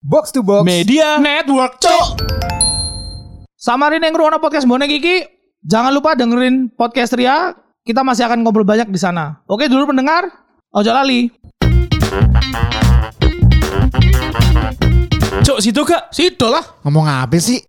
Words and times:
Box 0.00 0.32
to 0.32 0.40
Box 0.40 0.64
Media 0.64 1.20
Network, 1.20 1.76
cok. 1.76 2.24
Samarin 3.52 4.00
yang 4.00 4.16
ngerungokno 4.16 4.40
podcast 4.40 4.64
bonek 4.64 4.88
iki, 4.88 5.28
jangan 5.60 5.92
lupa 5.92 6.16
dengerin 6.16 6.72
podcast 6.72 7.12
Ria. 7.12 7.52
Kita 7.84 8.00
masih 8.00 8.24
akan 8.24 8.40
ngobrol 8.40 8.64
banyak 8.64 8.88
di 8.88 8.96
sana. 8.96 9.44
Oke, 9.44 9.68
dulu 9.68 9.92
pendengar, 9.92 10.24
ojo 10.72 10.88
lali. 10.88 11.28
Cok 15.44 15.60
situ 15.60 15.84
kak 15.84 16.08
Situ 16.16 16.48
lah. 16.48 16.64
Ngomong 16.80 17.04
apa 17.04 17.36
sih? 17.36 17.60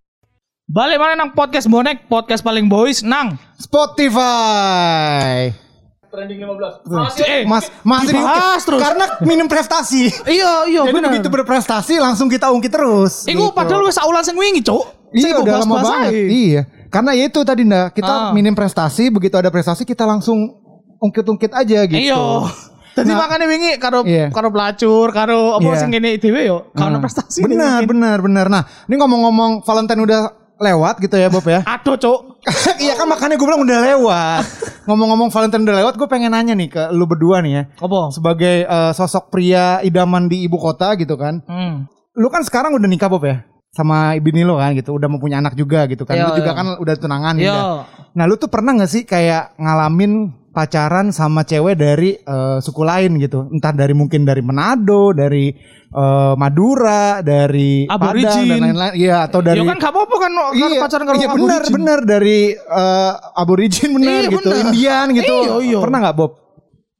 Balik 0.71 1.03
mana 1.03 1.19
nang 1.19 1.35
podcast 1.35 1.67
bonek, 1.67 2.07
podcast 2.07 2.47
paling 2.47 2.71
boys 2.71 3.03
nang. 3.03 3.35
Spotify 3.59 5.51
Trending 6.11 6.43
15. 6.43 6.83
Masih, 6.83 7.23
eh, 7.23 7.43
Mas, 7.47 7.71
masih 7.81 8.11
dibahas 8.13 8.61
terus. 8.61 8.83
Karena 8.83 9.05
minim 9.23 9.47
prestasi 9.47 10.11
Iya, 10.27 10.67
iya 10.67 10.81
Jadi 10.83 10.91
bener. 10.91 11.07
begitu 11.09 11.31
berprestasi 11.31 11.97
langsung 11.97 12.27
kita 12.27 12.51
ungkit 12.51 12.67
terus 12.67 13.23
Iku 13.23 13.47
gitu. 13.47 13.55
padahal 13.55 13.87
wis 13.87 13.95
saulan 13.95 14.19
sing 14.19 14.35
wingi, 14.35 14.59
Cuk. 14.59 14.83
Iya 15.11 15.39
udah 15.39 15.63
lama 15.63 15.75
banget. 15.79 16.11
Iya 16.11 16.61
Karena 16.87 17.11
ya 17.11 17.23
itu 17.25 17.39
tadi 17.41 17.63
ndak 17.63 17.91
Kita 17.93 18.11
Ah. 18.11 18.31
minim 18.31 18.51
prestasi 18.51 19.07
Begitu 19.07 19.35
ada 19.35 19.47
prestasi 19.47 19.83
kita 19.83 20.03
langsung 20.03 20.55
Ungkit-ungkit 20.97 21.51
aja 21.51 21.83
gitu 21.83 21.95
Iya. 21.97 22.19
Tadi 22.91 23.07
Nah, 23.07 23.23
makanya 23.23 23.47
wingi 23.47 23.71
karo 23.75 24.03
Iya. 24.03 24.27
karo 24.29 24.51
pelacur, 24.51 25.07
karo 25.09 25.55
apa 25.55 25.63
Iya. 25.65 25.79
sing 25.79 25.89
ngene 25.89 26.15
dhewe 26.15 26.41
yo, 26.43 26.67
karo 26.71 26.95
Ah. 26.95 26.99
prestasi. 26.99 27.39
Benar 27.41 27.83
benar 27.83 28.19
benar 28.19 28.45
Nah 28.47 28.63
ini 28.85 28.95
ngomong-ngomong 28.95 29.63
Valentine 29.63 29.99
udah 30.01 30.21
lewat 30.59 30.99
gitu 30.99 31.15
ya 31.15 31.27
Bob 31.27 31.43
ya 31.43 31.63
Aduh, 31.73 31.95
Cuk. 31.95 32.30
Iya 32.83 32.97
kan 32.97 33.05
makanya 33.05 33.37
gue 33.37 33.47
bilang 33.47 33.61
udah 33.61 33.79
lewat. 33.85 34.43
Ngomong-ngomong 34.89 35.29
Valentine 35.29 35.61
udah 35.61 35.77
lewat 35.85 35.93
Gue 35.93 36.09
pengen 36.09 36.33
nanya 36.33 36.57
nih 36.57 36.73
ke 36.73 36.83
lu 36.89 37.05
berdua 37.05 37.39
nih 37.45 37.53
ya. 37.53 37.63
Apa? 37.77 38.09
Sebagai 38.09 38.65
eh, 38.65 38.91
sosok 38.97 39.29
pria 39.29 39.79
idaman 39.85 40.25
di 40.25 40.45
ibu 40.45 40.57
kota 40.57 40.97
gitu 40.97 41.13
kan. 41.15 41.45
Hmm. 41.45 41.85
Lu 42.17 42.27
kan 42.33 42.41
sekarang 42.41 42.73
udah 42.73 42.89
nikah 42.89 43.07
Bob 43.07 43.23
ya? 43.23 43.45
Sama 43.71 44.17
bini 44.19 44.41
lo 44.41 44.57
kan 44.57 44.73
gitu. 44.73 44.97
Udah 44.97 45.07
mempunyai 45.07 45.39
anak 45.39 45.53
juga 45.53 45.85
gitu 45.85 46.03
kan. 46.03 46.17
Iya, 46.17 46.33
lu 46.33 46.41
juga 46.41 46.51
kan 46.57 46.65
udah 46.81 46.95
tunangan 46.97 47.35
gitu 47.37 47.61
nah 48.11 48.27
lu 48.27 48.35
tuh 48.35 48.51
pernah 48.51 48.75
gak 48.75 48.91
sih 48.91 49.03
kayak 49.07 49.55
ngalamin 49.55 50.35
pacaran 50.51 51.09
sama 51.09 51.41
cewek 51.41 51.73
dari 51.73 52.13
eh, 52.13 52.57
suku 52.59 52.83
lain 52.83 53.17
gitu. 53.17 53.47
Entah 53.49 53.71
dari 53.71 53.91
mungkin 53.91 54.21
dari 54.21 54.39
Manado 54.39 55.11
dari 55.11 55.49
eh, 55.87 56.33
Madura 56.35 57.19
dari 57.19 57.87
Padang 57.87 58.03
Aborigin. 58.11 58.47
dan 58.47 58.59
lain-lain. 58.61 58.93
Iya 58.93 59.17
atau 59.25 59.39
dari 59.39 59.57
Ya 59.57 59.65
kan 59.65 59.77
gak 59.77 59.91
apa-apa 59.91 60.15
kan 60.17 60.31
iya, 60.53 60.67
pacaran 60.77 61.05
karo 61.05 61.15
iya 61.15 61.27
benar 61.29 61.61
aborigin. 61.61 61.73
benar 61.73 61.99
dari 62.03 62.39
eh, 62.53 63.11
aborigin 63.33 63.89
benar 63.95 64.11
Iya, 64.21 64.29
gitu. 64.29 64.39
benar. 64.43 64.61
Indian 64.61 65.05
gitu. 65.13 65.33
Iya, 65.33 65.51
iya. 65.65 65.77
pernah 65.79 65.97
nggak 65.99 66.15
Bob? 66.15 66.31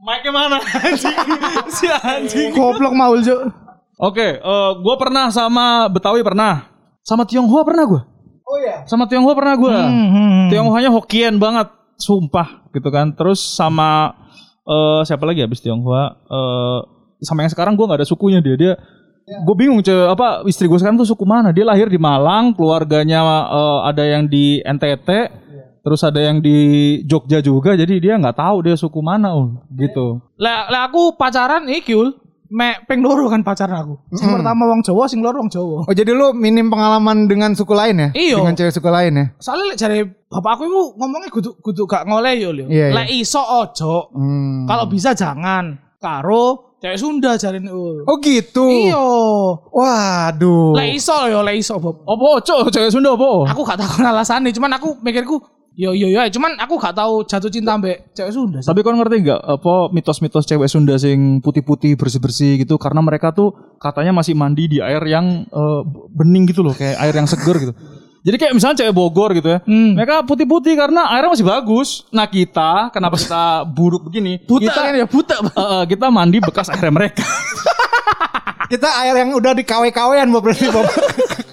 Mike 0.02 0.30
mana? 0.32 0.58
Anjing. 0.58 1.18
Si 1.78 1.86
anjing. 1.86 2.50
Goblok 2.52 2.92
maul, 2.92 3.22
Cuk. 3.22 3.52
Oke 3.98 4.40
eh, 4.40 4.72
Gue 4.80 4.96
pernah 4.98 5.30
sama 5.30 5.86
Betawi 5.88 6.24
pernah. 6.24 6.72
Sama 7.02 7.28
Tionghoa 7.28 7.62
pernah 7.62 7.86
gue 7.86 8.02
oh 8.44 8.58
iya. 8.60 8.84
Sama 8.84 9.06
Tionghoa 9.06 9.32
pernah 9.32 9.56
gue 9.56 9.72
Hmm. 9.72 10.50
Tionghoanya 10.50 10.90
Hokkien 10.90 11.38
banget 11.38 11.72
Sumpah 12.02 12.66
gitu 12.74 12.90
kan. 12.90 13.14
Terus 13.14 13.38
sama 13.40 14.18
eh 14.66 15.02
Siapa 15.06 15.24
lagi 15.30 15.46
habis 15.46 15.62
Tionghoa? 15.62 16.06
Eh 16.26 16.80
Sama 17.22 17.46
yang 17.46 17.54
sekarang 17.54 17.78
gue 17.78 17.86
gak 17.86 18.02
ada 18.02 18.10
sukunya 18.10 18.42
dia. 18.42 18.58
Dia 18.58 18.74
Gue 19.32 19.56
bingung 19.56 19.80
ce, 19.80 19.94
apa 19.94 20.44
istri 20.50 20.68
gue 20.68 20.76
sekarang 20.76 21.00
tuh 21.00 21.08
suku 21.08 21.24
mana? 21.24 21.54
Dia 21.56 21.64
lahir 21.64 21.88
di 21.88 21.96
Malang, 21.96 22.52
keluarganya 22.52 23.22
eh, 23.48 23.80
ada 23.88 24.04
yang 24.04 24.28
di 24.28 24.60
NTT, 24.60 25.10
terus 25.86 26.02
ada 26.04 26.20
yang 26.20 26.44
di 26.44 27.00
Jogja 27.08 27.40
juga. 27.40 27.78
Jadi 27.78 28.02
dia 28.02 28.20
nggak 28.20 28.36
tahu 28.36 28.66
dia 28.66 28.76
suku 28.76 29.00
mana, 29.00 29.32
ul, 29.38 29.62
gitu. 29.78 30.20
Lah 30.36 30.68
lah 30.68 30.92
aku 30.92 31.16
pacaran 31.16 31.64
iki 31.72 31.96
ul. 32.52 32.58
Mek 32.58 32.84
ping 32.84 33.00
loro 33.00 33.32
kan 33.32 33.40
pacaran 33.42 33.80
aku. 33.80 33.96
Sing 34.12 34.28
pertama 34.28 34.68
wong 34.68 34.84
Jawa, 34.84 35.08
sing 35.08 35.24
loro 35.24 35.40
wong 35.40 35.48
Jawa. 35.48 35.88
oh 35.88 35.94
jadi 35.96 36.12
lu 36.12 36.36
minim 36.36 36.68
pengalaman 36.68 37.24
dengan 37.26 37.56
suku 37.56 37.72
lain 37.72 37.96
ya 37.96 38.10
Iya. 38.12 38.38
dengan 38.38 38.56
cewek 38.60 38.76
suku 38.76 38.92
lain 38.92 39.14
ya 39.16 39.26
Soalnya 39.40 39.72
lek 39.72 39.78
jare 39.80 39.98
bapakku 40.28 40.64
itu 40.64 40.82
ngomongnya 40.96 41.32
kudu 41.32 41.56
kudu 41.60 41.88
gak 41.88 42.04
ngoleh 42.04 42.36
yo 42.36 42.52
lho. 42.52 42.68
Iya, 42.68 42.92
iya. 42.92 42.96
Lek 42.96 43.08
iso 43.10 43.40
ojo. 43.40 44.12
Hmm. 44.12 44.68
Kalau 44.68 44.86
bisa 44.86 45.16
jangan. 45.16 45.80
Karo 46.02 46.76
cewek 46.82 46.98
Sunda 46.98 47.38
jarine 47.38 47.70
ul. 47.70 48.04
Oh 48.04 48.18
gitu. 48.20 48.68
Iya. 48.68 49.00
Waduh. 49.72 50.74
Lek 50.76 50.98
iso 50.98 51.16
yo, 51.30 51.40
lek 51.42 51.56
iso 51.56 51.78
Bob. 51.78 52.04
Apa 52.04 52.42
cok 52.42 52.68
cewek 52.68 52.92
Sunda 52.92 53.14
apa? 53.14 53.54
Aku 53.54 53.62
gak 53.64 53.80
tahu 53.80 54.02
alasannya, 54.02 54.52
cuman 54.52 54.76
aku 54.76 54.98
mikirku 55.00 55.40
yo 55.72 55.96
yo 55.96 56.12
yo, 56.12 56.20
cuman 56.28 56.60
aku 56.60 56.76
gak 56.76 57.00
tahu 57.00 57.24
jatuh 57.24 57.48
cinta 57.48 57.80
mbek 57.80 58.12
cewek 58.12 58.32
Sunda. 58.36 58.60
sih. 58.60 58.68
Tapi 58.68 58.84
kau 58.84 58.92
ngerti 58.92 59.24
nggak 59.24 59.40
apa 59.40 59.74
mitos-mitos 59.96 60.44
cewek 60.44 60.68
Sunda 60.68 61.00
sing 61.00 61.40
putih-putih 61.40 61.96
bersih-bersih 61.96 62.60
gitu 62.62 62.76
karena 62.76 63.00
mereka 63.00 63.32
tuh 63.32 63.56
katanya 63.80 64.12
masih 64.12 64.36
mandi 64.36 64.68
di 64.68 64.78
air 64.84 65.00
yang 65.08 65.48
eh, 65.48 65.82
bening 66.12 66.52
gitu 66.52 66.62
loh 66.62 66.76
kayak 66.76 67.00
air 67.00 67.16
yang 67.16 67.28
seger 67.28 67.56
gitu. 67.58 67.74
Jadi 68.22 68.38
kayak 68.38 68.54
misalnya 68.54 68.86
cewek 68.86 68.94
Bogor 68.94 69.34
gitu 69.34 69.50
ya. 69.50 69.60
Hmm. 69.66 69.98
Mereka 69.98 70.30
putih-putih 70.30 70.78
karena 70.78 71.10
airnya 71.10 71.34
masih 71.34 71.48
bagus. 71.48 72.06
Nah 72.14 72.30
kita 72.30 72.94
kenapa 72.94 73.18
kita 73.18 73.66
buruk 73.66 74.06
begini? 74.06 74.38
Buta 74.46 74.62
kita, 74.70 74.80
kan 74.86 74.94
ya 74.94 75.08
buta. 75.10 75.36
Eh, 75.42 75.58
eh, 75.58 75.84
kita 75.90 76.06
mandi 76.14 76.38
bekas 76.38 76.70
airnya 76.70 76.94
mereka. 76.94 77.26
Kita 78.72 78.88
air 79.04 79.20
yang 79.20 79.36
udah 79.36 79.52
di 79.52 79.68
KW-KW-an 79.68 80.32
berarti 80.32 80.72
Bob. 80.72 80.88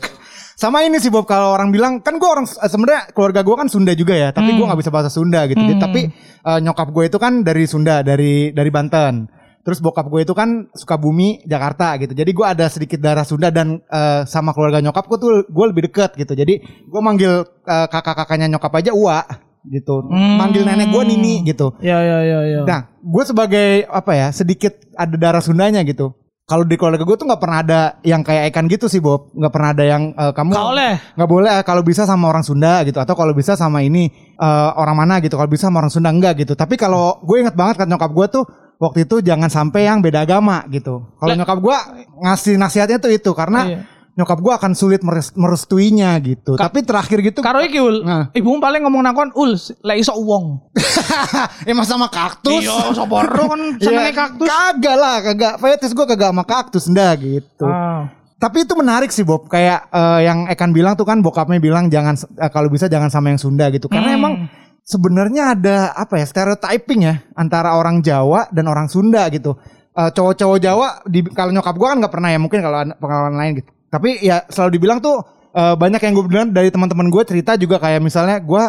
Sama 0.58 0.82
ini 0.82 0.98
sih 0.98 1.06
Bob 1.06 1.22
kalau 1.22 1.54
orang 1.54 1.70
bilang 1.70 2.02
kan 2.02 2.18
gue 2.18 2.26
orang 2.26 2.42
eh, 2.42 2.66
sebenarnya 2.66 3.14
keluarga 3.14 3.46
gue 3.46 3.54
kan 3.54 3.70
Sunda 3.70 3.94
juga 3.94 4.18
ya, 4.18 4.34
tapi 4.34 4.58
gue 4.58 4.66
nggak 4.66 4.80
bisa 4.82 4.90
bahasa 4.90 5.06
Sunda 5.06 5.46
gitu. 5.46 5.62
Jadi, 5.62 5.78
Tapi 5.78 6.00
eh, 6.42 6.58
nyokap 6.66 6.90
gue 6.90 7.04
itu 7.06 7.18
kan 7.22 7.46
dari 7.46 7.62
Sunda, 7.70 8.02
dari 8.02 8.50
dari 8.50 8.70
Banten. 8.74 9.30
Terus 9.62 9.78
bokap 9.78 10.10
gue 10.10 10.26
itu 10.26 10.34
kan 10.34 10.66
Sukabumi, 10.74 11.46
Jakarta 11.46 11.94
gitu. 12.02 12.10
Jadi 12.10 12.30
gue 12.34 12.42
ada 12.42 12.66
sedikit 12.66 12.98
darah 12.98 13.22
Sunda 13.22 13.54
dan 13.54 13.78
eh, 13.86 14.26
sama 14.26 14.50
keluarga 14.50 14.82
nyokap 14.82 15.06
gue 15.06 15.18
tuh 15.22 15.32
gue 15.46 15.66
lebih 15.70 15.94
deket 15.94 16.18
gitu. 16.18 16.34
Jadi 16.34 16.58
gue 16.90 17.00
manggil 17.06 17.46
eh, 17.46 17.86
kakak-kakaknya 17.86 18.50
nyokap 18.50 18.74
aja 18.82 18.90
Uwa 18.90 19.22
gitu. 19.62 20.10
Manggil 20.10 20.66
nenek 20.66 20.90
gue 20.90 21.02
Nini 21.06 21.46
gitu. 21.46 21.70
Ya 21.78 22.02
ya 22.02 22.18
ya 22.26 22.38
ya. 22.42 22.60
Nah, 22.66 22.80
gue 22.98 23.22
sebagai 23.22 23.86
apa 23.86 24.10
ya 24.10 24.28
sedikit 24.34 24.74
ada 24.98 25.14
darah 25.14 25.38
Sundanya 25.38 25.86
gitu. 25.86 26.18
Kalau 26.48 26.64
di 26.64 26.80
keluarga 26.80 27.04
gue 27.04 27.12
tuh 27.12 27.28
nggak 27.28 27.42
pernah 27.44 27.58
ada 27.60 27.80
yang 28.00 28.24
kayak 28.24 28.48
ikan 28.48 28.64
gitu 28.66 28.88
sih 28.88 29.04
Bob. 29.04 29.28
Nggak 29.36 29.52
pernah 29.52 29.70
ada 29.76 29.84
yang 29.84 30.02
eh, 30.16 30.32
kamu 30.32 30.48
Gak 30.56 30.68
oleh. 30.72 30.92
nggak 31.12 31.28
boleh 31.28 31.52
kalau 31.60 31.82
bisa 31.84 32.08
sama 32.08 32.24
orang 32.26 32.40
Sunda 32.40 32.80
gitu 32.88 32.96
atau 32.96 33.12
kalau 33.12 33.36
bisa 33.36 33.52
sama 33.52 33.84
ini 33.84 34.08
eh, 34.32 34.70
orang 34.72 34.96
mana 34.96 35.20
gitu. 35.20 35.36
Kalau 35.36 35.44
bisa 35.46 35.68
sama 35.68 35.84
orang 35.84 35.92
Sunda 35.92 36.08
enggak 36.08 36.40
gitu. 36.40 36.56
Tapi 36.56 36.80
kalau 36.80 37.20
gue 37.20 37.44
inget 37.44 37.52
banget 37.52 37.84
kan 37.84 37.86
nyokap 37.86 38.08
gue 38.16 38.26
tuh 38.32 38.44
waktu 38.80 39.04
itu 39.04 39.20
jangan 39.20 39.52
sampai 39.52 39.92
yang 39.92 40.00
beda 40.00 40.24
agama 40.24 40.64
gitu. 40.72 41.04
Kalau 41.20 41.36
nyokap 41.36 41.58
gue 41.60 41.76
ngasih 42.24 42.56
nasihatnya 42.56 42.96
tuh 42.96 43.12
itu 43.12 43.30
karena 43.36 43.60
Iya. 43.68 43.80
Nyokap 44.18 44.42
gue 44.42 44.50
akan 44.50 44.74
sulit 44.74 45.06
meres- 45.06 45.30
merestuinya 45.32 46.18
gitu. 46.18 46.58
Tapi 46.58 46.82
terakhir 46.82 47.22
gitu 47.22 47.38
Karo 47.38 47.62
iki 47.62 47.78
ul. 47.78 48.02
Nah. 48.02 48.34
Ibumu 48.34 48.58
paling 48.58 48.82
ngomong 48.82 49.06
nakon 49.06 49.30
ul 49.32 49.54
lek 49.54 50.02
iso 50.02 50.10
uwong. 50.12 50.58
emang 51.70 51.86
sama 51.86 52.10
kaktus. 52.10 52.66
Iya, 52.66 52.90
sapa 52.90 53.22
ro 53.30 53.46
kan 53.46 53.78
Iya, 53.78 54.10
kaktus. 54.10 54.46
Kagak 54.50 54.96
lah, 54.98 55.16
kagak. 55.22 55.54
Fetis 55.56 55.94
gue 55.94 56.02
kagak 56.04 56.34
sama 56.34 56.42
kaktus 56.42 56.90
ndak 56.90 57.22
gitu. 57.22 57.64
Ah. 57.64 58.10
Tapi 58.38 58.66
itu 58.66 58.74
menarik 58.74 59.10
sih 59.10 59.22
Bob. 59.22 59.46
Kayak 59.46 59.86
eh, 59.88 60.26
yang 60.26 60.50
Ekan 60.50 60.74
bilang 60.74 60.98
tuh 60.98 61.06
kan 61.06 61.22
bokapnya 61.22 61.62
bilang 61.62 61.86
jangan 61.86 62.18
eh, 62.18 62.50
kalau 62.50 62.66
bisa 62.66 62.90
jangan 62.90 63.08
sama 63.08 63.30
yang 63.30 63.38
Sunda 63.38 63.70
gitu. 63.70 63.86
Karena 63.86 64.14
Hmm. 64.14 64.18
emang 64.18 64.34
sebenarnya 64.82 65.54
ada 65.54 65.76
apa 65.92 66.18
ya 66.18 66.26
stereotyping 66.26 67.00
ya 67.02 67.14
antara 67.34 67.78
orang 67.78 68.02
Jawa 68.02 68.50
dan 68.50 68.66
orang 68.66 68.90
Sunda 68.90 69.30
gitu. 69.30 69.54
Eh, 69.94 70.10
cowok-cowok 70.10 70.58
Jawa 70.58 70.88
di 71.06 71.22
kalau 71.30 71.50
nyokap 71.50 71.74
gue 71.74 71.86
kan 71.86 71.98
nggak 71.98 72.14
pernah 72.14 72.30
ya 72.30 72.38
mungkin 72.38 72.58
kalau 72.58 72.82
pengalaman 72.98 73.34
lain 73.38 73.52
gitu. 73.58 73.70
Tapi 73.88 74.20
ya 74.20 74.44
selalu 74.52 74.76
dibilang 74.76 75.00
tuh 75.00 75.24
eh, 75.56 75.74
banyak 75.74 76.00
yang 76.00 76.12
gue 76.12 76.24
dengar 76.28 76.48
dari 76.52 76.68
teman-teman 76.68 77.08
gue 77.08 77.22
cerita 77.24 77.56
juga 77.56 77.80
kayak 77.80 78.00
misalnya 78.04 78.38
gue 78.40 78.62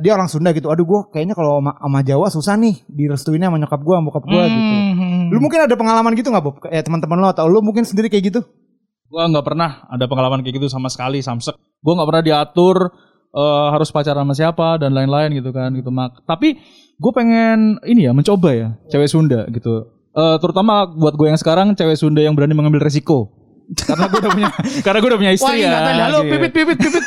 dia 0.00 0.12
orang 0.12 0.28
Sunda 0.28 0.52
gitu. 0.52 0.68
Aduh 0.68 0.84
gue 0.84 1.00
kayaknya 1.12 1.32
kalau 1.32 1.60
sama, 1.60 1.72
sama 1.76 2.00
Jawa 2.04 2.26
susah 2.28 2.54
nih 2.60 2.84
direstuinnya 2.88 3.48
sama 3.48 3.58
nyokap 3.60 3.80
gue 3.80 3.94
sama 3.96 4.06
bokap 4.08 4.24
gue 4.28 4.42
gitu. 4.48 4.74
Hmm. 4.74 5.28
Lu 5.32 5.38
mungkin 5.44 5.60
ada 5.64 5.74
pengalaman 5.76 6.12
gitu 6.16 6.28
nggak 6.32 6.44
Bob? 6.44 6.56
Ya 6.68 6.80
teman-teman 6.80 7.16
lo 7.20 7.28
atau 7.32 7.44
lu 7.48 7.60
mungkin 7.60 7.84
sendiri 7.84 8.08
kayak 8.08 8.32
gitu? 8.32 8.40
Gua 9.08 9.24
nggak 9.24 9.44
pernah 9.44 9.88
ada 9.88 10.04
pengalaman 10.04 10.44
kayak 10.44 10.60
gitu 10.60 10.68
sama 10.68 10.92
sekali 10.92 11.24
samsek. 11.24 11.56
Gua 11.80 11.92
nggak 11.96 12.08
pernah 12.12 12.24
diatur 12.24 12.76
eh, 13.32 13.66
harus 13.72 13.88
pacaran 13.88 14.24
sama 14.24 14.34
siapa 14.36 14.76
dan 14.80 14.92
lain-lain 14.92 15.32
gitu 15.36 15.52
kan 15.52 15.72
gitu 15.72 15.88
mak. 15.88 16.24
Tapi 16.28 16.60
gue 16.98 17.12
pengen 17.14 17.78
ini 17.86 18.10
ya 18.10 18.12
mencoba 18.12 18.50
ya 18.52 18.68
cewek 18.90 19.08
Sunda 19.08 19.46
gitu. 19.48 19.86
Eh, 20.12 20.36
terutama 20.42 20.88
buat 20.88 21.14
gue 21.14 21.30
yang 21.30 21.38
sekarang 21.38 21.78
cewek 21.78 21.96
Sunda 21.96 22.20
yang 22.20 22.34
berani 22.34 22.56
mengambil 22.56 22.82
resiko. 22.82 23.37
Karena 23.68 24.04
gue 24.08 24.18
udah 24.24 24.32
punya 24.32 24.50
karena 24.84 24.98
gue 25.04 25.08
udah 25.12 25.20
punya 25.20 25.32
Wah, 25.32 25.38
istri 25.40 25.56
iya 25.60 25.68
ya. 25.68 25.78
teli 25.84 26.00
halo 26.00 26.18
gitu. 26.24 26.30
pipit 26.32 26.52
pipit 26.56 26.78
pipit. 26.80 27.02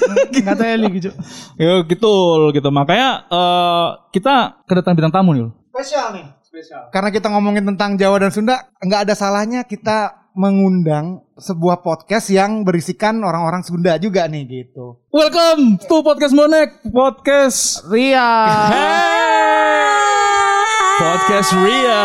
Enggak 0.45 0.57
teli 0.61 0.87
gitu. 0.93 1.09
Ya 1.57 1.73
gitu 1.81 2.13
gitu. 2.53 2.69
Makanya 2.69 3.09
eh, 3.25 3.87
kita 4.13 4.35
kedatangan 4.69 4.95
bintang 4.97 5.15
tamu 5.15 5.29
nih. 5.33 5.49
Spesial 5.73 6.07
nih. 6.13 6.25
Spesial. 6.45 6.81
Karena 6.93 7.09
kita 7.09 7.27
ngomongin 7.33 7.65
tentang 7.73 7.97
Jawa 7.97 8.21
dan 8.21 8.31
Sunda, 8.35 8.69
nggak 8.77 9.07
ada 9.09 9.13
salahnya 9.17 9.65
kita 9.65 10.29
mengundang 10.31 11.27
sebuah 11.35 11.83
podcast 11.83 12.31
yang 12.31 12.63
berisikan 12.63 13.19
orang-orang 13.19 13.65
Sunda 13.65 13.97
juga 13.97 14.29
nih 14.29 14.43
gitu. 14.47 15.01
Welcome 15.11 15.81
to 15.81 16.05
podcast 16.05 16.31
Monek 16.31 16.85
podcast 16.87 17.83
Ria. 17.89 18.29
podcast 21.01 21.51
Ria. 21.57 22.03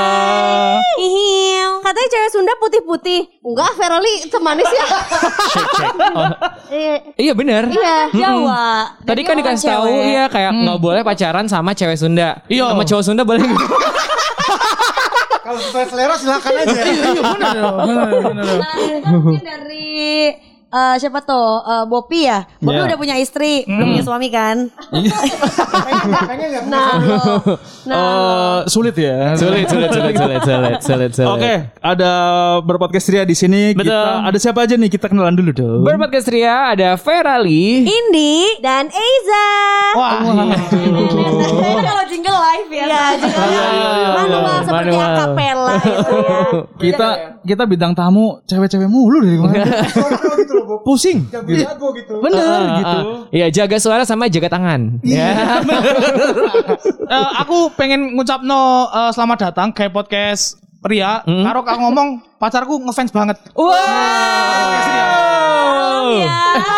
Katanya 1.86 2.08
cewek 2.10 2.30
Sunda 2.34 2.52
putih-putih. 2.58 3.20
Enggak, 3.46 3.70
Veroli 3.78 4.14
semanis 4.26 4.66
ya. 4.66 4.86
Iya. 6.66 6.94
Iya 7.14 7.32
bener. 7.38 7.62
Iya, 7.70 7.96
Jawa. 8.10 8.98
Tadi 9.06 9.20
kan 9.22 9.38
dikasih 9.38 9.70
tahu 9.70 9.86
ya 10.10 10.26
kayak 10.26 10.50
nggak 10.50 10.78
boleh 10.82 11.02
pacaran 11.06 11.46
sama 11.46 11.70
cewek 11.78 11.94
Sunda. 11.94 12.42
Iya. 12.50 12.74
Sama 12.74 12.82
cowok 12.82 13.04
Sunda 13.06 13.22
boleh? 13.22 13.46
Kalau 15.46 15.62
sesuai 15.62 15.86
selera 15.86 16.14
silakan 16.18 16.52
aja. 16.58 16.74
Iya 16.74 17.10
dong, 17.54 17.76
benar 17.86 18.18
benar. 18.18 18.46
Kan 19.06 19.42
dari 19.54 20.34
eh, 20.76 20.94
siapa 20.98 21.20
tuh? 21.20 21.62
Eh, 21.62 21.84
Bopi 21.86 22.20
ya. 22.22 22.44
Bopi 22.58 22.76
Iya. 22.76 22.86
udah 22.86 22.98
punya 22.98 23.16
istri, 23.16 23.64
belum 23.64 23.86
punya 23.90 24.04
suami 24.04 24.28
kan? 24.28 24.56
Enggak 25.96 26.62
Nah, 26.66 26.92
lo. 26.98 27.16
nah, 27.84 27.96
Eh, 27.96 28.58
sulit 28.66 28.94
ya. 28.94 29.34
sulit, 29.34 29.66
sulit, 29.66 29.88
sulit, 29.88 30.14
sulit, 30.14 30.40
sulit, 30.42 30.78
sulit, 30.80 31.10
sulit. 31.12 31.28
Oke, 31.28 31.52
ada 31.78 32.10
berpodcast 32.60 33.08
Ria 33.08 33.22
di 33.22 33.32
sini. 33.32 33.72
Betul. 33.72 33.86
Kita 33.86 34.00
ada 34.24 34.38
siapa 34.38 34.60
aja 34.62 34.74
nih? 34.74 34.88
Kita 34.88 35.06
kenalan 35.06 35.32
dulu 35.32 35.50
dong. 35.52 35.80
Berpodcast 35.82 36.28
Ria 36.28 36.72
ada 36.72 36.96
Ferali. 36.96 37.86
Indi 37.86 38.34
dan 38.58 38.88
Eiza. 38.88 39.46
Wah, 39.94 40.12
Ini 40.66 41.82
kalau 41.82 42.04
jingle 42.06 42.36
live 42.36 42.70
ya. 42.70 42.84
Iya, 42.86 43.02
jingle 43.16 43.46
manual 44.16 44.58
seperti 44.58 44.90
Manual. 44.90 45.08
akapela 45.08 45.74
gitu 45.78 46.14
ya. 46.16 46.38
kita 46.76 47.08
kita 47.42 47.62
bintang 47.64 47.92
tamu 47.92 48.26
cewek-cewek 48.44 48.86
mulu 48.86 49.16
dari 49.20 49.36
kemarin. 49.36 49.62
gitu 50.38 50.52
loh, 50.54 50.65
Bob. 50.66 50.82
Pusing. 50.82 51.30
Jago-jago 51.30 51.94
gitu. 51.94 52.14
Bener 52.18 52.42
Ah, 52.42 52.76
gitu. 52.76 52.98
ah. 52.98 53.04
Iya, 53.30 53.46
jaga 53.48 53.76
suara 53.78 54.02
sama 54.02 54.26
jaga 54.26 54.50
tangan. 54.50 54.98
Ya. 55.00 55.30
Eh, 57.06 57.28
aku 57.38 57.70
pengen 57.72 58.18
ngucap 58.18 58.42
no 58.42 58.58
eh, 58.90 59.10
selamat 59.14 59.38
datang 59.48 59.70
ke 59.70 59.86
podcast 59.86 60.58
Ria. 60.86 61.20
Karo 61.22 61.60
kak 61.60 61.76
ngomong 61.76 62.08
pacarku 62.36 62.78
ngefans 62.80 63.10
banget. 63.10 63.36
Wow. 63.52 63.74
Ya, 66.16 66.30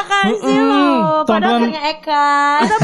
kasih 0.02 0.56
loh. 0.58 1.22
Pada 1.22 1.44
Teman-teman. 1.44 1.68
akhirnya 1.68 1.82
Eka. 1.90 2.28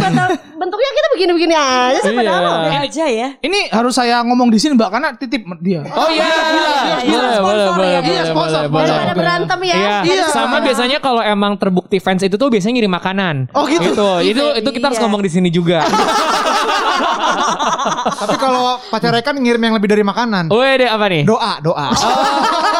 Bentuknya 0.60 0.90
kita 0.92 1.08
begini-begini 1.10 1.54
aja 1.54 1.98
sih 1.98 2.12
padahal 2.12 2.44
Iya. 2.64 2.78
aja 2.84 3.04
ya. 3.06 3.28
Ini 3.38 3.58
harus 3.68 3.92
saya 3.92 4.22
ngomong 4.22 4.48
di 4.48 4.58
sini 4.58 4.76
Mbak 4.76 4.88
karena 4.88 5.08
titip 5.14 5.42
dia. 5.58 5.82
Oh 5.88 6.08
iya, 6.08 6.24
iya, 6.24 6.38
boleh, 7.02 7.10
boleh, 7.10 7.34
sponsor 7.34 7.72
boleh, 7.74 7.88
ya. 7.90 8.00
boleh, 8.00 8.12
Iya, 8.14 8.22
sponsor, 8.22 8.30
boleh, 8.30 8.30
sponsor. 8.30 8.70
boleh. 8.70 8.86
Daripada 8.86 9.14
berantem 9.14 9.58
ya. 9.62 9.74
Iya, 9.74 9.96
Iya. 10.04 10.24
sama 10.30 10.56
biasanya 10.60 10.98
kalau 11.00 11.20
emang 11.20 11.52
terbukti 11.56 11.98
fans 11.98 12.22
itu 12.22 12.36
tuh 12.36 12.48
biasanya 12.48 12.74
ngirim 12.76 12.92
makanan. 12.92 13.36
Oh, 13.50 13.64
gitu? 13.66 13.90
Itu 14.22 14.44
itu 14.54 14.68
kita 14.70 14.84
harus 14.88 14.96
Iya. 14.96 15.04
ngomong 15.04 15.20
di 15.20 15.30
sini 15.30 15.48
juga. 15.50 15.82
Tapi 18.14 18.36
kalau 18.36 18.78
pacar 18.90 19.14
Rekan 19.14 19.38
ngirim 19.38 19.62
yang 19.62 19.74
lebih 19.76 19.88
dari 19.90 20.02
makanan. 20.02 20.50
Wih, 20.50 20.72
deh 20.80 20.88
apa 20.88 21.06
nih? 21.08 21.22
Doa, 21.24 21.58
doa. 21.60 21.86
eh, 21.90 22.73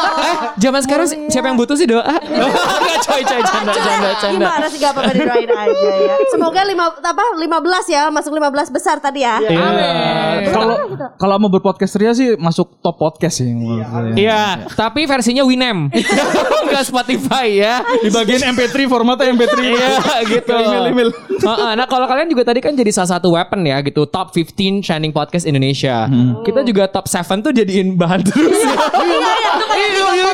zaman 0.55 0.81
sekarang 0.81 1.07
si- 1.07 1.19
siapa 1.29 1.51
yang 1.51 1.57
butuh 1.59 1.75
sih 1.75 1.87
doa? 1.87 2.03
Enggak 2.25 2.99
coy, 3.05 3.21
coy, 3.21 3.41
canda, 3.43 3.71
canda, 3.73 4.09
canda. 4.17 4.47
Gimana 4.47 4.65
sih 4.67 4.79
gak 4.79 4.91
apa-apa 4.95 5.11
didoain 5.13 5.49
aja 5.51 5.89
ya. 5.91 6.15
Semoga 6.31 6.61
lima, 6.63 6.85
apa, 6.91 7.23
15 7.37 7.85
ya, 7.95 8.03
masuk 8.09 8.31
15 8.33 8.75
besar 8.75 8.95
tadi 8.99 9.23
ya. 9.23 9.37
Iya. 9.43 10.49
Kalau 10.51 10.75
kalau 11.15 11.35
mau 11.37 11.49
berpodcast 11.51 11.95
Ria 11.99 12.11
sih 12.15 12.35
masuk 12.35 12.79
top 12.79 12.95
podcast 12.97 13.43
sih. 13.43 13.51
menurut 13.51 13.85
saya. 13.85 14.13
Iya, 14.15 14.41
tapi 14.73 15.03
versinya 15.05 15.43
Winem. 15.43 15.91
Enggak 16.65 16.83
Spotify 16.87 17.47
ya. 17.55 17.83
Di 18.01 18.09
bagian 18.09 18.55
MP3 18.55 18.75
formatnya 18.87 19.31
MP3. 19.31 19.55
Iya 19.65 20.21
gitu. 20.29 20.53
Email-email. 20.53 21.09
Heeh, 21.41 21.71
nah 21.75 21.85
kalau 21.89 22.05
kalian 22.05 22.29
juga 22.29 22.47
tadi 22.47 22.61
kan 22.61 22.71
jadi 22.77 22.91
salah 22.93 23.17
satu 23.17 23.33
weapon 23.33 23.65
ya 23.65 23.81
gitu 23.81 24.05
top 24.05 24.31
15 24.31 24.85
trending 24.85 25.11
podcast 25.11 25.43
Indonesia. 25.43 26.05
Kita 26.45 26.61
juga 26.61 26.87
top 26.87 27.09
7 27.09 27.43
tuh 27.43 27.51
jadiin 27.51 27.97
bahan 27.97 28.21
terus 28.23 28.59
ya. 28.61 28.75
Iya, 29.01 29.17
iya, 29.17 29.51
itu 29.57 29.65
kayak 29.67 29.89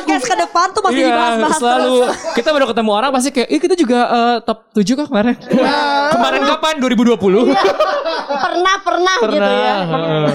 tiga 0.06 0.21
podcast 0.22 0.30
ke 0.30 0.36
depan 0.40 0.66
tuh 0.70 0.82
masih 0.82 0.96
Iya, 0.96 1.06
dibahas-bahas 1.08 1.58
selalu 1.58 1.94
terus. 1.98 2.34
kita 2.34 2.48
baru 2.50 2.66
ketemu 2.68 2.90
orang 2.90 3.10
pasti 3.10 3.28
kayak, 3.30 3.48
"Ih, 3.48 3.60
kita 3.60 3.74
juga 3.74 3.98
eh, 4.04 4.36
top 4.42 4.58
7 4.72 4.94
kok 4.94 5.06
kemarin." 5.08 5.34
kemarin 6.12 6.40
kapan? 6.46 6.74
2020. 6.78 7.50
Pernah, 8.22 8.76
pernah, 8.80 9.16
gitu 9.24 9.50
ya. 9.52 9.74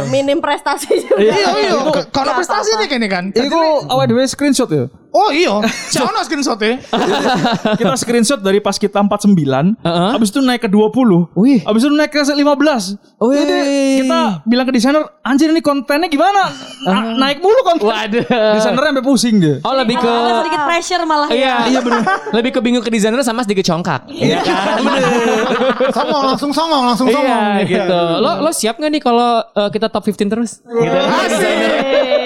Minim 0.08 0.38
prestasi 0.38 0.88
juga. 1.02 1.18
Iya, 1.18 1.34
iya. 1.58 1.72
Nggak 1.74 2.06
Kalau 2.12 2.32
prestasi 2.36 2.70
nih 2.76 2.88
kayaknya 2.88 3.10
kan. 3.10 3.24
Itu 3.32 3.58
awal 3.88 4.06
dewe 4.06 4.24
screenshot 4.26 4.70
ya. 4.70 4.86
Oh 5.10 5.32
iya, 5.32 5.50
jangan 5.96 6.20
screenshot 6.22 6.60
ya. 6.60 6.78
Kita 7.80 7.96
screenshot 7.96 8.38
dari 8.38 8.60
pas 8.60 8.76
kita 8.76 9.00
49, 9.00 9.34
Heeh. 9.80 10.10
habis 10.12 10.30
itu 10.30 10.40
naik 10.40 10.62
ke 10.62 10.70
20. 10.70 11.32
Wih. 11.34 11.64
Habis 11.64 11.82
itu 11.82 11.92
naik 11.92 12.12
ke 12.12 12.22
15. 12.22 12.36
Wih. 12.38 13.34
Jadi 13.34 13.58
kita 14.00 14.20
bilang 14.44 14.66
ke 14.66 14.74
desainer, 14.74 15.04
anjir 15.22 15.48
ini 15.48 15.60
kontennya 15.60 16.06
gimana? 16.06 16.52
Na- 16.84 17.16
naik 17.18 17.40
mulu 17.40 17.62
konten. 17.64 17.88
Waduh. 17.88 18.26
Desainernya 18.28 18.92
sampai 18.92 19.04
pusing 19.04 19.36
dia. 19.38 19.58
Oh 19.62 19.74
lebih 19.74 19.96
ke 19.96 20.06
Agak 20.06 20.36
sedikit 20.44 20.62
pressure 20.66 21.04
malah 21.04 21.28
Iya, 21.28 21.40
ya. 21.40 21.56
iya 21.68 21.80
benar. 21.80 22.04
Lebih 22.38 22.52
ke 22.52 22.60
bingung 22.60 22.82
ke 22.82 22.90
desainer 22.90 23.20
sama 23.22 23.42
sedikit 23.42 23.66
congkak. 23.66 24.12
Iya 24.12 24.44
kan? 24.44 24.78
Songong 25.90 26.24
langsung 26.28 26.52
songong, 26.52 26.84
langsung 26.86 27.08
songong. 27.08 27.42
Iya 27.58 27.66
gitu. 27.66 28.00
Lo 28.20 28.32
lo 28.40 28.52
siap 28.52 28.76
gak 28.76 28.90
nih 28.90 29.00
kalau 29.00 29.40
eh, 29.42 29.70
kita 29.72 29.88
top 29.88 30.04
15 30.04 30.28
terus? 30.28 30.52
Gitu. 30.60 30.94
Mak- 30.94 32.17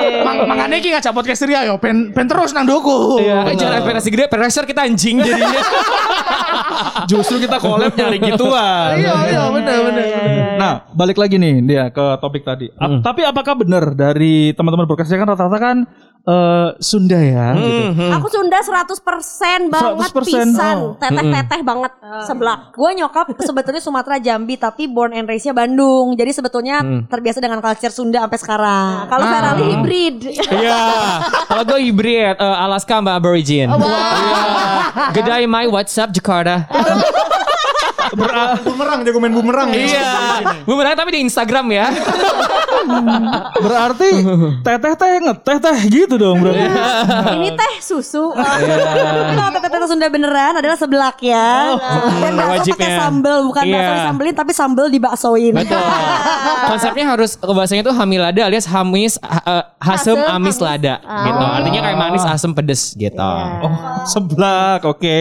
Makanya 0.44 0.76
iki 0.76 0.90
ngajak 0.90 1.12
podcast 1.12 1.42
Ria 1.44 1.62
yo, 1.64 1.76
ben 1.78 2.10
ben 2.10 2.26
terus 2.26 2.52
nang 2.52 2.64
doku. 2.64 3.20
Iya, 3.20 3.46
eh, 3.46 3.56
jangan 3.56 3.80
ekspektasi 3.80 4.10
gede, 4.10 4.26
pressure 4.28 4.66
kita 4.66 4.82
anjing 4.82 5.20
jadinya. 5.20 5.62
Justru 7.10 7.40
kita 7.40 7.58
collab 7.58 7.92
nyari 7.92 8.18
gituan. 8.20 8.96
Iya, 8.96 9.14
iya, 9.28 9.44
benar 9.50 9.78
benar. 9.84 10.06
Nah, 10.58 10.74
balik 10.92 11.18
lagi 11.18 11.36
nih 11.36 11.62
dia 11.62 11.84
ke 11.90 12.06
topik 12.18 12.44
tadi. 12.44 12.70
A- 12.74 13.02
Tapi 13.02 13.22
apakah 13.24 13.54
benar 13.56 13.92
dari 13.92 14.54
teman-teman 14.54 14.86
berkasnya 14.86 15.18
kan 15.18 15.28
rata-rata 15.30 15.58
kan 15.58 15.78
eh, 16.22 16.70
Sunda 16.78 17.20
ya? 17.20 17.54
gitu. 17.56 18.12
Aku 18.18 18.28
Sunda 18.30 18.58
100% 18.62 19.70
banget 19.70 20.10
100%, 20.14 20.22
pisan. 20.22 20.76
oh. 20.78 20.94
Teteh-teteh 20.98 21.62
banget 21.62 21.92
sebelah. 22.26 22.70
Gue 22.74 22.92
nyokap 22.94 23.34
sebetulnya 23.42 23.82
Sumatera 23.82 24.18
Jambi 24.18 24.56
tapi 24.56 24.86
born 24.86 25.14
and 25.14 25.26
raise-nya 25.26 25.52
Bandung. 25.52 26.14
Jadi 26.14 26.32
sebetulnya 26.32 26.82
terbiasa 27.08 27.42
dengan 27.42 27.60
culture 27.60 27.94
Sunda 27.94 28.24
sampai 28.24 28.40
sekarang. 28.40 28.92
Kalau 29.08 29.26
Ferali 29.26 29.64
hybrid. 29.72 30.16
Iya. 30.52 30.82
Kalau 31.48 31.64
gue 31.66 31.80
hybrid 31.90 32.36
eh, 32.38 32.58
Alaska 32.66 33.00
sama 33.00 33.18
Aborigin. 33.18 33.70
Iya. 33.72 34.02
Gedai 35.16 35.44
my 35.48 35.66
WhatsApp 35.68 36.14
Jakarta. 36.14 36.68
Bumerang, 38.64 39.00
jago 39.02 39.18
main 39.18 39.32
bumerang. 39.32 39.70
Iya. 39.72 40.10
Bumerang 40.64 40.94
tapi 40.94 41.14
di 41.14 41.20
Instagram 41.22 41.66
ya. 41.70 41.88
Berarti 43.56 44.10
teteh 44.62 44.94
teh 44.96 45.12
ngeteh 45.22 45.58
teh 45.60 45.78
gitu 45.88 46.16
dong 46.16 46.42
berarti. 46.42 46.66
Ini 47.38 47.50
teh 47.54 47.74
susu. 47.80 48.34
Tapi 48.34 48.68
Kalau 49.32 49.52
teteh-teteh 49.54 49.88
Sunda 49.88 50.08
beneran 50.08 50.58
adalah 50.58 50.76
seblak 50.76 51.22
ya. 51.22 51.78
Dan 52.20 52.34
bakso 52.34 52.52
wajibnya. 52.64 52.80
pakai 52.80 52.92
sambel, 52.98 53.38
bukan 53.46 53.64
Iya. 53.64 53.74
bakso 53.74 53.92
disambelin 53.96 54.36
tapi 54.36 54.52
sambel 54.52 54.86
dibaksoin. 54.88 55.54
Betul. 55.54 55.78
Konsepnya 56.64 57.06
harus 57.08 57.36
bahasanya 57.36 57.84
tuh 57.84 57.94
hamilada 57.94 58.42
alias 58.42 58.66
hamis 58.66 59.18
ha- 59.18 59.42
eh, 59.42 59.64
hasem 59.80 60.14
Hasem, 60.14 60.30
amis 60.30 60.56
amis. 60.56 60.58
lada 60.60 60.96
gitu. 61.00 61.42
Artinya 61.42 61.80
kayak 61.82 61.98
manis 61.98 62.24
asem 62.24 62.52
pedes 62.52 62.94
gitu. 62.94 63.18
Oh, 63.18 63.72
seblak, 64.06 64.82
oke. 64.84 65.18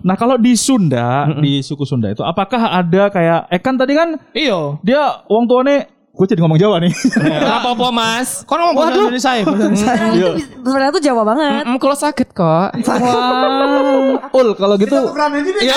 Nah, 0.00 0.14
kalau 0.14 0.36
di 0.36 0.54
Sunda, 0.54 1.28
di 1.36 1.60
suku 1.60 1.82
Sunda 1.82 2.08
itu 2.08 2.22
apakah 2.22 2.72
ada 2.72 3.08
kayak 3.08 3.40
eh 3.48 3.58
kan 3.58 3.74
tadi 3.74 3.92
kan 3.92 4.08
Iya. 4.32 4.78
dia 4.80 5.02
wong 5.26 5.44
tuane 5.44 5.88
gue 6.12 6.26
jadi 6.28 6.44
ngomong 6.44 6.60
Jawa 6.60 6.76
nih. 6.78 6.92
Gak 7.42 7.56
apa-apa 7.58 7.88
mas. 7.88 8.44
Kau 8.44 8.60
ngomong 8.60 8.76
bahasa 8.76 9.00
Indonesia 9.00 9.32
ya, 9.32 9.42
bahasa 9.48 9.64
Indonesia. 9.64 9.92
Itu 10.36 10.60
sebenarnya 10.62 10.92
tuh 10.92 11.02
Jawa 11.02 11.22
banget. 11.24 11.62
Mm, 11.64 11.78
kalau 11.80 11.96
sakit 11.96 12.28
kok. 12.30 12.68
Wah. 12.76 14.28
Ul 14.30 14.48
kalau 14.52 14.76
gitu 14.76 14.92
Tukeran 14.92 15.32
aja 15.32 15.50
deh. 15.50 15.62
ya 15.64 15.76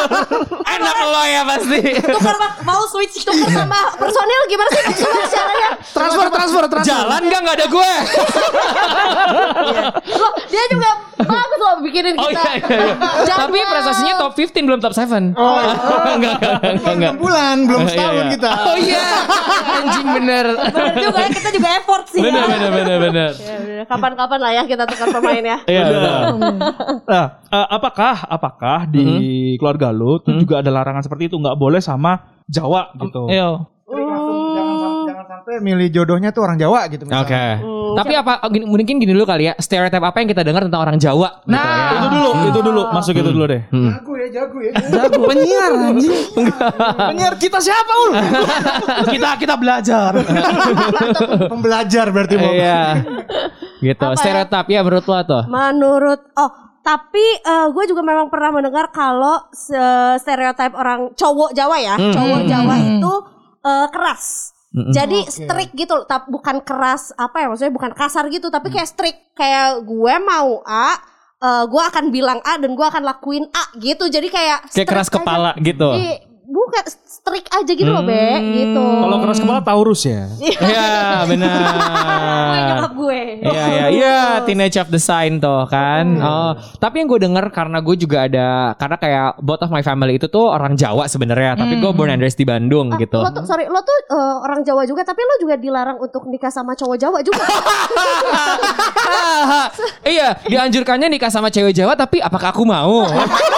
Enak 0.78 0.96
lo 1.02 1.22
ya 1.26 1.42
pasti. 1.44 1.80
Tukar 1.98 2.34
Pak, 2.38 2.52
mau 2.62 2.82
switch 2.86 3.20
tukar 3.20 3.50
sama 3.50 3.80
personil 3.98 4.40
gimana 4.46 4.70
sih 4.70 4.84
caranya? 5.28 5.70
Transfer, 5.82 6.26
transfer, 6.30 6.64
transfer. 6.70 6.86
Jalan 6.86 7.20
gak 7.26 7.40
nggak 7.42 7.56
ada 7.58 7.66
gue. 7.66 7.92
Loh, 10.10 10.32
dia 10.46 10.64
juga 10.70 10.90
bagus 11.20 11.58
loh 11.60 11.74
bikinin 11.82 12.14
Oh 12.16 12.26
kita. 12.26 12.42
iya 12.42 12.54
iya. 12.64 12.86
iya. 13.26 13.34
Tapi 13.36 13.58
prestasinya 13.60 14.14
top 14.16 14.32
15 14.32 14.62
belum 14.62 14.78
top 14.78 14.94
7. 14.94 15.34
Oh, 15.34 15.58
enggak 16.16 16.38
enggak 16.38 16.94
enggak. 16.94 17.12
Enam 17.12 17.18
bulan, 17.18 17.56
belum 17.66 17.80
setahun 17.84 18.14
Iya, 18.14 18.22
iya. 18.22 18.30
kita. 18.32 18.50
Oh 18.56 18.76
iya. 18.78 19.08
Anjing 19.70 20.08
bener. 20.14 20.44
Bener 20.56 20.94
juga 20.96 21.18
ya, 21.20 21.30
kita 21.30 21.50
juga 21.50 21.68
effort 21.74 22.04
sih 22.06 22.20
Bener 22.20 22.40
ya. 22.40 22.48
bener 22.48 22.70
bener 22.70 22.96
bener. 23.00 23.30
Ya, 23.32 23.56
bener. 23.58 23.84
Kapan-kapan 23.84 24.38
lah 24.38 24.52
ya 24.52 24.62
kita 24.64 24.84
tukar 24.84 25.08
pemain 25.10 25.44
ya. 25.44 25.58
Iya 25.64 25.82
bener. 25.86 26.12
Nah, 27.04 27.24
eh, 27.46 27.66
apakah 27.70 28.14
apakah 28.24 28.78
di 28.86 29.06
keluarga 29.56 29.90
lu 29.90 30.18
tuh 30.18 30.36
juga 30.36 30.60
ada 30.60 30.70
larangan 30.70 31.00
seperti 31.00 31.26
itu 31.26 31.36
nggak 31.36 31.56
boleh 31.56 31.78
sama 31.78 32.20
Jawa 32.44 32.90
gitu. 32.96 33.26
Iya. 33.26 33.66
Jadi 33.86 34.02
langsung 34.06 34.36
jangan 34.54 34.74
sam- 34.76 34.98
jangan 35.02 35.18
sampai 35.30 35.62
milih 35.62 35.94
jodohnya 35.94 36.34
tuh 36.34 36.42
orang 36.42 36.58
Jawa 36.58 36.90
gitu 36.90 37.06
misalnya. 37.06 37.22
Oke. 37.22 37.44
Tapi 37.90 38.12
apa 38.18 38.42
gini, 38.50 38.66
mungkin 38.66 38.98
gini 38.98 39.14
dulu 39.14 39.22
kali 39.22 39.46
ya, 39.46 39.54
stereotip 39.62 40.02
apa 40.02 40.18
yang 40.18 40.28
kita 40.30 40.42
dengar 40.42 40.66
tentang 40.66 40.82
orang 40.82 40.98
Jawa 40.98 41.38
gitu 41.46 41.54
ya. 41.54 41.86
Itu 41.94 42.06
dulu, 42.10 42.30
itu 42.50 42.60
dulu, 42.66 42.82
masuk 42.90 43.14
itu 43.14 43.30
dulu 43.30 43.44
deh. 43.46 43.62
Jago 43.70 44.12
ya, 44.18 44.26
jago 44.34 44.58
ya. 44.58 44.72
Penyiar 45.30 45.72
anjing. 45.74 46.14
Penyiar 47.14 47.34
kita 47.38 47.58
siapa, 47.62 47.92
Ul? 47.94 48.10
Kita 49.14 49.30
kita 49.38 49.54
belajar. 49.54 50.12
Pembelajar 51.46 52.06
berarti 52.10 52.34
Bob. 52.34 52.50
Iya. 52.50 52.82
Gitu. 53.78 54.02
Apa 54.02 54.14
ya? 54.14 54.18
Stereotip 54.18 54.66
ya 54.66 54.80
menurut 54.82 55.06
lo 55.06 55.18
tuh. 55.22 55.42
Menurut 55.46 56.20
oh 56.36 56.50
tapi 56.80 57.26
gue 57.44 57.84
juga 57.86 58.02
memang 58.02 58.32
pernah 58.32 58.50
mendengar 58.56 58.88
kalau 58.90 59.46
stereotip 60.16 60.72
orang 60.74 61.12
cowok 61.14 61.54
Jawa 61.54 61.76
ya, 61.78 61.94
Hmm. 61.94 62.14
cowok 62.14 62.40
Hmm. 62.42 62.50
Jawa 62.50 62.74
itu 62.80 63.12
eh, 63.60 63.86
keras. 63.92 64.56
Jadi 64.70 65.26
strict 65.26 65.74
gitu 65.74 65.98
loh, 65.98 66.06
tapi 66.06 66.30
bukan 66.30 66.62
keras 66.62 67.10
apa 67.18 67.42
ya 67.42 67.46
maksudnya 67.50 67.74
bukan 67.74 67.90
kasar 67.90 68.30
gitu, 68.30 68.54
tapi 68.54 68.70
kayak 68.70 68.86
strict 68.86 69.34
kayak 69.34 69.82
gue 69.82 70.14
mau 70.22 70.62
A, 70.62 70.94
eh, 71.42 71.64
gue 71.66 71.82
akan 71.90 72.14
bilang 72.14 72.38
A 72.46 72.54
dan 72.54 72.78
gue 72.78 72.86
akan 72.86 73.02
lakuin 73.02 73.50
A 73.50 73.74
gitu. 73.82 74.06
Jadi 74.06 74.30
kayak 74.30 74.70
Kayak 74.70 74.88
keras 74.88 75.10
aja. 75.10 75.14
kepala 75.18 75.50
gitu. 75.58 75.90
Bukan 76.50 76.82
strict 77.00 77.46
aja 77.48 77.70
gitu 77.70 77.86
loh, 77.86 78.02
Be, 78.02 78.18
Hmm. 78.32 78.50
gitu. 78.52 78.82
Kalau 78.82 79.16
keras 79.20 79.38
kepala 79.38 79.60
Taurus 79.60 80.02
ya. 80.02 80.26
Iya, 80.36 80.90
Gue 81.22 81.28
benar. 81.30 81.62
nyokap 82.50 82.92
gue. 82.92 83.20
Iya 83.40 83.64
iya 83.64 83.86
iya 83.88 84.16
teenage 84.42 84.76
of 84.76 84.88
the 84.88 84.98
sign 84.98 85.38
tuh 85.38 85.64
kan. 85.64 86.18
Oh, 86.18 86.50
tapi 86.76 86.98
yang 86.98 87.08
gue 87.08 87.20
denger 87.20 87.46
karena 87.50 87.78
gue 87.78 87.94
juga 87.94 88.26
ada 88.26 88.48
karena 88.74 88.96
kayak 88.96 89.28
both 89.38 89.60
of 89.60 89.70
my 89.70 89.80
family 89.80 90.16
itu 90.16 90.26
tuh 90.26 90.50
orang 90.50 90.74
Jawa 90.74 91.06
sebenarnya, 91.06 91.54
tapi 91.56 91.78
gue 91.78 91.90
born 91.90 92.10
and 92.10 92.20
raised 92.20 92.36
di 92.36 92.44
Bandung 92.44 92.90
Ah, 92.90 92.98
gitu. 92.98 93.16
Lo 93.16 93.30
tuh 93.30 93.44
sorry, 93.44 93.64
lo 93.64 93.80
tuh 93.80 93.96
eh, 94.08 94.36
orang 94.40 94.60
Jawa 94.60 94.82
juga, 94.84 95.02
tapi 95.02 95.20
lo 95.20 95.34
juga 95.38 95.54
dilarang 95.54 95.98
untuk 95.98 96.26
nikah 96.26 96.50
sama 96.50 96.74
cowok 96.74 96.96
Jawa 96.96 97.18
juga. 97.20 97.40
iya, 100.06 100.34
dianjurkannya 100.42 101.08
nikah 101.08 101.28
sama 101.28 101.48
cewek 101.48 101.72
Jawa 101.72 101.94
tapi 101.94 102.18
apakah 102.18 102.50
aku 102.50 102.64
mau? 102.64 103.06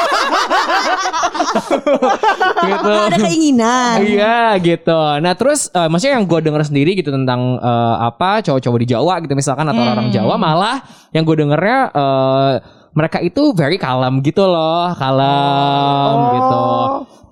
gitu. 2.63 2.91
Ada 2.91 3.17
keinginan? 3.19 3.97
Iya 4.01 4.39
gitu. 4.59 4.99
Nah 5.19 5.33
terus 5.33 5.69
eh, 5.69 5.87
maksudnya 5.87 6.17
yang 6.17 6.25
gue 6.25 6.41
denger 6.41 6.63
sendiri 6.65 6.95
gitu 6.95 7.09
tentang 7.09 7.57
eh, 7.57 7.97
apa 8.01 8.41
cowok-cowok 8.41 8.79
di 8.79 8.89
Jawa 8.89 9.15
gitu 9.21 9.33
misalkan 9.33 9.67
atau 9.67 9.83
orang 9.83 10.09
Jawa 10.09 10.35
malah 10.37 10.83
yang 11.11 11.23
gue 11.23 11.37
dengernya 11.37 11.79
eh, 11.91 12.53
mereka 12.93 13.19
itu 13.19 13.53
very 13.53 13.77
kalem 13.77 14.21
gitu 14.21 14.45
loh, 14.45 14.93
kalem 14.93 16.17
gitu. 16.35 16.65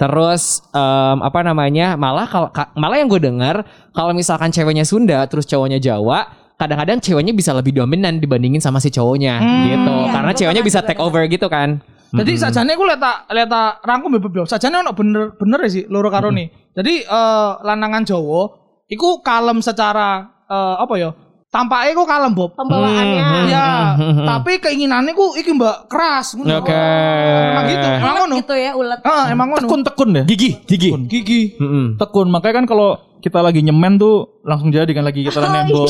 Terus 0.01 0.65
em, 0.73 1.21
apa 1.21 1.45
namanya? 1.45 1.93
Malah 1.93 2.25
kalau 2.25 2.49
ka- 2.49 2.73
malah 2.73 2.97
yang 2.97 3.05
gue 3.07 3.21
denger 3.21 3.61
kalau 3.93 4.17
misalkan 4.17 4.49
ceweknya 4.49 4.83
Sunda 4.83 5.21
terus 5.29 5.45
cowoknya 5.45 5.77
Jawa 5.77 6.25
kadang-kadang 6.57 7.01
ceweknya 7.01 7.33
bisa 7.33 7.53
lebih 7.53 7.73
dominan 7.73 8.17
dibandingin 8.17 8.61
sama 8.61 8.81
si 8.81 8.89
cowoknya 8.89 9.37
gitu 9.67 9.93
Iya, 9.93 10.13
karena 10.13 10.33
ceweknya 10.33 10.63
bisa 10.63 10.81
take 10.81 10.97
over 10.97 11.25
gitu 11.25 11.49
kan 11.49 11.81
Jadi 12.11 12.33
sajane 12.35 12.75
aku 12.75 12.85
lihat 12.87 13.01
tak 13.01 13.17
lihat 13.31 13.49
tak 13.51 13.71
rangkum 13.87 14.11
ya. 14.19 14.45
Sajane 14.47 14.83
ono 14.83 14.93
bener 14.95 15.35
bener 15.39 15.59
ya 15.67 15.71
sih 15.71 15.85
loro 15.87 16.11
karo 16.11 16.35
nih. 16.35 16.51
Jadi 16.75 17.07
eh, 17.07 17.51
lanangan 17.63 18.03
Jawa 18.03 18.43
iku 18.91 19.23
kalem 19.23 19.63
secara 19.63 20.27
eh, 20.51 20.77
apa 20.83 20.95
ya? 20.99 21.11
Tampaknya 21.51 21.99
kok 21.99 22.07
kalem 22.07 22.31
Bob. 22.31 22.55
Pembawaannya. 22.55 23.51
Ya, 23.51 23.99
tapi 24.23 24.63
keinginannya 24.63 25.19
ku 25.19 25.35
iki 25.35 25.51
Mbak 25.51 25.91
keras 25.91 26.39
ngono. 26.39 26.63
Oke. 26.63 26.71
Emang 26.71 27.67
gitu, 27.67 27.87
emang 27.91 28.15
ngono. 28.23 28.35
gitu 28.39 28.55
ya 28.55 28.71
ulet. 28.79 29.03
Heeh, 29.03 29.25
emang 29.35 29.47
ngono. 29.51 29.67
Tekun-tekun 29.67 30.09
deh. 30.15 30.25
gigi 30.31 30.63
gigi 30.63 30.95
Gigi. 31.11 31.41
Mm-mm. 31.59 31.99
Tekun. 31.99 32.31
Makanya 32.31 32.63
kan 32.63 32.67
kalau 32.71 33.03
kita 33.21 33.39
lagi 33.39 33.61
nyemen 33.61 33.95
tuh 33.95 34.41
langsung 34.41 34.69
jadi 34.69 34.89
kan 34.89 35.05
lagi 35.05 35.21
kita 35.23 35.39
nembok. 35.55 35.89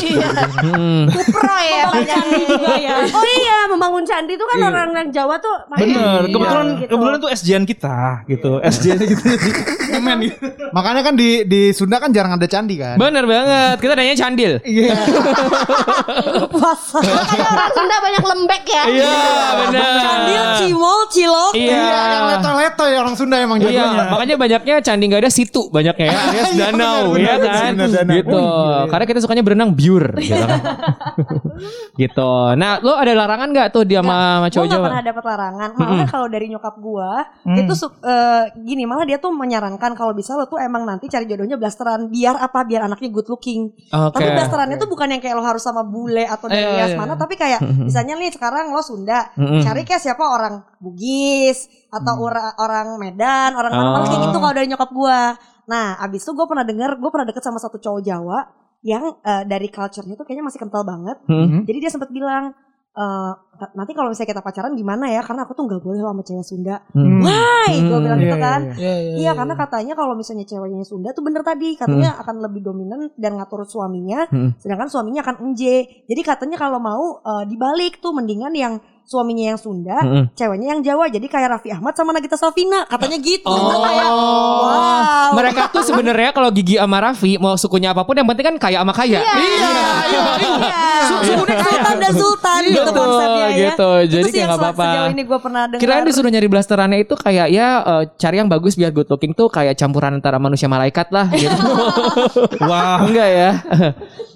Mm. 0.60 1.02
Pro 1.30 1.56
ya. 1.62 1.86
Membangun 1.86 2.04
candi 2.04 2.42
juga 2.44 2.72
ya. 2.76 2.94
Oh 3.08 3.24
iya, 3.24 3.58
membangun 3.66 4.04
candi 4.04 4.32
itu 4.34 4.44
kan 4.44 4.56
orang 4.60 4.90
yang 4.92 5.08
Jawa 5.10 5.38
tuh 5.38 5.56
Bener. 5.70 5.86
Iya, 5.86 6.10
Kebetulan 6.28 6.66
gitu. 6.76 6.90
kebetulan 6.90 7.16
itu 7.16 7.28
SJN 7.32 7.64
kita 7.64 7.96
gitu. 8.26 8.50
SJN 8.60 8.98
gitu. 9.06 9.22
Nyemen 9.94 10.16
gitu. 10.26 10.46
Makanya 10.70 11.02
kan 11.02 11.14
di 11.14 11.42
di 11.44 11.70
Sunda 11.70 11.96
kan 11.96 12.10
jarang 12.10 12.34
ada 12.34 12.44
candi 12.44 12.74
kan. 12.74 12.98
Bener 12.98 13.24
banget. 13.24 13.76
Kita 13.78 13.92
nanya 13.94 14.14
candil. 14.14 14.52
Iya. 14.62 14.94
puasa. 16.52 16.98
Makanya 17.00 17.46
orang 17.48 17.70
Sunda 17.72 17.96
banyak 18.00 18.24
lembek 18.24 18.64
ya. 18.66 18.82
Iya, 18.86 19.14
bener. 19.56 19.82
Candil, 20.00 20.42
cimol, 20.58 21.00
cilok. 21.08 21.52
Iya. 21.54 21.70
Iya, 21.70 21.94
yang 22.10 22.24
leto-leto 22.28 22.84
ya 22.86 22.98
orang 23.00 23.14
Sunda 23.14 23.36
emang 23.38 23.58
Iya, 23.60 23.70
jagonya. 23.70 24.04
makanya 24.10 24.34
banyaknya 24.36 24.74
candi 24.80 25.04
nggak 25.06 25.22
ada 25.22 25.30
situ 25.30 25.62
banyaknya 25.70 26.06
ya, 26.08 26.20
Iya, 26.32 26.44
danau, 26.72 27.14
ya 27.20 27.34
benar, 27.36 27.52
kan? 27.52 27.72
Gitu. 28.10 28.32
Oh, 28.32 28.40
iya, 28.40 28.78
iya. 28.80 28.88
Karena 28.88 29.04
kita 29.04 29.18
sukanya 29.20 29.42
berenang 29.42 29.70
biur, 29.70 30.04
gitu. 30.18 30.34
kan. 30.36 30.60
gitu. 31.94 32.30
Nah, 32.54 32.80
lo 32.80 32.94
ada 32.94 33.12
larangan 33.12 33.48
nggak 33.48 33.68
tuh 33.70 33.82
dia 33.84 34.00
sama 34.00 34.16
cowok 34.48 34.64
gak 34.64 34.72
Jawa? 34.72 34.86
pernah 34.88 35.04
dapat 35.04 35.24
larangan. 35.24 35.68
Malah 35.74 36.06
kalau 36.06 36.26
dari 36.26 36.46
nyokap 36.48 36.74
gue 36.76 37.10
itu 37.56 37.72
su- 37.74 38.00
eh, 38.00 38.44
gini, 38.58 38.84
malah 38.84 39.04
dia 39.04 39.16
tuh 39.16 39.30
menyarankan 39.30 39.92
kalau 39.92 40.12
bisa 40.12 40.34
lo 40.34 40.46
tuh 40.46 40.58
emang 40.58 40.82
nanti 40.82 41.06
cari 41.06 41.24
jodohnya 41.24 41.54
blasteran 41.54 42.08
biar 42.08 42.36
apa? 42.36 42.64
Biar 42.64 42.84
anaknya 42.84 43.08
good 43.10 43.28
looking. 43.28 43.70
Oke. 43.86 44.16
Tapi 44.16 44.28
blasterannya 44.30 44.76
tuh 44.76 44.88
bukan 44.88 45.08
yang 45.08 45.20
kayak 45.20 45.34
lo 45.34 45.44
harus 45.44 45.60
sama 45.60 45.82
bule 45.82 46.24
atau 46.24 46.46
dari 46.46 46.62
Iya, 46.62 46.76
ras 46.78 46.92
iya. 46.92 46.98
mana, 46.98 47.14
tapi 47.14 47.34
kayak 47.34 47.60
misalnya 47.62 48.14
nih 48.16 48.30
sekarang 48.30 48.70
lo 48.70 48.80
Sunda, 48.80 49.28
Mm-mm. 49.34 49.60
cari 49.60 49.82
kayak 49.82 50.00
siapa 50.00 50.22
orang 50.22 50.64
Bugis 50.80 51.68
atau 51.88 52.14
ora- 52.18 52.56
orang 52.56 52.96
Medan, 52.96 53.52
orang 53.52 53.68
mana 53.70 53.90
mana 53.92 54.06
kayak 54.06 54.20
gitu 54.24 54.38
kalau 54.38 54.54
dari 54.54 54.66
nyokap 54.66 54.90
gue. 54.90 55.20
Nah, 55.66 55.98
abis 55.98 56.22
itu 56.22 56.32
gue 56.32 56.46
pernah 56.46 56.62
denger, 56.62 56.96
gue 56.96 57.10
pernah 57.10 57.26
deket 57.26 57.42
sama 57.42 57.58
satu 57.58 57.76
cowok 57.76 58.00
Jawa 58.00 58.38
yang 58.80 59.20
eh, 59.20 59.44
dari 59.44 59.68
culture-nya 59.68 60.14
tuh 60.14 60.24
kayaknya 60.24 60.46
masih 60.46 60.56
kental 60.58 60.82
banget. 60.82 61.20
Hmm. 61.24 61.64
Jadi 61.64 61.78
dia 61.78 61.90
sempat 61.90 62.08
bilang 62.08 62.56
eh, 62.90 63.32
"Ta- 63.54 63.70
nanti 63.72 63.92
kalau 63.92 64.10
misalnya 64.10 64.30
kita 64.30 64.42
pacaran 64.42 64.72
gimana 64.72 65.06
ya? 65.06 65.20
Karena 65.20 65.44
aku 65.44 65.52
tuh 65.52 65.62
nggak 65.62 65.78
boleh 65.78 66.00
sama 66.00 66.22
cewek 66.22 66.42
Sunda. 66.42 66.76
Hmm. 66.90 67.22
Why? 67.22 67.70
Gue 67.86 67.98
bilang 68.00 68.18
gitu 68.18 68.34
Iya, 68.34 68.42
kan. 68.42 68.60
iya, 68.74 68.74
Iya, 68.74 68.94
iya. 68.98 69.14
Iya 69.20 69.30
karena 69.36 69.54
katanya 69.54 69.94
kalau 69.94 70.14
misalnya 70.14 70.42
ceweknya 70.42 70.82
Sunda 70.82 71.12
tuh 71.12 71.22
bener 71.22 71.42
tadi 71.42 71.76
katanya 71.76 72.18
akan 72.18 72.40
lebih 72.40 72.60
dominan 72.62 73.12
dan 73.14 73.36
ngatur 73.36 73.62
suaminya, 73.62 74.26
Hmm. 74.26 74.56
sedangkan 74.58 74.88
suaminya 74.88 75.22
akan 75.22 75.36
enje. 75.44 75.86
Jadi 76.04 76.20
katanya 76.20 76.56
kalau 76.56 76.78
mau 76.78 77.04
eh, 77.20 77.44
dibalik 77.46 78.00
tuh 78.00 78.10
mendingan 78.10 78.50
yang 78.52 78.74
suaminya 79.10 79.50
yang 79.50 79.58
Sunda, 79.58 79.98
Mm-mm. 79.98 80.24
ceweknya 80.32 80.70
yang 80.70 80.80
Jawa. 80.80 81.10
Jadi 81.10 81.26
kayak 81.26 81.48
Raffi 81.50 81.74
Ahmad 81.74 81.98
sama 81.98 82.14
Nagita 82.14 82.38
Slavina 82.38 82.86
katanya 82.86 83.18
gitu. 83.18 83.50
Oh, 83.50 83.82
Kayak, 83.82 84.06
wow. 84.06 85.34
mereka 85.34 85.66
tuh 85.68 85.82
sebenarnya 85.82 86.30
kalau 86.30 86.54
Gigi 86.54 86.78
sama 86.78 87.02
Raffi 87.02 87.34
mau 87.34 87.58
sukunya 87.58 87.90
apa 87.90 88.06
pun 88.06 88.14
yang 88.14 88.24
penting 88.24 88.46
kan 88.46 88.56
kaya 88.56 88.78
sama 88.78 88.94
kaya. 88.94 89.18
Iya, 89.18 89.34
iya, 89.34 89.70
iya. 90.38 90.78
Su- 91.02 91.22
sukunya 91.26 91.58
kaya. 91.58 91.66
Sultan 91.66 91.96
dan 91.98 92.12
Sultan 92.14 92.60
Iya, 92.60 92.70
gitu 92.70 92.82
betul, 92.86 93.02
konsepnya 93.02 93.42
ya. 93.42 93.58
gitu. 93.58 93.88
Itu 93.98 94.12
Jadi 94.14 94.28
kayak 94.30 94.50
apa-apa. 94.54 94.84
Sejauh 94.86 95.10
ini 95.10 95.22
gue 95.26 95.38
pernah 95.42 95.62
dengar. 95.66 95.80
Kirain 95.82 96.04
disuruh 96.06 96.30
nyari 96.30 96.46
blasterannya 96.46 96.98
itu 97.02 97.14
kayak 97.18 97.46
ya 97.50 97.68
eh, 97.82 98.02
cari 98.14 98.36
yang 98.38 98.46
bagus 98.46 98.78
biar 98.78 98.94
good 98.94 99.10
looking 99.10 99.34
tuh 99.34 99.50
kayak 99.50 99.74
campuran 99.74 100.14
antara 100.14 100.38
manusia 100.38 100.70
malaikat 100.70 101.10
lah 101.10 101.26
gitu. 101.34 101.58
Wah, 102.62 103.02
enggak 103.02 103.26
ya. 103.28 103.50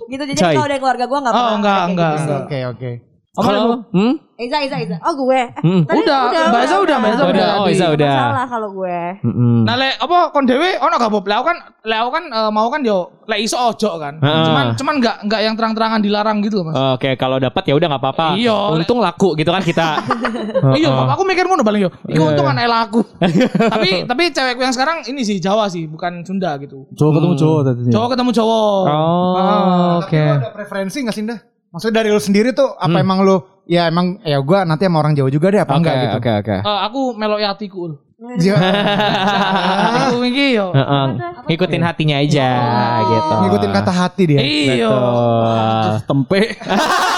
gitu 0.04 0.20
jadi 0.26 0.40
kalau 0.50 0.66
dari 0.66 0.80
keluarga 0.82 1.04
gue 1.06 1.18
nggak 1.22 1.32
Oh, 1.32 1.38
pernah 1.38 1.54
enggak, 1.54 1.78
kayak 1.78 1.88
enggak, 1.88 2.10
gitu 2.10 2.18
sih. 2.26 2.34
Oke, 2.34 2.58
oke. 2.66 3.13
Kalau 3.34 3.82
hmm? 3.90 4.14
Iza 4.34 4.58
Iza 4.60 4.78
Iza 4.78 4.96
oh 4.98 5.14
gue 5.16 5.34
Eh, 5.34 5.46
Hmm. 5.58 5.82
tadi 5.82 6.02
Udah, 6.02 6.18
Mbak 6.48 6.62
Iza 6.64 6.76
udah, 6.76 6.96
Mbak 6.96 7.10
Iza 7.10 7.22
udah. 7.22 7.30
udah. 7.30 7.48
Oh, 7.56 7.66
Iza 7.66 7.86
udah. 7.90 8.14
salah 8.16 8.46
kalau 8.46 8.68
gue 8.72 8.98
Mm-mm. 9.22 9.62
Nah, 9.62 9.74
lek 9.74 9.94
apa 9.96 10.18
kon 10.30 10.42
dhewe 10.44 10.70
ono 10.76 10.94
gak 10.94 11.06
Bob? 11.08 11.22
Kan 11.24 11.58
aku 11.84 12.10
kan 12.10 12.24
eh, 12.28 12.50
mau 12.50 12.66
kan 12.66 12.80
yo 12.80 12.98
lek 13.24 13.40
iso 13.40 13.54
ojo 13.56 13.90
kan. 13.96 14.18
Heeh. 14.18 14.44
Cuman 14.44 14.64
cuman 14.74 14.94
enggak 14.98 15.16
enggak 15.22 15.40
yang 15.40 15.54
terang-terangan 15.54 15.98
dilarang 15.98 16.38
gitu 16.40 16.60
loh, 16.60 16.64
Mas. 16.66 16.74
Oke, 16.94 17.14
kalau 17.14 17.38
dapat 17.38 17.62
ya 17.64 17.74
udah 17.74 17.88
nggak 17.90 18.02
apa-apa. 18.02 18.26
Iya. 18.34 18.54
Untung 18.72 18.98
laku 18.98 19.34
gitu 19.34 19.50
kan 19.50 19.62
kita. 19.62 19.88
Iya, 20.74 20.90
Heeh. 20.90 21.06
aku 21.10 21.22
mikir 21.24 21.44
ngono 21.44 21.62
paling 21.62 21.82
yo. 21.82 21.90
Iku 22.04 22.14
Iya, 22.20 22.30
untung 22.30 22.46
iya. 22.48 22.54
anak 22.60 22.80
aku. 22.84 23.00
tapi 23.74 23.88
tapi 24.04 24.22
cewekku 24.30 24.62
yang 24.62 24.74
sekarang 24.74 25.02
ini 25.04 25.22
sih 25.22 25.38
Jawa 25.38 25.66
sih, 25.66 25.86
bukan 25.86 26.22
Sunda 26.22 26.54
gitu. 26.56 26.86
Cowok 26.92 27.12
ketemu 27.16 27.34
cowok 27.36 27.60
tadi. 27.64 27.80
Jawa 27.88 28.06
ketemu 28.08 28.30
Jawa. 28.30 28.58
Oh, 28.84 29.34
Tapi 30.00 30.06
oke. 30.06 30.22
ada 30.38 30.50
preferensi 30.50 30.98
gak 31.00 31.14
sih 31.14 31.22
Nda? 31.22 31.36
Maksudnya 31.74 32.06
dari 32.06 32.08
lu 32.14 32.22
sendiri 32.22 32.54
tuh 32.54 32.70
apa 32.78 33.02
emang 33.02 33.26
lu 33.26 33.42
ya 33.66 33.90
emang 33.90 34.22
ya 34.22 34.38
gua 34.38 34.62
nanti 34.62 34.86
sama 34.86 35.02
orang 35.02 35.18
Jawa 35.18 35.26
juga 35.26 35.50
deh 35.50 35.58
apa 35.58 35.74
Oke, 35.74 35.80
enggak 35.82 35.94
gitu. 35.98 36.16
oke, 36.22 36.30
oke. 36.38 36.56
Eh, 36.62 36.78
aku 36.86 37.00
melok 37.18 37.40
yatiku. 37.42 37.78
Ul. 37.90 37.92
Iya. 38.38 38.54
Aku 40.06 40.22
iki 40.22 40.54
yo. 40.54 40.70
Heeh. 40.70 41.06
Ngikutin 41.50 41.82
hatinya 41.82 42.16
aja 42.22 42.48
gitu. 43.02 43.32
Ngikutin 43.42 43.70
kata 43.74 43.92
hati 43.92 44.22
dia. 44.30 44.40
Iya. 44.40 44.86
Betul. 44.86 46.22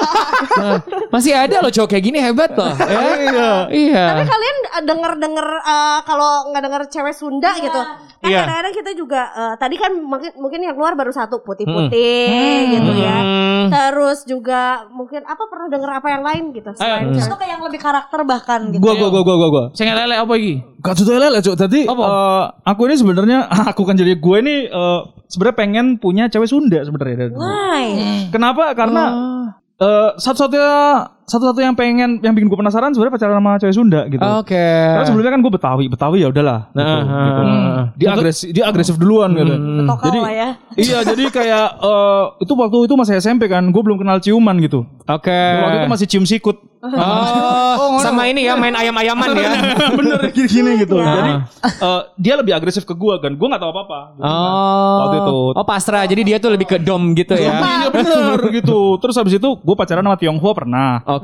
Tempe. 0.00 0.96
Masih 1.10 1.32
ada 1.32 1.56
loh 1.58 1.70
cowok 1.70 1.88
kayak 1.88 2.04
gini 2.04 2.18
hebat 2.18 2.50
loh. 2.52 2.72
Ya? 2.72 3.66
Iya. 3.70 4.02
tapi 4.10 4.24
kalian 4.24 4.56
denger 4.82 5.12
denger 5.18 5.46
eh, 5.60 5.98
kalau 6.02 6.30
nggak 6.48 6.62
denger 6.62 6.82
cewek 6.88 7.12
Sunda 7.12 7.50
gitu 7.56 7.80
kan 8.20 8.28
Iya. 8.28 8.44
kadang-kadang 8.44 8.74
kita 8.74 8.90
juga 8.92 9.20
eh, 9.30 9.54
tadi 9.56 9.76
kan 9.76 9.92
mungkin 9.96 10.30
mungkin 10.36 10.60
yang 10.60 10.74
keluar 10.74 10.92
baru 10.92 11.08
satu 11.08 11.40
putih-putih 11.40 12.28
gitu 12.70 12.92
ya 12.94 13.18
Hmm. 13.20 13.68
terus 13.68 14.24
juga 14.24 14.60
mungkin 14.88 15.20
apa 15.22 15.44
pernah 15.44 15.68
denger 15.68 15.90
apa 15.92 16.08
yang 16.08 16.22
lain 16.22 16.44
gitu 16.50 16.70
selain 16.72 17.10
cewek 17.10 17.26
itu 17.26 17.36
kayak 17.36 17.52
yang 17.52 17.62
lebih 17.62 17.78
karakter 17.78 18.20
bahkan 18.22 18.60
gitu 18.68 18.80
Gua 18.80 18.92
gua 18.94 19.08
gua 19.08 19.22
gua 19.22 19.36
gua 19.36 19.48
gua. 19.48 19.64
Sing 19.72 19.86
lele 19.86 20.16
apa 20.16 20.32
iki? 20.34 20.64
Gak 20.80 20.96
tuh 20.96 21.12
lele 21.12 21.38
cok. 21.38 21.56
Tadi 21.56 21.80
Apa? 21.84 22.02
eh, 22.02 22.44
aku 22.66 22.80
ini 22.86 22.94
sebenarnya 22.94 23.38
aku 23.70 23.82
kan 23.82 23.94
jadi 23.94 24.16
gue 24.16 24.36
ini 24.38 24.54
eh, 24.66 25.00
sebenarnya 25.26 25.56
pengen 25.56 25.86
punya 25.96 26.24
cewek 26.26 26.48
Sunda 26.48 26.80
sebenarnya. 26.80 27.32
Why? 27.32 27.84
Kenapa? 28.28 28.72
Karena 28.72 29.04
eh, 29.80 30.10
satu-satunya 30.20 30.72
satu-satu 31.30 31.62
yang 31.62 31.72
pengen 31.72 32.18
yang 32.18 32.34
bikin 32.34 32.50
gue 32.50 32.58
penasaran 32.58 32.90
sebenarnya 32.90 33.14
pacaran 33.14 33.34
sama 33.38 33.50
cewek 33.56 33.74
Sunda 33.74 34.00
gitu. 34.04 34.18
Oke. 34.20 34.58
Karena 34.58 35.06
sebelumnya 35.06 35.32
kan 35.32 35.40
gue 35.40 35.52
Betawi, 35.54 35.84
Betawi 35.86 36.18
ya 36.20 36.28
udahlah. 36.28 36.60
Gitu, 36.68 36.82
Nah, 36.82 36.98
gitu. 36.98 37.40
ah. 37.40 37.84
Dia 37.94 38.08
agresif, 38.10 38.48
dia 38.50 38.64
agresif 38.66 38.94
duluan 38.98 39.30
gitu. 39.32 39.54
Tokal 39.86 40.04
Jadi 40.04 40.18
lah 40.18 40.32
ya. 40.32 40.48
iya, 40.74 40.98
jadi 41.02 41.24
kayak 41.28 41.66
eh, 41.78 42.24
itu 42.42 42.52
waktu 42.52 42.78
itu 42.84 42.94
masih 42.94 43.14
SMP 43.16 43.46
kan, 43.46 43.62
gue 43.64 43.82
belum 43.82 43.96
kenal 43.96 44.18
ciuman 44.18 44.58
gitu. 44.58 44.82
Oke. 45.06 45.30
Waktu 45.30 45.76
itu 45.78 45.88
masih 45.88 46.06
cium 46.06 46.26
sikut. 46.26 46.56
Oh, 46.80 48.00
sama 48.00 48.24
ini 48.24 48.48
ya 48.48 48.56
main 48.56 48.72
ayam-ayaman 48.72 49.36
ya. 49.36 49.52
Bener 50.00 50.32
gini-gini 50.32 50.80
gitu. 50.80 50.96
Iya. 50.96 51.12
Jadi 51.12 51.32
eh, 51.76 52.00
dia 52.16 52.34
lebih 52.40 52.56
agresif 52.56 52.88
ke 52.88 52.96
gue 52.96 53.14
kan, 53.20 53.36
gue 53.36 53.46
nggak 53.46 53.60
tahu 53.60 53.68
apa-apa. 53.70 54.00
gitu 54.16 54.24
kan. 54.24 54.32
Oh. 54.32 54.96
Waktu 55.04 55.16
itu. 55.20 55.38
Oh 55.60 55.66
pasrah. 55.66 56.04
Jadi 56.08 56.22
dia 56.24 56.36
tuh 56.40 56.48
lebih 56.48 56.64
ke 56.64 56.80
dom 56.80 57.12
gitu 57.12 57.36
ya. 57.36 57.60
Iya 57.60 57.88
bener 57.92 58.40
gitu. 58.48 58.96
Terus 58.96 59.12
habis 59.12 59.36
itu 59.36 59.48
gue 59.60 59.76
pacaran 59.76 60.00
sama 60.00 60.16
Tionghoa 60.16 60.52
pernah. 60.56 60.90
Oke. 61.04 61.19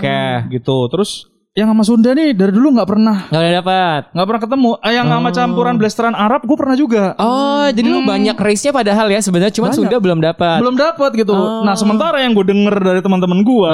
Gitu. 0.46 0.76
Terus 0.92 1.10
yang 1.56 1.72
sama 1.72 1.88
Sunda 1.88 2.12
nih 2.12 2.36
dari 2.36 2.52
dulu 2.52 2.76
nggak 2.76 2.84
pernah 2.84 3.16
Gak 3.32 3.40
udah 3.40 3.54
dapat. 3.64 4.02
nggak 4.12 4.26
pernah 4.28 4.42
ketemu. 4.44 4.70
Eh, 4.84 4.92
Yang 4.92 5.06
sama 5.08 5.28
campuran 5.32 5.74
blasteran 5.80 6.12
Arab 6.12 6.44
gue 6.44 6.52
pernah 6.52 6.76
juga. 6.76 7.16
Oh, 7.16 7.64
jadi 7.72 7.88
lu 7.88 8.04
banyak 8.04 8.36
race-nya 8.36 8.76
padahal 8.76 9.08
ya 9.08 9.24
sebenarnya 9.24 9.56
cuma 9.56 9.72
Sunda 9.72 9.96
belum 9.96 10.20
dapat. 10.20 10.60
Belum 10.60 10.76
dapat 10.76 11.16
gitu. 11.16 11.32
Nah 11.64 11.72
sementara 11.72 12.20
yang 12.20 12.36
gue 12.36 12.44
denger 12.44 12.76
dari 12.76 13.00
teman-teman 13.00 13.40
gue 13.40 13.70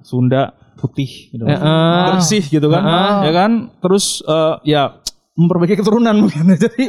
Sunda 0.00 0.56
putih 0.78 1.28
gitu. 1.28 1.44
Heeh. 1.44 2.02
bersih 2.14 2.40
gitu 2.40 2.70
kan, 2.70 2.80
ya 3.20 3.32
kan. 3.34 3.50
Terus 3.76 4.24
eh, 4.24 4.54
ya 4.64 4.96
memperbaiki 5.36 5.76
keturunan 5.76 6.16
mungkin 6.24 6.48
jadi 6.56 6.88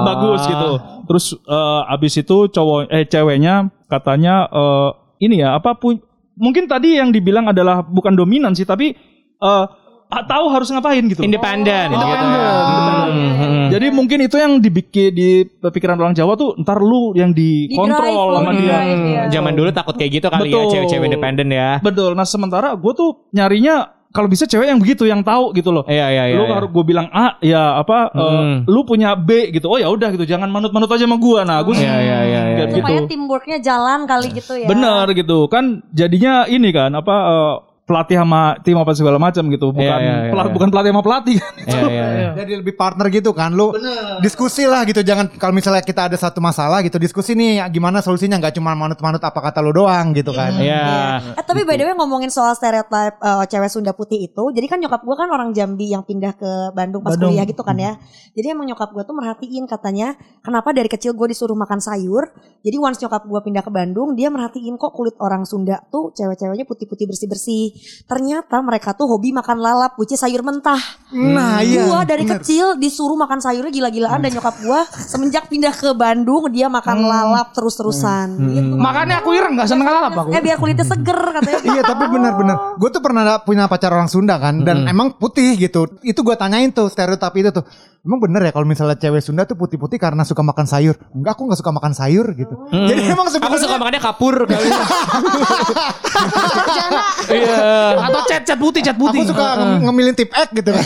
bagus 0.00 0.48
gitu. 0.48 0.70
Terus 1.04 1.24
eh, 1.36 1.92
abis 1.92 2.24
itu 2.24 2.36
cowok 2.48 2.88
eh 2.88 3.04
ceweknya 3.04 3.68
katanya 3.84 4.48
eh, 4.48 4.90
ini 5.20 5.44
ya 5.44 5.60
apa 5.60 5.76
pun 5.76 6.00
mungkin 6.34 6.66
tadi 6.66 6.98
yang 6.98 7.10
dibilang 7.10 7.50
adalah 7.50 7.82
bukan 7.82 8.14
dominan 8.14 8.52
sih 8.52 8.66
tapi 8.66 8.94
eh 9.40 9.66
tahu 10.22 10.44
harus 10.52 10.70
ngapain 10.70 11.02
gitu. 11.10 11.26
Independen. 11.26 11.90
gitu 11.90 11.98
Independen. 11.98 12.28
ya. 12.38 12.52
Independen. 12.54 13.12
Hmm. 13.34 13.66
Jadi 13.74 13.86
mungkin 13.90 14.18
itu 14.22 14.36
yang 14.38 14.52
dibikin 14.62 15.10
di 15.10 15.28
pikiran 15.58 15.98
orang 15.98 16.14
Jawa 16.14 16.38
tuh 16.38 16.54
ntar 16.62 16.78
lu 16.78 17.16
yang 17.18 17.34
dikontrol 17.34 18.38
sama 18.38 18.52
Di-drive, 18.54 18.62
dia. 18.62 19.08
iya. 19.10 19.22
Zaman 19.32 19.52
dulu 19.58 19.70
takut 19.74 19.94
kayak 19.98 20.22
gitu 20.22 20.26
kali 20.30 20.52
ya 20.52 20.62
Betul. 20.62 20.70
cewek-cewek 20.70 21.06
independen 21.10 21.48
ya. 21.50 21.82
Betul. 21.82 22.14
Nah 22.14 22.26
sementara 22.28 22.78
gue 22.78 22.92
tuh 22.94 23.26
nyarinya 23.34 24.03
kalau 24.14 24.30
bisa 24.30 24.46
cewek 24.46 24.70
yang 24.70 24.78
begitu 24.78 25.10
yang 25.10 25.26
tahu 25.26 25.50
gitu 25.58 25.74
loh. 25.74 25.82
Iya 25.90 26.06
iya 26.14 26.24
iya. 26.30 26.36
lu 26.38 26.46
iya. 26.46 26.54
harus 26.54 26.70
gue 26.70 26.84
bilang 26.86 27.10
A 27.10 27.34
ya 27.42 27.82
apa 27.82 28.14
eh, 28.14 28.22
Hmm. 28.22 28.58
lu 28.70 28.86
punya 28.86 29.18
B 29.18 29.50
gitu. 29.50 29.66
Oh 29.66 29.74
ya 29.74 29.90
udah 29.90 30.14
gitu. 30.14 30.22
Jangan 30.22 30.46
manut-manut 30.54 30.86
aja 30.86 31.02
sama 31.02 31.18
gua. 31.18 31.42
Nah, 31.42 31.58
gue 31.66 31.74
Iya 31.74 31.82
iya 31.82 31.98
iya. 31.98 32.18
iya. 32.22 32.40
Kayak 32.54 32.68
gitu. 32.70 32.78
Supaya 32.78 33.00
teamworknya 33.10 33.58
jalan 33.58 34.06
kali 34.06 34.28
gitu 34.30 34.54
ya. 34.54 34.70
bener 34.70 35.10
gitu. 35.18 35.50
Kan 35.50 35.82
jadinya 35.90 36.46
ini 36.46 36.70
kan 36.70 36.94
apa 36.94 37.14
eh, 37.26 37.54
pelatih 37.84 38.16
sama 38.16 38.56
tim 38.64 38.76
apa 38.76 38.92
segala 38.96 39.20
macam 39.20 39.44
gitu. 39.46 39.68
Bukan 39.70 39.84
Iya, 39.84 39.96
iya, 40.00 40.14
iya, 40.24 40.32
pela- 40.32 40.48
iya. 40.48 40.54
bukan 40.56 40.68
pelatih 40.72 40.90
sama 40.90 41.02
pelatih 41.04 41.36
kan. 41.36 41.54
Iya 41.64 41.82
iya. 41.88 42.06
iya. 42.16 42.30
Jadi 42.34 42.52
lebih 42.64 42.74
partner 42.74 43.06
gitu 43.08 43.30
kan 43.30 43.52
lu 43.52 43.76
diskusi 44.20 44.64
lah 44.64 44.82
gitu 44.84 45.00
jangan 45.00 45.28
kalau 45.36 45.52
misalnya 45.52 45.84
kita 45.84 46.08
ada 46.08 46.16
satu 46.16 46.40
masalah 46.40 46.80
gitu 46.80 46.96
diskusi 46.96 47.36
nih 47.36 47.60
gimana 47.68 48.00
solusinya 48.00 48.40
nggak 48.40 48.56
cuma 48.56 48.72
manut-manut 48.72 49.20
apa 49.20 49.36
kata 49.36 49.60
lu 49.60 49.70
doang 49.70 50.16
gitu 50.16 50.32
kan. 50.32 50.56
Iya. 50.56 51.20
Eh 51.36 51.44
tapi 51.44 51.62
by 51.62 51.76
the 51.76 51.84
way 51.84 51.94
ngomongin 51.94 52.32
soal 52.32 52.52
stereotype 52.54 53.20
eh, 53.20 53.44
cewek 53.46 53.68
Sunda 53.68 53.92
putih 53.92 54.24
itu, 54.24 54.44
jadi 54.50 54.64
kan 54.64 54.78
nyokap 54.78 55.02
gue 55.02 55.16
kan 55.16 55.28
orang 55.28 55.50
Jambi 55.52 55.90
yang 55.90 56.02
pindah 56.02 56.34
ke 56.34 56.50
Bandung 56.72 57.02
pas 57.02 57.14
Bandung. 57.14 57.34
kuliah 57.34 57.44
gitu 57.44 57.60
kan 57.60 57.76
ya. 57.76 58.00
Jadi 58.32 58.46
emang 58.48 58.64
nyokap 58.64 58.90
gue 58.90 59.02
tuh 59.02 59.12
merhatiin 59.12 59.64
katanya 59.66 60.14
kenapa 60.40 60.72
dari 60.72 60.88
kecil 60.88 61.12
gue 61.12 61.28
disuruh 61.28 61.54
makan 61.54 61.78
sayur. 61.78 62.32
Jadi 62.64 62.76
once 62.80 62.98
nyokap 62.98 63.28
gue 63.28 63.40
pindah 63.44 63.60
ke 63.60 63.68
Bandung, 63.68 64.16
dia 64.16 64.32
merhatiin 64.32 64.74
kok 64.74 64.96
kulit 64.96 65.14
orang 65.20 65.44
Sunda 65.44 65.84
tuh 65.92 66.16
cewek-ceweknya 66.16 66.64
putih-putih 66.64 67.04
bersih-bersih. 67.04 67.73
Ternyata 68.04 68.60
mereka 68.60 68.92
tuh 68.92 69.06
hobi 69.06 69.30
makan 69.30 69.58
lalap, 69.58 69.96
which 69.96 70.10
is 70.10 70.18
sayur 70.18 70.40
mentah. 70.40 70.80
Nah, 71.10 71.60
iya. 71.60 71.84
Gua 71.84 72.02
dari 72.02 72.22
bener. 72.22 72.40
kecil 72.40 72.76
disuruh 72.76 73.14
makan 73.14 73.38
sayurnya 73.38 73.70
gila-gilaan 73.70 74.20
dan 74.20 74.30
nyokap 74.30 74.54
gua 74.60 74.82
semenjak 74.88 75.46
pindah 75.46 75.70
ke 75.70 75.92
Bandung 75.92 76.48
dia 76.48 76.66
makan 76.66 77.02
lalap 77.02 77.50
terus-terusan. 77.52 78.40
Gitu. 78.46 78.74
Makanya 78.74 79.20
aku 79.20 79.30
ireng 79.32 79.54
nggak 79.54 79.68
seneng 79.68 79.86
lalap 79.86 80.12
aku. 80.16 80.30
Eh 80.30 80.40
biar 80.40 80.56
kulitnya 80.56 80.84
seger 80.84 81.18
katanya. 81.32 81.60
Iya 81.74 81.82
tapi 81.82 82.04
benar-benar 82.06 82.56
Gue 82.76 82.88
tuh 82.88 83.00
pernah 83.00 83.22
ada- 83.24 83.40
punya 83.40 83.64
pacar 83.64 83.90
orang 83.90 84.06
Sunda 84.06 84.36
kan 84.36 84.62
Dan 84.62 84.84
emang 84.84 85.16
putih 85.16 85.56
gitu 85.56 85.88
Itu 86.02 86.20
gue 86.20 86.36
tanyain 86.36 86.70
tuh 86.70 86.86
stereotip 86.86 87.34
itu 87.34 87.50
tuh 87.50 87.64
Emang 87.98 88.20
bener 88.20 88.44
ya 88.44 88.52
kalau 88.52 88.62
misalnya 88.62 88.94
cewek 88.94 89.18
Sunda 89.18 89.42
tuh 89.42 89.56
putih-putih 89.56 89.96
karena 89.96 90.22
suka 90.22 90.44
makan 90.44 90.68
sayur 90.68 90.92
Enggak 91.10 91.34
aku 91.34 91.48
gak 91.48 91.58
suka 91.58 91.72
makan 91.72 91.92
sayur 91.92 92.26
gitu 92.30 92.54
Jadi 92.68 93.00
emang 93.08 93.26
Aku 93.26 93.34
sebenarnya 93.34 93.58
suka 93.58 93.76
makannya 93.76 94.02
kapur 94.02 94.34
kali. 94.44 94.68
Iya. 97.24 97.56
Atau 97.96 98.20
cat 98.24 98.42
cat 98.42 98.56
putih 98.56 98.80
cat 98.80 98.92
Aku 98.92 99.04
putih. 99.06 99.24
suka 99.26 99.46
nge- 99.54 99.80
ngemilin 99.82 100.14
tip 100.14 100.28
X 100.28 100.48
gitu 100.50 100.70
kan 100.70 100.84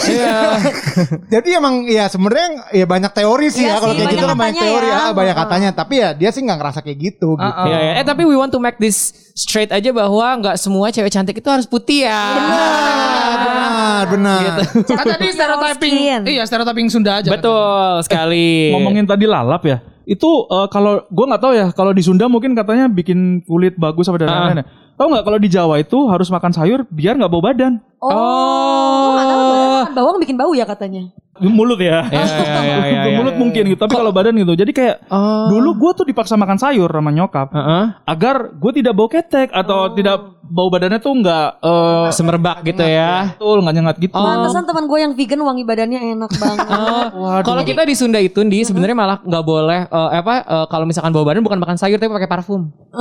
Jadi 1.34 1.48
emang 1.52 1.74
ya 1.84 2.06
sebenarnya 2.06 2.48
ya 2.70 2.84
banyak 2.84 3.12
teori 3.12 3.46
sih 3.48 3.62
Iya 3.62 3.68
ya 3.68 3.76
Kalau 3.78 3.94
kayak 3.94 4.08
gitu 4.10 4.26
banyak 4.26 4.54
kan 4.54 4.64
teori 4.64 4.88
ya. 4.88 4.96
ah, 4.98 5.10
Banyak 5.12 5.36
katanya 5.36 5.70
Tapi 5.72 5.94
ya 5.96 6.08
dia 6.12 6.28
sih 6.28 6.40
gak 6.40 6.56
ngerasa 6.56 6.78
kayak 6.80 6.98
gitu 7.00 7.28
gitu 7.34 7.62
Iya, 7.64 7.78
iya. 7.80 7.92
Eh 7.96 8.04
tapi 8.04 8.22
we 8.22 8.34
want 8.34 8.48
to 8.48 8.58
make 8.58 8.76
this 8.76 9.10
straight 9.34 9.70
aja 9.70 9.90
bahwa 9.90 10.10
nggak 10.36 10.56
semua 10.56 10.88
cewek 10.88 11.08
cantik 11.08 11.34
itu 11.34 11.46
harus 11.46 11.62
putih 11.64 12.02
ya. 12.02 12.22
Benar 12.34 13.38
benar 13.38 14.02
benar 14.08 14.40
Kan 14.98 15.04
tadi 15.08 15.26
stereotyping. 15.28 15.94
Iya 16.24 16.42
stereotyping 16.42 16.86
Sunda 16.88 17.18
aja. 17.18 17.28
Betul 17.28 18.02
sekali. 18.02 18.70
Ngomongin 18.70 19.04
tadi 19.04 19.24
lalap 19.24 19.62
ya. 19.62 19.78
Itu 20.04 20.26
eh, 20.44 20.66
kalau 20.68 21.04
gua 21.06 21.26
nggak 21.28 21.42
tahu 21.42 21.52
ya, 21.52 21.66
kalau 21.70 21.92
di 21.92 22.00
Sunda 22.00 22.26
mungkin 22.26 22.52
katanya 22.52 22.88
bikin 22.88 23.44
kulit 23.44 23.76
bagus 23.76 24.06
apa 24.06 24.16
dan 24.16 24.26
lain-lain. 24.26 24.58
ya. 24.58 24.66
Tahu 24.98 25.06
nggak 25.08 25.24
kalau 25.24 25.38
di 25.38 25.46
Jawa 25.46 25.78
itu 25.78 25.98
harus 26.04 26.26
makan 26.26 26.50
sayur 26.50 26.82
biar 26.84 27.14
nggak 27.14 27.30
bau 27.30 27.38
badan. 27.38 27.78
Oh, 27.98 28.10
Oh. 28.10 29.14
nggak 29.14 29.26
tahu 29.26 29.42
badan 29.44 29.62
makan 29.78 29.94
bawang 29.94 30.16
bikin 30.18 30.36
bau 30.36 30.52
ya 30.52 30.64
katanya. 30.64 31.14
Mulut 31.38 31.78
ya. 31.78 32.02
Iya, 32.04 32.18
iya, 32.18 32.26
iya, 32.26 32.78
iya, 32.82 33.02
iya. 33.10 33.16
mulut 33.16 33.38
mungkin 33.38 33.62
gitu, 33.64 33.78
tapi 33.78 33.94
kalau 33.94 34.10
badan 34.10 34.34
gitu. 34.34 34.52
Jadi 34.52 34.74
kayak 34.74 35.06
Oh. 35.06 35.46
dulu 35.48 35.70
gua 35.78 35.90
tuh 35.94 36.02
dipaksa 36.02 36.34
makan 36.34 36.58
sayur 36.58 36.90
sama 36.90 37.10
nyokap 37.10 37.46
Heeh. 37.48 37.84
agar 38.04 38.50
gue 38.52 38.72
tidak 38.74 38.90
bau 38.92 39.06
ketek 39.06 39.48
atau 39.48 39.86
tidak 39.92 40.18
bau 40.42 40.66
badannya 40.66 40.98
tuh 40.98 41.14
nggak 41.14 41.48
eh 41.60 42.08
Semerbak 42.10 42.64
gitu 42.64 42.82
ya. 42.82 43.38
betul 43.38 43.62
nggak 43.62 43.74
nyengat 43.76 43.96
gitu. 44.00 44.18
Pantesan 44.18 44.64
teman 44.64 44.84
gue 44.84 44.98
yang 44.98 45.12
vegan 45.14 45.40
wangi 45.40 45.62
badannya 45.62 46.00
enak 46.12 46.30
banget. 46.42 46.66
Oh, 47.14 47.38
kalau 47.40 47.62
kita 47.62 47.82
di 47.82 47.94
Sunda 47.94 48.18
itu 48.18 48.42
di 48.42 48.62
sebenarnya 48.62 48.96
malah 48.96 49.18
nggak 49.20 49.44
boleh 49.44 49.80
eh, 49.86 50.10
apa 50.16 50.34
eh, 50.42 50.66
kalau 50.66 50.86
misalkan 50.86 51.10
bawa 51.10 51.22
badan 51.24 51.42
bukan 51.42 51.58
makan 51.58 51.76
sayur 51.76 51.98
tapi 51.98 52.10
pakai 52.12 52.26
parfum. 52.28 52.66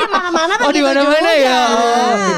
Di 0.00 0.08
mana-mana 0.08 0.52
kan 0.54 0.64
Oh 0.64 0.70
di 0.70 0.78
gitu 0.78 0.88
mana-mana 0.88 1.30
juga. 1.30 1.32
ya. 1.38 1.60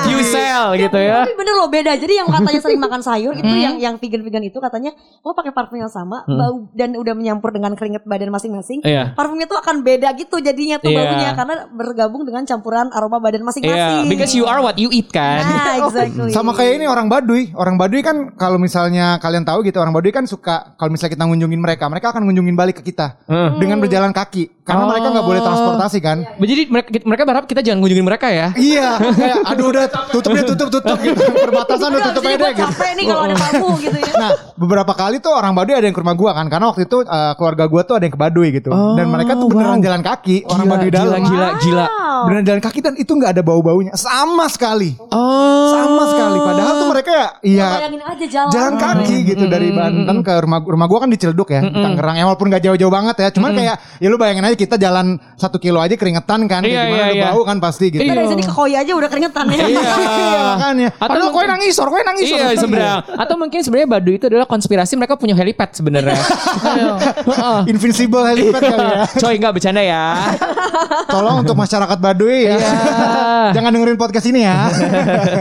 Fusel 0.03 0.64
gitu 0.79 0.98
ya. 0.98 1.18
Tapi 1.22 1.35
bener 1.35 1.55
loh 1.55 1.68
beda. 1.68 1.92
Jadi 1.94 2.12
yang 2.14 2.29
katanya 2.29 2.61
sering 2.61 2.81
makan 2.81 3.01
sayur 3.01 3.35
itu 3.35 3.53
yang 3.53 3.77
yang 3.79 3.94
vegan-vegan 3.96 4.44
itu 4.44 4.59
katanya 4.59 4.90
lo 5.20 5.33
pakai 5.33 5.51
parfum 5.51 5.79
yang 5.79 5.88
sama 5.88 6.25
bau 6.25 6.66
dan 6.72 6.94
udah 6.94 7.12
menyampur 7.12 7.51
dengan 7.51 7.72
keringat 7.72 8.03
badan 8.05 8.31
masing-masing. 8.31 8.83
Iya. 8.83 9.12
Parfumnya 9.12 9.46
tuh 9.46 9.59
akan 9.59 9.83
beda 9.83 10.12
gitu 10.14 10.38
jadinya 10.38 10.77
tuh 10.77 10.88
Iya. 10.88 10.98
baunya 11.01 11.31
karena 11.33 11.55
bergabung 11.68 12.22
dengan 12.22 12.42
campuran 12.42 12.90
aroma 12.90 13.18
badan 13.18 13.40
Iya, 13.40 13.46
masing-masing. 13.46 14.05
because 14.09 14.33
you 14.33 14.44
are 14.44 14.61
what 14.61 14.77
you 14.77 14.90
eat 14.90 15.09
kan. 15.09 15.42
Nah, 15.42 15.75
exactly. 15.81 16.31
Sama 16.31 16.53
kayak 16.53 16.79
ini 16.79 16.87
orang 16.87 17.07
Baduy. 17.07 17.53
Orang 17.53 17.77
Baduy 17.77 18.01
kan 18.01 18.35
kalau 18.35 18.57
misalnya 18.57 19.16
kalian 19.18 19.42
tahu 19.42 19.62
gitu, 19.62 19.79
orang 19.79 19.92
Baduy 19.92 20.11
kan 20.11 20.25
suka 20.25 20.75
kalau 20.75 20.90
misalnya 20.90 21.12
kita 21.12 21.25
ngunjungin 21.25 21.61
mereka, 21.61 21.85
mereka 21.87 22.11
akan 22.11 22.25
ngunjungin 22.25 22.55
balik 22.55 22.81
ke 22.81 22.85
kita 22.85 23.20
Hmm. 23.25 23.59
dengan 23.59 23.79
berjalan 23.79 24.11
kaki. 24.11 24.62
Karena 24.62 24.87
mereka 24.87 25.11
nggak 25.11 25.27
boleh 25.27 25.40
transportasi 25.42 25.98
kan. 25.98 26.18
Jadi 26.38 26.62
mereka 26.68 26.88
mereka 27.03 27.22
berharap 27.25 27.46
kita 27.53 27.61
jangan 27.62 27.79
kunjungin 27.81 28.03
mereka 28.03 28.27
ya. 28.29 28.49
Iya, 28.53 28.88
kayak 28.97 29.37
aduh 29.45 29.67
udah 29.69 29.85
tutup 30.09 30.31
deh, 30.33 30.45
tutup, 30.45 30.69
tutup 30.73 30.99
gitu. 30.99 31.21
Perbatasan 31.21 31.88
udah 31.91 32.03
tutup 32.09 32.23
aja 32.25 32.37
deh 32.38 32.51
gitu. 32.51 32.65
capek 32.65 32.91
nih 32.97 33.05
kalau 33.07 33.23
ada 33.23 33.35
kamu 33.37 33.69
gitu 33.85 33.99
ya. 33.99 34.12
Nah, 34.15 34.31
beberapa 34.57 34.93
kali 34.93 35.17
tuh 35.19 35.33
orang 35.33 35.53
Baduy 35.53 35.75
ada 35.75 35.85
yang 35.85 35.93
ke 35.93 36.01
rumah 36.01 36.17
gua 36.17 36.33
kan, 36.33 36.47
karena 36.49 36.67
waktu 36.69 36.83
itu 36.85 36.97
eh, 37.03 37.33
keluarga 37.37 37.65
gua 37.67 37.83
tuh 37.83 37.95
ada 37.97 38.05
yang 38.05 38.15
ke 38.15 38.21
Baduy 38.21 38.49
gitu. 38.51 38.71
Dan 38.73 39.07
mereka 39.07 39.37
tuh 39.37 39.49
beneran 39.49 39.79
jalan 39.79 40.01
kaki, 40.01 40.37
orang 40.45 40.67
Baduy 40.67 40.88
gila, 40.88 40.99
dalam. 40.99 41.21
gila, 41.23 41.49
gila. 41.61 41.87
Beneran 42.23 42.45
jalan 42.47 42.62
kaki 42.62 42.79
dan 42.81 42.95
itu 42.95 43.12
nggak 43.12 43.31
ada 43.35 43.43
bau-baunya 43.43 43.93
sama 43.95 44.47
sekali. 44.47 44.95
Oh. 45.11 45.69
Sama 45.69 46.03
sekali. 46.09 46.38
Padahal 46.38 46.73
tuh 46.79 46.88
mereka 46.88 47.11
ya, 47.11 47.29
iya 47.43 47.69
Bayangin 47.77 48.03
aja 48.03 48.27
jalan. 48.31 48.51
jalan 48.51 48.75
kaki 48.79 49.17
gitu 49.27 49.45
dari 49.47 49.69
Banten 49.71 50.17
ke 50.23 50.33
rumah 50.38 50.59
rumah 50.62 50.87
gua 50.87 50.99
kan 51.03 51.11
di 51.11 51.19
Ciledug 51.19 51.51
ya, 51.51 51.61
di 51.61 51.75
Tangerang. 51.75 52.15
Ya 52.15 52.25
walaupun 52.25 52.47
gak 52.49 52.62
jauh-jauh 52.62 52.93
banget 52.93 53.17
ya, 53.19 53.29
cuman 53.31 53.51
kayak 53.53 53.77
ya 53.99 54.07
lu 54.07 54.17
bayangin 54.17 54.47
aja 54.47 54.55
kita 54.55 54.77
jalan 54.77 55.07
satu 55.35 55.59
kilo 55.59 55.83
aja 55.83 55.99
keringetan 55.99 56.47
kan, 56.47 56.62
kayak 56.62 56.71
Iya, 56.73 56.83
gimana 56.87 56.97
iya, 56.97 57.05
udah 57.05 57.17
iya. 57.19 57.27
bau 57.29 57.42
kan 57.43 57.57
pasti 57.59 57.91
gitu. 57.93 58.03
Kita 58.03 58.15
dari 58.15 58.29
sini 58.31 58.43
ke 58.47 58.53
Koi 58.53 58.73
aja 58.75 58.93
udah 58.95 59.09
keringetan 59.11 59.47
ya. 59.53 59.67
Iya 59.67 60.41
makanya. 60.55 60.89
Padahal 60.97 61.31
kowe 61.31 61.45
nangis, 61.45 61.75
kowe 61.79 62.01
nangis. 62.03 62.25
Iya 62.29 62.57
sebenarnya. 62.57 62.97
Atau 63.19 63.35
mungkin 63.39 63.61
sebenarnya 63.61 63.89
Baduy 63.91 64.15
itu 64.17 64.27
adalah 64.31 64.47
konspirasi 64.47 64.95
mereka 64.97 65.15
punya 65.19 65.35
helipad 65.35 65.71
sebenarnya. 65.75 66.19
Invincible 67.73 68.25
helipad 68.27 68.63
kali 68.63 68.85
ya. 68.85 69.03
Coy 69.23 69.35
nggak 69.39 69.53
bercanda 69.55 69.83
ya. 69.83 70.05
Tolong 71.11 71.45
untuk 71.45 71.57
masyarakat 71.59 71.99
Baduy 71.99 72.51
ya. 72.51 72.59
Jangan 73.53 73.71
dengerin 73.75 73.99
podcast 73.99 74.27
ini 74.31 74.47
ya. 74.47 74.71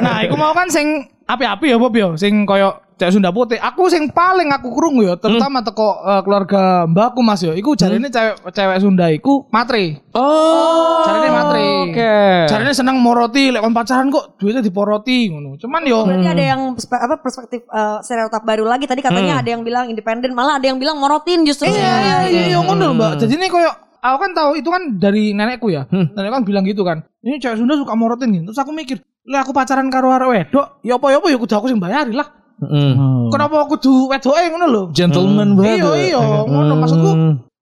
Nah, 0.02 0.26
aku 0.26 0.36
mau 0.36 0.52
kan 0.52 0.68
sing 0.68 1.08
api-api 1.32 1.66
ya 1.72 1.78
Bob 1.80 1.96
yo, 1.96 2.20
sing 2.20 2.44
koyo 2.44 2.76
cewek 3.00 3.18
Sunda 3.18 3.34
putih. 3.34 3.58
Aku 3.58 3.90
sing 3.90 4.14
paling 4.14 4.54
aku 4.54 4.70
krungu 4.78 5.02
ya, 5.02 5.18
terutama 5.18 5.66
teko 5.66 6.06
eh, 6.06 6.22
keluarga 6.22 6.86
mbakku 6.86 7.26
Mas 7.26 7.42
yo. 7.42 7.56
Iku 7.58 7.74
jarine 7.74 8.12
cewek 8.14 8.54
cewek 8.54 8.78
Sunda 8.78 9.10
iku 9.10 9.50
matre. 9.50 10.04
Oh. 10.14 11.02
Jarine 11.08 11.30
matre. 11.34 11.66
Oke. 11.90 12.14
Jarine 12.52 12.74
seneng 12.78 13.02
moroti, 13.02 13.50
lek 13.50 13.66
kon 13.66 13.74
pacaran 13.74 14.14
kok 14.14 14.38
duitnya 14.38 14.62
diporoti 14.62 15.34
ngono. 15.34 15.58
Cuman 15.58 15.82
yo 15.88 16.06
Berarti 16.06 16.30
ada 16.30 16.44
yang 16.44 16.62
apa 16.78 17.16
perspektif 17.18 17.66
eh, 17.66 17.98
stereotip 18.06 18.44
baru 18.46 18.70
lagi. 18.70 18.86
Tadi 18.86 19.02
katanya 19.02 19.42
ada 19.42 19.50
yang 19.50 19.66
bilang 19.66 19.90
independen, 19.90 20.38
malah 20.38 20.62
ada 20.62 20.68
yang 20.70 20.78
bilang 20.78 21.02
morotin 21.02 21.42
justru. 21.42 21.72
Iya 21.72 21.80
iya 21.80 22.18
iya 22.30 22.44
iya 22.54 22.60
ngono 22.62 22.92
lho, 22.92 22.94
Mbak. 22.94 23.12
Jadi 23.26 23.34
ini 23.40 23.48
koyo 23.50 23.72
aku 24.02 24.18
kan 24.18 24.32
tahu 24.34 24.52
itu 24.58 24.70
kan 24.70 24.82
dari 25.02 25.34
nenekku 25.34 25.74
ya. 25.74 25.90
Nenek 25.90 26.30
kan 26.30 26.44
bilang 26.46 26.70
gitu 26.70 26.86
kan. 26.86 27.02
Ini 27.26 27.42
cewek 27.42 27.58
Sunda 27.58 27.78
suka 27.78 27.94
morotin 27.98 28.34
gitu. 28.34 28.50
Terus 28.50 28.62
aku 28.62 28.74
mikir, 28.74 28.98
"Lah 29.30 29.46
aku 29.46 29.54
pacaran 29.54 29.92
karo 29.94 30.10
arek 30.10 30.30
wedok, 30.30 30.82
ya 30.82 30.98
apa 30.98 31.06
ya 31.14 31.18
apa 31.22 31.28
ya 31.30 31.38
kudu 31.38 31.54
aku 31.54 31.68
sing 31.70 31.78
bayari 31.78 32.14
lah. 32.18 32.26
Mm. 32.62 33.30
Kenapa 33.34 33.66
aku 33.66 33.78
kudu 33.78 34.10
wedoke 34.10 34.42
ngono 34.50 34.66
lho?" 34.70 34.84
Gentleman 34.94 35.58
banget. 35.58 35.82
Iya 35.82 35.90
iya, 35.98 36.22
ngono 36.46 36.74
maksudku 36.78 37.12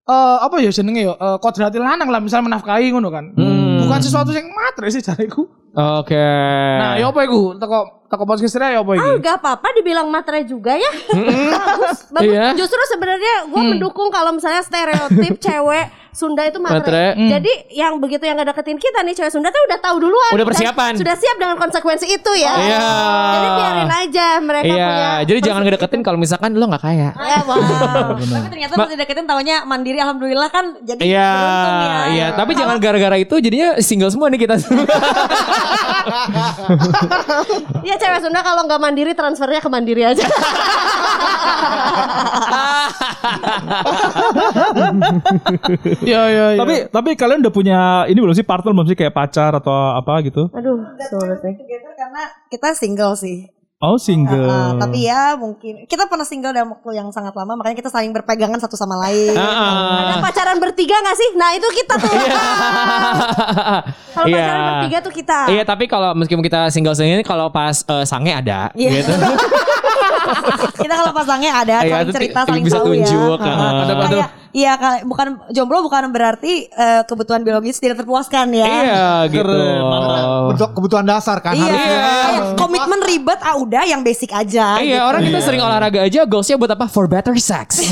eh 0.09 0.37
apa 0.41 0.55
ya 0.63 0.71
jenenge 0.73 1.05
ya 1.05 1.13
eh 1.13 1.37
kodrati 1.37 1.77
lanang 1.77 2.09
lah 2.09 2.19
misal 2.23 2.41
menafkahi 2.41 2.89
ngono 2.95 3.11
kan. 3.11 3.35
Bukan 3.89 4.01
sesuatu 4.01 4.29
yang 4.29 4.47
matre 4.47 4.87
sih 4.87 5.01
jariku. 5.01 5.49
Oke. 5.69 6.17
Nah, 6.77 6.97
ya 6.97 7.09
apa 7.09 7.21
iku? 7.25 7.53
Teko 7.55 7.79
teko 8.09 8.23
podcast 8.25 8.57
ya 8.57 8.81
apa 8.81 8.91
iki? 8.93 9.05
Ah, 9.05 9.15
gak 9.17 9.35
apa-apa 9.37 9.67
dibilang 9.73 10.09
matre 10.09 10.41
juga 10.41 10.73
ya. 10.73 10.91
bagus. 11.09 12.09
bagus. 12.09 12.25
Iya. 12.25 12.45
Justru 12.53 12.81
sebenarnya 12.89 13.45
gue 13.45 13.63
mendukung 13.67 14.09
kalau 14.09 14.33
misalnya 14.33 14.61
stereotip 14.61 15.37
cewek 15.45 15.85
Sunda 16.09 16.41
itu 16.41 16.57
matre. 16.57 16.81
Matre. 16.81 17.05
Jadi 17.29 17.53
yang 17.69 18.01
begitu 18.01 18.25
yang 18.25 18.33
gak 18.35 18.49
deketin 18.51 18.81
kita 18.81 19.05
nih 19.05 19.13
cewek 19.13 19.29
Sunda 19.29 19.53
tuh 19.53 19.61
udah 19.61 19.77
tahu 19.77 19.95
duluan. 20.01 20.33
Udah 20.33 20.41
persiapan. 20.43 20.97
Sudah 20.97 21.13
siap 21.13 21.37
dengan 21.37 21.53
konsekuensi 21.55 22.09
itu 22.09 22.31
ya. 22.33 22.49
Iya. 22.57 22.89
Jadi 23.29 23.47
biarin 23.53 23.91
aja 23.93 24.27
mereka 24.41 24.65
Iya, 24.65 24.87
punya. 24.89 25.11
jadi 25.29 25.39
jangan 25.45 25.61
ngedeketin 25.63 26.01
kalau 26.01 26.17
misalkan 26.17 26.57
lo 26.57 26.65
nggak 26.65 26.81
kaya. 26.81 27.13
Ya, 27.13 27.39
wow. 27.45 27.61
Tapi 28.35 28.47
ternyata 28.49 28.73
pas 28.73 28.89
dideketin 28.89 29.29
taunya 29.29 29.61
mandiri 29.63 30.01
alhamdulillah 30.01 30.49
kan 30.49 30.81
jadi 30.81 30.97
Iya, 30.97 31.29
beruntung 31.29 31.77
ya. 31.77 32.01
iya. 32.09 32.27
Tapi 32.33 32.51
jangan 32.57 32.77
gara-gara 32.81 33.15
itu 33.15 33.35
jadinya 33.37 33.69
single 33.81 34.11
semua 34.11 34.27
nih 34.31 34.45
kita. 34.45 34.55
Iya 37.85 37.95
cewek 38.01 38.19
Sunda 38.23 38.41
kalau 38.41 38.65
nggak 38.65 38.81
mandiri 38.81 39.11
transfernya 39.13 39.61
ke 39.61 39.69
mandiri 39.69 40.03
aja. 40.05 40.25
Iya 46.03 46.21
iya 46.29 46.45
iya. 46.55 46.59
Tapi 46.59 46.75
tapi 46.89 47.09
kalian 47.19 47.39
udah 47.45 47.53
punya 47.53 47.79
ini 48.07 48.19
belum 48.19 48.35
sih 48.35 48.45
partner 48.45 48.71
belum 48.73 48.87
sih 48.89 48.97
kayak 48.97 49.13
pacar 49.13 49.51
atau 49.53 49.73
apa 49.95 50.23
gitu? 50.25 50.49
Aduh, 50.53 50.81
sulit 51.09 51.39
nih. 51.43 51.55
Karena 51.97 52.23
kita 52.49 52.73
single 52.73 53.13
sih. 53.19 53.58
Oh 53.79 53.95
single. 53.95 54.43
Uh, 54.43 54.75
tapi 54.75 55.07
ya 55.07 55.39
mungkin 55.39 55.87
kita 55.87 56.03
pernah 56.11 56.27
single 56.27 56.51
dalam 56.51 56.75
waktu 56.75 56.99
yang 56.99 57.15
sangat 57.15 57.31
lama 57.31 57.55
makanya 57.55 57.79
kita 57.79 57.87
saling 57.87 58.11
berpegangan 58.11 58.59
satu 58.59 58.75
sama 58.75 58.99
lain. 58.99 59.31
Ada 59.31 60.19
pacaran 60.19 60.59
bertiga 60.59 60.99
gak 60.99 61.15
sih? 61.15 61.29
Nah 61.39 61.55
itu 61.55 61.63
kita 61.71 61.95
tuh. 61.95 62.11
Kalau 64.11 64.27
Iya. 64.27 64.35
pacaran 64.35 64.61
bertiga 64.75 64.97
tuh 64.99 65.13
kita. 65.15 65.39
Iya, 65.47 65.63
tapi 65.63 65.87
kalau 65.87 66.11
meskipun 66.11 66.43
kita 66.43 66.67
single 66.69 66.91
sendiri 66.91 67.23
kalau 67.23 67.47
pas 67.47 67.79
eh, 67.79 68.03
sange 68.03 68.35
ada 68.35 68.67
Iya. 68.75 68.99
gitu. 68.99 69.15
kita 70.83 70.93
kalau 70.95 71.11
pasangnya 71.11 71.51
ada 71.55 71.75
Iya, 71.81 71.93
saling 72.01 72.15
cerita 72.15 72.39
saling 72.45 72.63
bisa 72.63 72.77
tahu 72.79 72.87
tunjuk, 72.91 73.37
ya. 73.39 73.45
heeh. 73.45 73.71
Ada 73.79 73.93
kayak 74.07 74.29
iya 74.49 74.71
bukan 75.05 75.27
jomblo 75.53 75.85
bukan 75.85 76.09
berarti 76.09 76.65
eh, 76.67 77.01
kebutuhan 77.05 77.45
biologis 77.45 77.77
tidak 77.77 78.01
terpuaskan 78.01 78.49
ya. 78.51 78.65
Iya, 78.65 79.07
gitu. 79.29 79.45
Kebutuhan, 79.45 80.71
kebutuhan 80.73 81.05
dasar 81.05 81.37
kan 81.39 81.53
Iya, 81.53 81.65
harusnya. 81.69 81.99
kayak 81.99 82.43
komitmen 82.57 82.99
ribet 83.03 83.39
ah 83.41 83.55
udah 83.55 83.83
yang 83.85 84.01
basic 84.01 84.33
aja. 84.33 84.81
Iya, 84.81 84.99
gitu. 84.99 85.09
orang 85.09 85.21
kita 85.23 85.39
sering 85.41 85.61
olahraga 85.61 85.99
aja 86.01 86.25
goalsnya 86.25 86.57
buat 86.57 86.71
apa? 86.73 86.85
For 86.89 87.05
better 87.05 87.37
sex. 87.37 87.79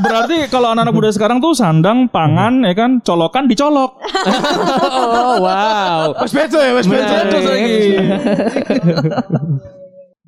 Berarti 0.00 0.48
kalau 0.48 0.72
anak-anak 0.72 0.94
muda 0.96 1.10
sekarang 1.12 1.38
tuh 1.38 1.52
sandang, 1.52 2.08
pangan, 2.08 2.64
ya 2.64 2.72
kan, 2.72 3.04
colokan 3.04 3.44
dicolok. 3.46 4.00
oh, 4.80 5.44
wow. 5.44 6.16
Wes 6.24 6.32
bedo 6.32 6.58
ya, 6.58 6.72
wes. 6.72 6.86
Menarik. 6.88 7.28
Terus 7.28 7.44
lagi. 7.46 7.76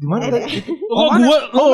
Gimana 0.03 0.27
tadi? 0.27 0.59
Oh, 0.91 1.07
gua 1.15 1.39
lo. 1.49 1.65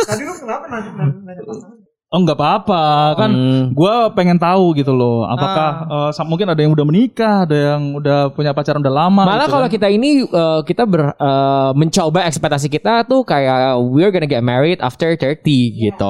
Tadi 0.00 0.22
lu 0.22 0.32
kenapa 0.36 0.64
nanya, 0.68 0.90
nanya 1.18 1.42
pasangan? 1.42 1.82
Oh 2.06 2.22
nggak 2.22 2.38
apa-apa 2.38 2.82
kan 3.16 3.26
Hmm. 3.26 3.62
gua 3.74 4.06
pengen 4.08 4.38
tahu 4.38 4.70
gitu 4.72 4.94
loh 4.94 5.26
apakah 5.26 5.70
eh, 5.84 6.10
sa- 6.14 6.22
mungkin 6.22 6.46
ada 6.46 6.62
yang 6.62 6.70
udah 6.70 6.86
menikah 6.86 7.42
ada 7.42 7.74
yang 7.74 7.98
udah 7.98 8.30
punya 8.30 8.54
pacaran 8.54 8.78
udah 8.78 8.94
lama 8.94 9.26
Malah 9.26 9.34
gitu 9.40 9.50
kalau 9.50 9.66
kan. 9.66 9.74
kita 9.74 9.86
ini 9.90 10.22
uh, 10.22 10.62
kita 10.62 10.86
ber, 10.86 11.10
uh, 11.10 11.74
mencoba 11.74 12.22
ekspektasi 12.24 12.70
kita 12.70 13.02
tuh 13.02 13.26
kayak 13.26 13.58
we're 13.82 14.14
gonna 14.14 14.30
get 14.30 14.38
married 14.40 14.78
after 14.78 15.10
30 15.10 15.42
gitu. 15.74 16.06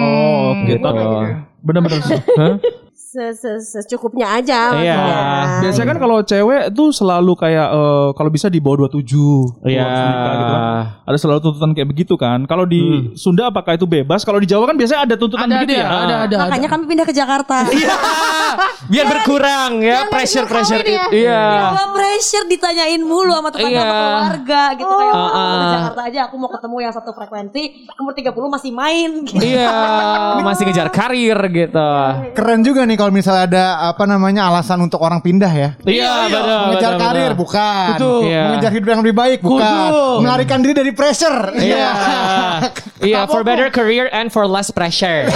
oh 0.00 0.56
Gitu. 0.64 0.80
bener-bener 1.60 2.00
Hah? 2.32 2.56
Se- 3.12 3.36
se- 3.36 3.60
secukupnya 3.78 4.24
aja. 4.32 4.72
Iya. 4.72 4.96
maksudnya. 4.96 5.60
biasanya 5.60 5.86
kan 5.86 5.98
kalau 6.00 6.18
cewek 6.22 6.62
tuh 6.72 6.88
selalu 6.90 7.32
kayak 7.34 7.68
eh, 7.68 8.08
kalau 8.10 8.30
bisa 8.30 8.48
di 8.48 8.56
bawah 8.56 8.88
27 8.88 9.68
Iya. 9.68 9.84
menikah 9.84 10.32
gitu 10.32 10.44
kan. 10.50 10.62
ada 11.04 11.16
selalu 11.18 11.38
tuntutan 11.42 11.70
kayak 11.72 11.88
begitu 11.88 12.14
kan 12.16 12.38
kalau 12.44 12.64
di 12.64 12.80
Hmm. 12.80 13.12
Sunda 13.14 13.46
apakah 13.46 13.74
itu 13.74 13.84
bebas 13.84 14.22
kalau 14.22 14.36
di 14.36 14.46
Jawa 14.46 14.64
kan 14.64 14.74
biasanya 14.74 15.04
ada 15.04 15.14
tuntutan 15.14 15.44
Ada 15.44 15.54
begitu 15.58 15.72
ada 15.74 15.84
ya 15.84 15.88
ada 16.00 16.14
ada. 16.24 16.36
Makanya 16.46 16.68
kami 16.68 16.84
pindah 16.86 17.04
ke 17.04 17.12
Jakarta. 17.12 17.56
Iya. 17.74 17.94
Biar 18.84 19.06
berkurang 19.06 19.80
ya 19.80 20.04
pressure 20.06 20.44
pressure 20.44 20.80
ya. 20.82 21.08
Iya. 21.08 21.42
Gua 21.70 21.84
pressure 21.92 22.44
ditanyain 22.46 23.00
mulu 23.00 23.28
sama 23.30 23.48
tetangga 23.50 23.72
Iya. 23.72 23.82
sama 23.82 23.96
keluarga 24.02 24.62
gitu 24.74 24.92
kayak 24.92 25.12
Oh, 25.12 25.18
"Wah, 25.18 25.28
aku 25.28 25.52
ke 25.52 25.62
ah. 25.62 25.72
Jakarta 25.74 26.00
aja 26.02 26.20
aku 26.22 26.34
mau 26.36 26.50
ketemu 26.50 26.76
yang 26.78 26.92
satu 26.92 27.10
frekuensi 27.12 27.62
umur 27.94 28.12
30 28.12 28.48
masih 28.48 28.70
main 28.70 29.10
gitu. 29.22 29.40
Iya, 29.42 29.72
masih 30.40 30.62
ngejar 30.64 30.88
karir 30.90 31.38
gitu. 31.50 31.90
Keren 32.32 32.60
juga 32.60 32.80
nih 32.82 32.96
kalau 33.02 33.10
misalnya 33.10 33.42
ada 33.50 33.64
apa 33.90 34.06
namanya 34.06 34.46
alasan 34.46 34.78
untuk 34.78 35.02
orang 35.02 35.18
pindah 35.18 35.50
ya. 35.50 35.74
Iya, 35.82 36.30
betul. 36.30 36.58
Mengejar 36.70 36.92
betul, 36.94 37.02
karir 37.02 37.22
betul. 37.34 37.40
bukan. 37.42 37.88
Betul. 37.98 38.20
Iya. 38.30 38.42
Mengejar 38.46 38.70
hidup 38.78 38.88
yang 38.94 39.00
lebih 39.02 39.16
baik 39.18 39.38
bukan. 39.42 39.78
Melarikan 40.22 40.58
diri 40.62 40.74
dari 40.78 40.92
pressure. 40.94 41.38
Iya. 41.58 41.90
Iya, 43.02 43.26
for 43.26 43.42
better 43.42 43.66
career 43.66 44.06
and 44.14 44.30
for 44.30 44.46
less 44.46 44.70
pressure. 44.70 45.26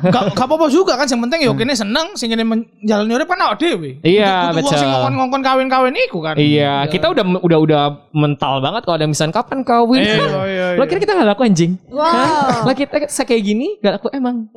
Gak 0.00 0.32
gak 0.32 0.46
apa-apa 0.48 0.72
juga 0.72 0.96
kan 0.96 1.04
yang 1.04 1.20
penting 1.28 1.44
ya 1.44 1.52
kene 1.52 1.76
seneng 1.76 2.16
sing 2.16 2.32
kene 2.32 2.40
menjalani 2.40 3.12
urip 3.20 3.28
kan 3.28 3.36
awake 3.44 3.60
dhewe. 3.60 3.90
Iya, 4.00 4.48
Kudu 4.48 4.64
wong 4.64 4.72
sing 4.72 4.88
betul. 4.88 4.88
ngongkon-ngongkon 4.88 5.42
kawin-kawin 5.44 5.92
iku 6.08 6.24
kan. 6.24 6.40
Iya, 6.40 6.88
kita 6.88 7.12
udah 7.12 7.24
udah 7.44 7.58
udah 7.60 7.82
mental 8.16 8.64
banget 8.64 8.88
kalau 8.88 8.96
ada 8.96 9.04
misalnya 9.04 9.36
kapan 9.36 9.60
kawin. 9.60 10.00
Iya, 10.00 10.24
iya, 10.48 10.66
Lo 10.80 10.88
kira 10.88 11.04
kita 11.04 11.12
gak 11.20 11.28
laku 11.28 11.44
anjing? 11.44 11.76
Wow. 11.92 12.64
Lah 12.64 12.72
kita 12.72 13.12
saya 13.12 13.28
kayak 13.28 13.42
gini 13.44 13.76
gak 13.84 14.00
laku 14.00 14.08
emang. 14.16 14.48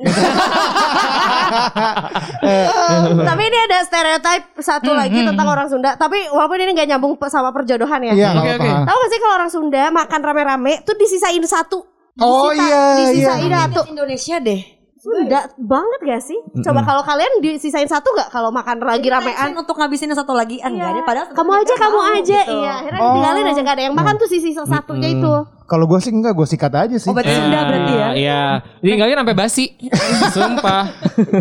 Tapi 3.28 3.42
ini 3.42 3.58
ada 3.70 3.78
stereotip 3.82 4.42
satu 4.62 4.90
lagi 4.94 5.20
tentang 5.26 5.46
orang 5.46 5.66
Sunda. 5.66 5.98
Tapi 5.98 6.30
walaupun 6.30 6.58
ini 6.62 6.70
nggak 6.74 6.88
nyambung 6.94 7.14
sama 7.26 7.50
perjodohan 7.50 8.00
ya. 8.10 8.12
Iya, 8.14 8.28
Oke, 8.38 8.50
oke. 8.58 8.70
Tahu 8.86 8.96
gak 8.96 9.10
sih 9.10 9.20
kalau 9.20 9.34
orang 9.34 9.50
Sunda 9.50 9.82
makan 9.90 10.20
rame-rame 10.22 10.72
tuh 10.86 10.94
disisain 10.94 11.42
satu. 11.46 11.82
Oh, 12.22 12.54
iya, 12.54 12.94
Disisain 13.02 13.50
iya. 13.50 13.66
satu. 13.66 13.90
Indonesia 13.90 14.38
deh. 14.38 14.62
Sunda 15.04 15.44
banget 15.60 16.00
gak 16.00 16.22
sih? 16.24 16.38
Coba 16.64 16.80
kalau 16.80 17.04
kalian 17.04 17.44
disisain 17.44 17.84
satu 17.84 18.08
gak 18.16 18.32
kalau 18.32 18.48
makan 18.48 18.80
lagi 18.80 19.12
ramean? 19.12 19.52
Untuk 19.52 19.76
ngabisin 19.76 20.08
satu 20.10 20.32
lagi 20.32 20.64
enggak 20.64 20.96
deh 20.96 21.04
padahal 21.04 21.28
kamu 21.28 21.50
aja 21.60 21.74
kamu 21.76 21.98
aja 22.16 22.38
iya 22.48 22.72
akhirnya 22.80 23.00
ditinggalin 23.04 23.44
aja 23.44 23.60
gak 23.60 23.76
ada 23.76 23.84
yang 23.84 23.94
makan 23.94 24.16
tuh 24.16 24.24
sisi 24.24 24.56
satunya 24.56 25.12
itu. 25.12 25.32
Kalau 25.64 25.88
gue 25.88 25.96
sih 25.96 26.12
enggak, 26.12 26.36
gue 26.36 26.44
sikat 26.44 26.72
aja 26.76 26.96
sih. 26.96 27.08
Oh 27.08 27.16
berarti 27.16 27.32
Sunda 27.32 27.64
berarti 27.64 27.92
ya. 27.92 28.08
Iya, 28.12 28.42
tinggalin 28.84 29.16
sampai 29.16 29.32
basi. 29.32 29.64
Sumpah. 30.36 30.84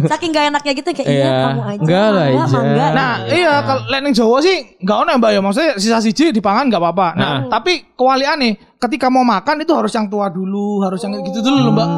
Saking 0.08 0.32
gak 0.32 0.45
enaknya 0.47 0.71
gitu 0.80 0.89
kayak 0.95 1.08
iya 1.08 1.23
Iya. 1.23 1.36
kamu 1.43 1.62
aja. 1.62 1.80
Enggak 1.84 2.08
lah, 2.08 2.26
Ija. 2.28 2.47
mangga. 2.56 2.88
Nah, 2.95 3.13
iya 3.28 3.54
kalau 3.63 3.82
lek 3.88 3.99
ning 3.99 4.15
Jawa 4.15 4.38
sih 4.39 4.58
enggak 4.80 4.97
ono 4.97 5.10
ya 5.12 5.17
Mbak 5.19 5.32
ya. 5.32 5.39
Maksudnya 5.43 5.71
sisa 5.76 5.99
siji 5.99 6.32
dipangan 6.32 6.71
enggak 6.71 6.80
apa-apa. 6.80 7.08
Nah, 7.15 7.36
tapi 7.52 7.84
kewaliane 7.95 8.72
ketika 8.84 9.08
mau 9.08 9.24
makan 9.24 9.63
itu 9.63 9.72
harus 9.72 9.91
yang 9.96 10.12
tua 10.12 10.28
dulu, 10.28 10.84
harus 10.84 11.00
yang 11.00 11.15
gitu 11.24 11.39
dulu 11.39 11.72
loh, 11.72 11.74
Mbak. 11.74 11.89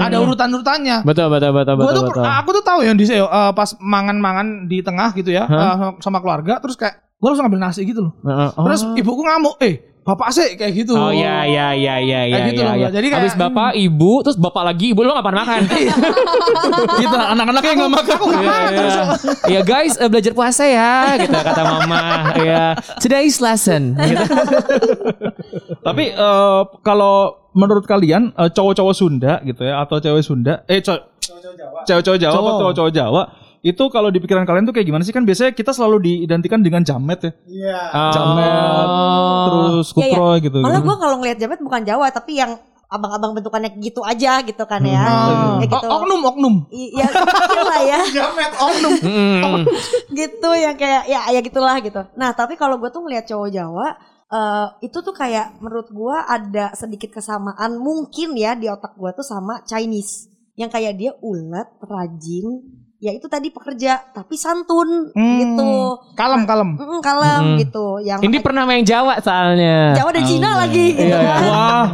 Ada 0.00 0.16
urutan-urutannya. 0.22 0.96
Betul 1.02 1.26
betul 1.28 1.50
betul 1.50 1.74
Gua 1.76 1.84
betul 1.90 1.96
tuh 1.98 2.04
betul. 2.14 2.24
aku 2.24 2.48
tuh 2.54 2.64
tahu 2.64 2.80
ya 2.86 2.92
di 2.94 3.04
eh, 3.10 3.52
pas 3.52 3.70
mangan-mangan 3.82 4.70
di 4.70 4.78
tengah 4.80 5.10
gitu 5.18 5.34
ya 5.34 5.44
eh, 5.50 5.74
sama 5.98 6.22
keluarga 6.22 6.62
terus 6.62 6.78
kayak 6.78 7.10
gue 7.20 7.28
langsung 7.28 7.44
ngambil 7.44 7.60
nasi 7.60 7.84
gitu 7.84 8.00
loh. 8.08 8.12
Heeh. 8.24 8.48
Oh. 8.56 8.64
Terus 8.64 8.80
ibuku 8.96 9.20
ngamuk, 9.20 9.60
"Eh, 9.60 9.89
bapak 10.00 10.28
sih 10.30 10.56
kayak 10.56 10.72
gitu." 10.74 10.92
Oh 10.94 11.08
iya 11.08 11.44
iya 11.44 11.66
iya 11.72 11.94
iya 11.98 12.20
iya. 12.24 12.34
Kayak 12.34 12.46
gitu 12.50 12.60
iya, 12.60 12.66
loh, 12.66 12.74
iya. 12.74 12.86
Mbak. 12.86 12.94
Jadi 12.96 13.06
kayak- 13.06 13.20
Habis 13.20 13.34
bapak, 13.36 13.70
ibu, 13.74 14.12
terus 14.20 14.36
bapak 14.36 14.62
lagi, 14.64 14.86
ibu 14.90 15.00
lo 15.00 15.12
ngapain 15.12 15.36
makan? 15.36 15.60
kita 17.02 17.18
anak-anaknya 17.32 17.72
nggak 17.76 17.92
makan 17.92 18.18
Iya, 18.20 18.58
iya. 18.70 19.02
Iya 19.46 19.60
guys, 19.62 19.94
eh, 19.96 20.08
belajar 20.08 20.32
puasa 20.32 20.64
ya, 20.64 21.14
gitu 21.18 21.34
kata 21.34 21.62
mama. 21.62 22.02
Iya, 22.34 22.64
today's 22.98 23.38
lesson. 23.38 23.94
Gitu. 23.96 24.24
Tapi 25.86 26.04
eh, 26.10 26.60
kalau 26.80 27.16
menurut 27.50 27.82
kalian 27.82 28.30
eh, 28.32 28.50
cowok-cowok 28.50 28.94
Sunda 28.94 29.42
gitu 29.42 29.66
ya 29.66 29.82
atau 29.82 29.98
cewek 29.98 30.22
Sunda 30.22 30.62
eh 30.66 30.78
cowok 30.78 31.02
cewek-cowok 31.82 32.18
Jawa 32.18 32.30
atau 32.30 32.40
Cowok. 32.46 32.58
cowok-cowok 32.62 32.92
Jawa 32.94 33.22
itu 33.60 33.84
kalau 33.88 34.08
di 34.08 34.18
pikiran 34.18 34.42
kalian 34.42 34.64
tuh 34.64 34.72
kayak 34.72 34.86
gimana 34.86 35.02
sih 35.02 35.10
kan 35.10 35.22
biasanya 35.22 35.52
kita 35.52 35.70
selalu 35.70 36.00
diidentikan 36.00 36.58
dengan 36.58 36.80
jamet 36.80 37.20
ya 37.20 37.32
Iya. 37.44 37.80
jamet 38.10 38.88
terus 39.42 39.86
Iya, 39.90 39.96
iya. 39.98 40.08
Kukroy 40.10 40.36
gitu. 40.40 40.58
Malah 40.58 40.78
gitu. 40.78 40.86
gue 40.86 40.96
kalau 40.98 41.16
ngelihat 41.18 41.38
Jamet 41.38 41.60
bukan 41.60 41.82
Jawa 41.82 42.06
tapi 42.08 42.32
yang 42.34 42.52
abang-abang 42.86 43.32
bentukannya 43.32 43.70
gitu 43.78 44.02
aja 44.02 44.42
gitu 44.42 44.64
kan 44.64 44.82
ya. 44.82 44.98
Oh, 44.98 45.62
Ya 45.62 45.62
gitu. 45.62 45.76
oknum 45.78 46.20
oknum. 46.24 46.54
I- 46.70 46.90
Ya 46.92 47.06
kecil 47.06 47.62
lah 47.62 47.80
ya. 47.80 47.98
Jamet 48.16 48.52
oknum. 48.52 48.92
Mm. 49.00 49.62
gitu 50.10 50.50
yang 50.52 50.74
kayak 50.74 51.06
ya 51.06 51.20
ya 51.28 51.40
gitulah 51.40 51.76
gitu. 51.78 52.00
Nah 52.16 52.32
tapi 52.32 52.56
kalau 52.56 52.76
gue 52.76 52.88
tuh 52.88 53.00
ngelihat 53.00 53.28
cowok 53.28 53.48
Jawa 53.48 53.86
eh, 54.26 54.66
itu 54.82 54.98
tuh 54.98 55.12
kayak 55.12 55.60
menurut 55.60 55.86
gue 55.86 56.16
ada 56.16 56.72
sedikit 56.72 57.12
kesamaan 57.12 57.76
mungkin 57.76 58.34
ya 58.34 58.54
di 58.54 58.66
otak 58.66 58.96
gue 58.96 59.10
tuh 59.12 59.22
sama 59.22 59.62
Chinese 59.62 60.26
yang 60.56 60.68
kayak 60.68 60.96
dia 60.96 61.12
ulet 61.20 61.68
rajin 61.80 62.46
ya 63.00 63.10
itu 63.10 63.26
tadi 63.26 63.48
pekerja 63.48 64.12
tapi 64.12 64.36
santun 64.36 65.08
Hmm. 65.10 65.38
gitu 65.40 65.72
Kalem 66.12 66.44
kalem. 66.44 66.76
Mm, 66.76 67.00
kalem 67.00 67.40
Mm-mm. 67.42 67.58
gitu 67.58 67.86
yang 67.98 68.20
Ini 68.20 68.36
pernah 68.38 68.62
main 68.62 68.84
Jawa 68.84 69.16
soalnya. 69.18 69.96
Jawa 69.96 70.12
dan 70.12 70.22
Cina 70.22 70.50
lagi 70.54 70.86
gitu 70.92 71.08
Iya, 71.08 71.16
iya. 71.18 71.32
kan. 71.32 71.48
Wah, 71.48 71.88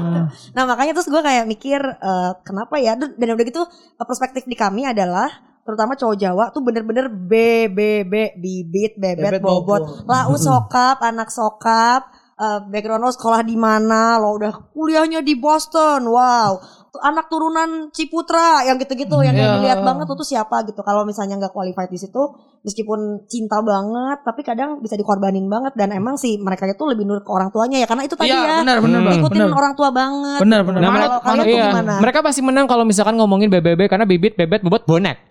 Nah 0.52 0.62
makanya 0.66 0.92
terus 0.92 1.06
gue 1.06 1.22
kayak 1.22 1.46
mikir 1.46 1.78
eh, 1.80 2.32
kenapa 2.42 2.74
ya 2.76 2.98
dan 2.98 3.14
udah 3.14 3.46
gitu 3.46 3.62
eh, 3.62 4.02
perspektif 4.04 4.42
di 4.44 4.52
kami 4.52 4.82
adalah 4.84 5.30
terutama 5.62 5.94
cowok 5.94 6.16
Jawa 6.16 6.44
tuh 6.50 6.62
bener-bener 6.62 7.06
B 7.06 7.32
B 7.66 7.78
B 8.02 8.34
bibit 8.36 8.94
bebet, 8.96 9.38
Bebet, 9.38 9.42
bobot 9.42 9.82
bobot. 9.82 10.06
lau 10.06 10.34
sokap 10.34 10.98
anak 11.00 11.26
sokap 11.26 12.02
eh, 12.34 12.60
background 12.66 13.02
lo 13.02 13.10
sekolah 13.10 13.42
di 13.42 13.54
mana 13.54 14.14
lo 14.16 14.34
udah 14.34 14.52
kuliahnya 14.70 15.22
di 15.22 15.34
Boston 15.34 16.02
wow 16.04 16.58
anak 16.98 17.26
turunan 17.26 17.88
Ciputra 17.90 18.60
yang 18.62 18.76
gitu-gitu 18.76 19.20
yang 19.20 19.32
kayak 19.32 19.44
Iya. 19.44 19.56
dilihat 19.58 19.80
banget 19.80 20.04
tuh 20.04 20.16
tuh 20.16 20.26
siapa 20.26 20.64
gitu 20.64 20.80
kalau 20.80 21.02
misalnya 21.02 21.36
nggak 21.36 21.50
qualified 21.50 21.86
di 21.86 21.96
situ 21.96 22.22
meskipun 22.60 22.98
cinta 23.24 23.60
banget 23.60 24.20
tapi 24.20 24.40
kadang 24.40 24.78
bisa 24.78 24.94
dikorbanin 24.94 25.46
banget 25.46 25.72
dan 25.72 25.90
emang 25.90 26.14
sih 26.14 26.36
mereka 26.36 26.66
itu 26.66 26.82
lebih 26.82 27.04
nurut 27.04 27.22
ke 27.22 27.30
orang 27.30 27.48
tuanya 27.48 27.78
ya 27.78 27.86
karena 27.86 28.02
itu 28.02 28.14
tadi 28.14 28.26
Iya 28.26 28.38
ya 28.38 28.56
benar 28.60 28.78
benar 28.80 28.98
Hmm. 28.98 29.14
Ikutin 29.16 29.38
Benar. 29.40 29.54
orang 29.54 29.72
tua 29.72 29.88
banget 29.90 30.40
Benar 30.40 30.60
benar. 30.62 30.80
Nah, 30.80 30.90
kalau 30.90 31.18
kalian 31.22 31.44
tuh 31.44 31.52
Iya, 31.52 31.66
gimana? 31.70 31.92
mereka 31.98 32.18
pasti 32.20 32.40
menang 32.40 32.66
kalau 32.66 32.82
misalkan 32.82 33.14
ngomongin 33.14 33.48
BBB 33.48 33.80
karena 33.86 34.02
bibit 34.02 34.34
bebet 34.34 34.60
bobot 34.60 34.82
bonek. 34.84 35.16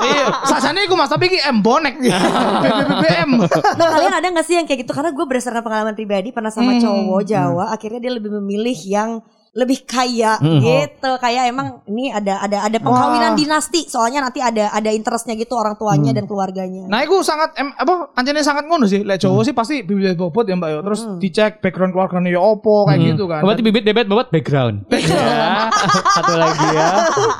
Iya. 0.00 0.24
Sasane 0.44 0.84
iku 0.84 0.94
Mas 0.94 1.08
tapi 1.08 1.28
M 1.36 1.58
bonek. 1.58 1.98
BBM. 2.62 3.30
Nah 3.48 3.86
kalian 3.90 4.14
ada 4.14 4.26
gak 4.30 4.46
sih 4.46 4.54
yang 4.54 4.66
kayak 4.66 4.84
gitu? 4.84 4.92
Karena 4.92 5.10
gue 5.10 5.24
berdasarkan 5.24 5.62
pengalaman 5.62 5.94
pribadi 5.94 6.30
pernah 6.30 6.48
sama 6.48 6.70
Hmm. 6.70 6.80
cowok 6.80 7.22
Jawa, 7.24 7.64
akhirnya 7.70 7.98
dia 7.98 8.12
lebih 8.12 8.30
memilih 8.34 8.76
yang 8.84 9.10
lebih 9.58 9.82
kaya 9.82 10.38
Hmm. 10.38 10.62
gitu. 10.62 11.10
Kayak 11.18 11.50
emang 11.50 11.82
ini 11.84 12.08
ada 12.08 12.38
ada 12.38 12.58
ada 12.64 12.78
pengkawinan 12.78 13.34
dinasti. 13.34 13.90
Soalnya 13.90 14.22
nanti 14.22 14.38
ada 14.38 14.70
ada 14.70 14.86
interestnya 14.88 15.34
gitu 15.34 15.52
orang 15.52 15.74
tuanya 15.74 16.14
dan 16.14 16.24
keluarganya. 16.24 16.86
Nah, 16.86 17.02
itu 17.02 17.18
sangat 17.20 17.58
em, 17.58 17.74
apa 17.74 18.14
anjane 18.14 18.38
sangat 18.40 18.64
ngono 18.64 18.86
sih. 18.86 19.02
Lek 19.02 19.18
cowok 19.18 19.42
sih 19.42 19.52
pasti 19.52 19.82
bibit 19.82 20.14
bobot 20.14 20.46
ya 20.46 20.54
Mbak 20.54 20.70
yo. 20.70 20.78
Terus 20.80 21.00
dicek 21.18 21.58
background 21.58 21.90
keluarganya 21.90 22.30
ya 22.30 22.40
opo 22.40 22.86
kayak 22.86 23.00
gitu 23.08 23.26
kan. 23.26 23.42
Berarti 23.42 23.62
bibit 23.62 23.82
bebet 23.82 24.06
bobot 24.06 24.30
background. 24.30 24.86
Ya. 25.18 25.66
Satu 26.14 26.34
lagi 26.36 26.66
ya. 26.70 26.88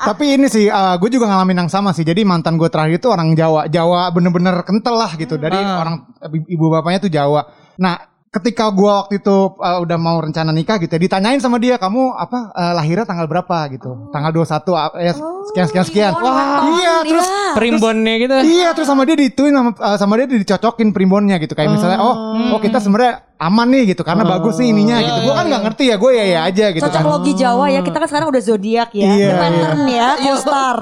Tapi 0.04 0.34
ini 0.34 0.46
sih, 0.48 0.66
gue 0.68 1.10
juga 1.10 1.28
ngalamin 1.28 1.62
yang 1.62 1.70
sama 1.70 1.92
sih. 1.92 2.02
Jadi 2.02 2.24
mantan 2.24 2.56
gue 2.56 2.66
terakhir 2.66 2.98
itu 2.98 3.06
orang 3.06 3.30
Jawa. 3.32 3.68
Jawa 3.68 4.10
bener-bener 4.10 4.66
kental 4.66 4.96
lah 4.96 5.14
gitu. 5.14 5.38
Dari 5.38 5.54
Ah. 5.54 5.78
orang 5.78 5.94
ibu 6.42 6.66
bapaknya 6.66 6.98
tuh 6.98 7.12
Jawa. 7.12 7.44
Nah, 7.78 7.94
ketika 8.28 8.68
gue 8.68 8.88
waktu 8.88 9.24
itu 9.24 9.36
uh, 9.56 9.78
udah 9.80 9.96
mau 9.96 10.20
rencana 10.20 10.52
nikah 10.52 10.76
gitu 10.76 10.92
ya, 10.92 11.00
ditanyain 11.00 11.40
sama 11.40 11.56
dia, 11.56 11.80
kamu 11.80 12.12
apa 12.12 12.52
uh, 12.52 12.72
lahirnya 12.76 13.08
tanggal 13.08 13.24
berapa 13.24 13.72
gitu? 13.72 14.12
Tanggal 14.12 14.30
21 14.36 14.44
uh, 14.44 14.90
ya 15.00 15.12
sekian 15.48 15.66
sekian 15.72 15.84
sekian. 15.88 16.12
Wah, 16.20 16.68
iya, 16.76 16.94
terus 17.08 17.26
Primbonnya 17.56 18.14
gitu. 18.20 18.34
Iya 18.44 18.68
terus 18.76 18.86
sama 18.86 19.02
dia 19.08 19.16
dituin 19.16 19.56
sama, 19.56 19.70
uh, 19.74 19.96
sama 19.96 20.20
dia 20.20 20.28
dicocokin 20.28 20.92
primbonnya 20.92 21.40
gitu 21.40 21.56
kayak 21.56 21.72
misalnya 21.72 21.98
oh 21.98 22.36
oh 22.54 22.60
kita 22.60 22.78
sebenarnya 22.78 23.24
aman 23.40 23.66
nih 23.72 23.96
gitu 23.96 24.02
karena 24.04 24.22
bagus 24.28 24.60
nih 24.60 24.70
ininya 24.70 24.96
gitu. 25.00 25.18
Gue 25.26 25.34
kan 25.34 25.44
nggak 25.48 25.62
ngerti 25.64 25.84
ya 25.88 25.96
gue 25.96 26.10
ya 26.12 26.24
ya 26.28 26.40
aja 26.44 26.66
gitu 26.76 26.84
Cocok 26.84 27.00
kan. 27.00 27.08
logi 27.08 27.32
Jawa 27.34 27.66
ya. 27.72 27.80
Kita 27.80 27.96
kan 27.96 28.08
sekarang 28.12 28.28
udah 28.28 28.42
zodiak 28.44 28.90
ya. 28.92 29.08
Iya, 29.08 29.28
Pattern 29.40 29.80
ya, 29.88 30.08
co-star. 30.20 30.78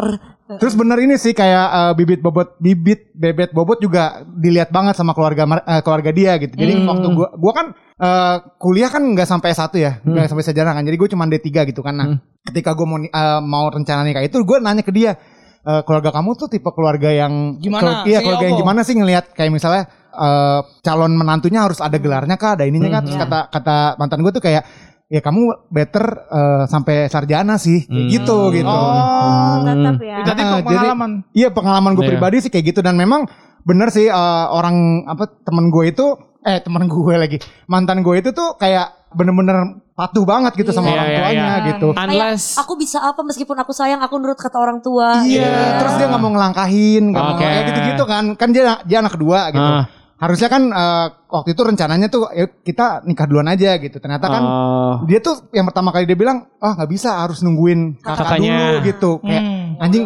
Terus 0.47 0.79
bener 0.79 0.99
ini 1.03 1.19
sih 1.19 1.35
kayak 1.35 1.67
uh, 1.75 1.93
bibit 1.99 2.23
bobot 2.23 2.55
bibit 2.63 3.11
bebet 3.13 3.51
bobot 3.51 3.83
juga 3.83 4.23
dilihat 4.23 4.71
banget 4.71 4.95
sama 4.95 5.11
keluarga 5.11 5.43
uh, 5.43 5.83
keluarga 5.83 6.15
dia 6.15 6.39
gitu. 6.39 6.55
Jadi 6.55 6.87
waktu 6.87 7.07
gua 7.11 7.29
gua 7.35 7.53
kan 7.53 7.67
uh, 7.99 8.37
kuliah 8.63 8.87
kan 8.87 9.03
nggak 9.03 9.27
sampai 9.27 9.51
S1 9.51 9.75
ya, 9.75 9.93
nggak 10.07 10.31
sampai 10.31 10.45
sarjana 10.47 10.71
kan. 10.71 10.87
Jadi 10.87 10.97
gue 10.97 11.09
cuma 11.11 11.27
D3 11.27 11.51
gitu 11.75 11.83
kan. 11.83 11.95
Nah, 11.99 12.07
ketika 12.47 12.79
gue 12.79 12.87
mau 12.87 12.99
uh, 13.03 13.41
mau 13.43 13.67
rencana 13.67 14.07
nikah 14.07 14.23
itu 14.23 14.39
gue 14.39 14.59
nanya 14.63 14.87
ke 14.87 14.95
dia 14.95 15.19
"Eh, 15.67 15.83
keluarga 15.83 16.15
kamu 16.15 16.39
tuh 16.39 16.47
tipe 16.47 16.71
keluarga 16.71 17.11
yang 17.11 17.59
Gimana? 17.59 17.83
kelu- 17.83 18.05
iya 18.07 18.23
keluarga 18.23 18.47
yang 18.47 18.55
gimana 18.63 18.81
sih 18.87 18.95
ngelihat 18.95 19.35
kayak 19.35 19.51
misalnya 19.51 19.91
uh, 20.15 20.63
calon 20.79 21.19
menantunya 21.19 21.67
harus 21.67 21.83
ada 21.83 21.99
gelarnya 21.99 22.39
kah, 22.39 22.55
ada 22.55 22.63
ininya 22.71 22.87
kah. 22.87 23.03
Terus 23.03 23.19
kata 23.19 23.39
kata 23.51 23.77
mantan 23.99 24.23
gue 24.23 24.31
tuh 24.31 24.45
kayak 24.47 24.63
ya 25.07 25.21
kamu 25.21 25.43
better 25.69 26.03
uh, 26.27 26.65
sampai 26.67 27.07
sarjana 27.07 27.55
sih 27.57 27.87
kayak 27.87 28.07
gitu 28.11 28.51
gitu. 28.51 28.67
Oh, 28.67 29.63
tetap 29.63 30.03
ya. 30.03 30.17
Ah, 30.17 30.25
jadi- 30.25 30.45
pengalaman. 30.61 31.11
Iya 31.31 31.49
pengalaman 31.51 31.95
gue 31.95 32.03
Iya. 32.03 32.11
pribadi 32.13 32.37
sih 32.41 32.51
kayak 32.51 32.65
gitu 32.71 32.81
dan 32.81 32.95
memang 32.95 33.27
bener 33.63 33.89
sih 33.89 34.07
eh, 34.07 34.47
orang 34.49 35.07
apa 35.07 35.27
temen 35.43 35.69
gue 35.69 35.91
itu 35.91 36.07
eh 36.43 36.59
temen 36.59 36.87
gue 36.93 37.15
lagi 37.15 37.39
mantan 37.67 38.03
gue 38.03 38.15
itu 38.17 38.31
tuh 38.31 38.55
kayak 38.55 39.11
bener-bener 39.11 39.81
patuh 39.93 40.23
banget 40.23 40.53
gitu 40.55 40.71
sama 40.71 40.91
Iya, 40.91 40.93
orang 40.93 41.07
iya, 41.07 41.17
tuanya 41.17 41.33
iya. 41.33 41.67
gitu. 41.67 41.89
Kayak 41.91 42.09
Unless 42.11 42.45
aku 42.59 42.73
bisa 42.77 42.99
apa 43.01 43.21
meskipun 43.23 43.57
aku 43.57 43.73
sayang 43.73 44.05
aku 44.05 44.21
nurut 44.21 44.37
kata 44.37 44.55
orang 44.55 44.85
tua. 44.85 45.25
Iya, 45.25 45.81
terus 45.81 45.97
dia 45.97 46.07
nggak 46.07 46.21
mau 46.21 46.31
ngelangkahin, 46.31 47.03
nggak 47.11 47.25
mau 47.25 47.33
Oke. 47.33 47.41
kayak 47.41 47.63
gitu-gitu 47.65 48.05
kan. 48.05 48.25
Kan 48.37 48.49
dia 48.51 48.77
dia 48.85 48.99
anak 49.01 49.17
kedua 49.17 49.49
gitu. 49.49 49.63
Ah. 49.63 49.89
Harusnya 50.17 50.49
kan 50.49 50.63
eh, 50.67 51.07
waktu 51.27 51.53
itu 51.53 51.61
rencananya 51.61 52.09
tuh 52.09 52.25
ya 52.31 52.49
kita 52.49 53.05
nikah 53.05 53.25
duluan 53.25 53.47
aja 53.47 53.77
gitu. 53.77 53.97
Ternyata 53.97 54.27
kan 54.27 54.43
Oh. 54.43 54.95
dia 55.05 55.21
tuh 55.21 55.45
yang 55.51 55.65
pertama 55.65 55.91
kali 55.91 56.05
dia 56.05 56.15
bilang, 56.15 56.49
ah 56.57 56.73
nggak 56.73 56.89
bisa 56.89 57.21
harus 57.21 57.41
nungguin 57.41 58.01
kakak 58.01 58.25
Kakaknya. 58.35 58.57
dulu 58.57 58.77
gitu. 58.83 59.11
Kayak 59.21 59.43
Hmm. 59.43 59.77
anjing. 59.79 60.05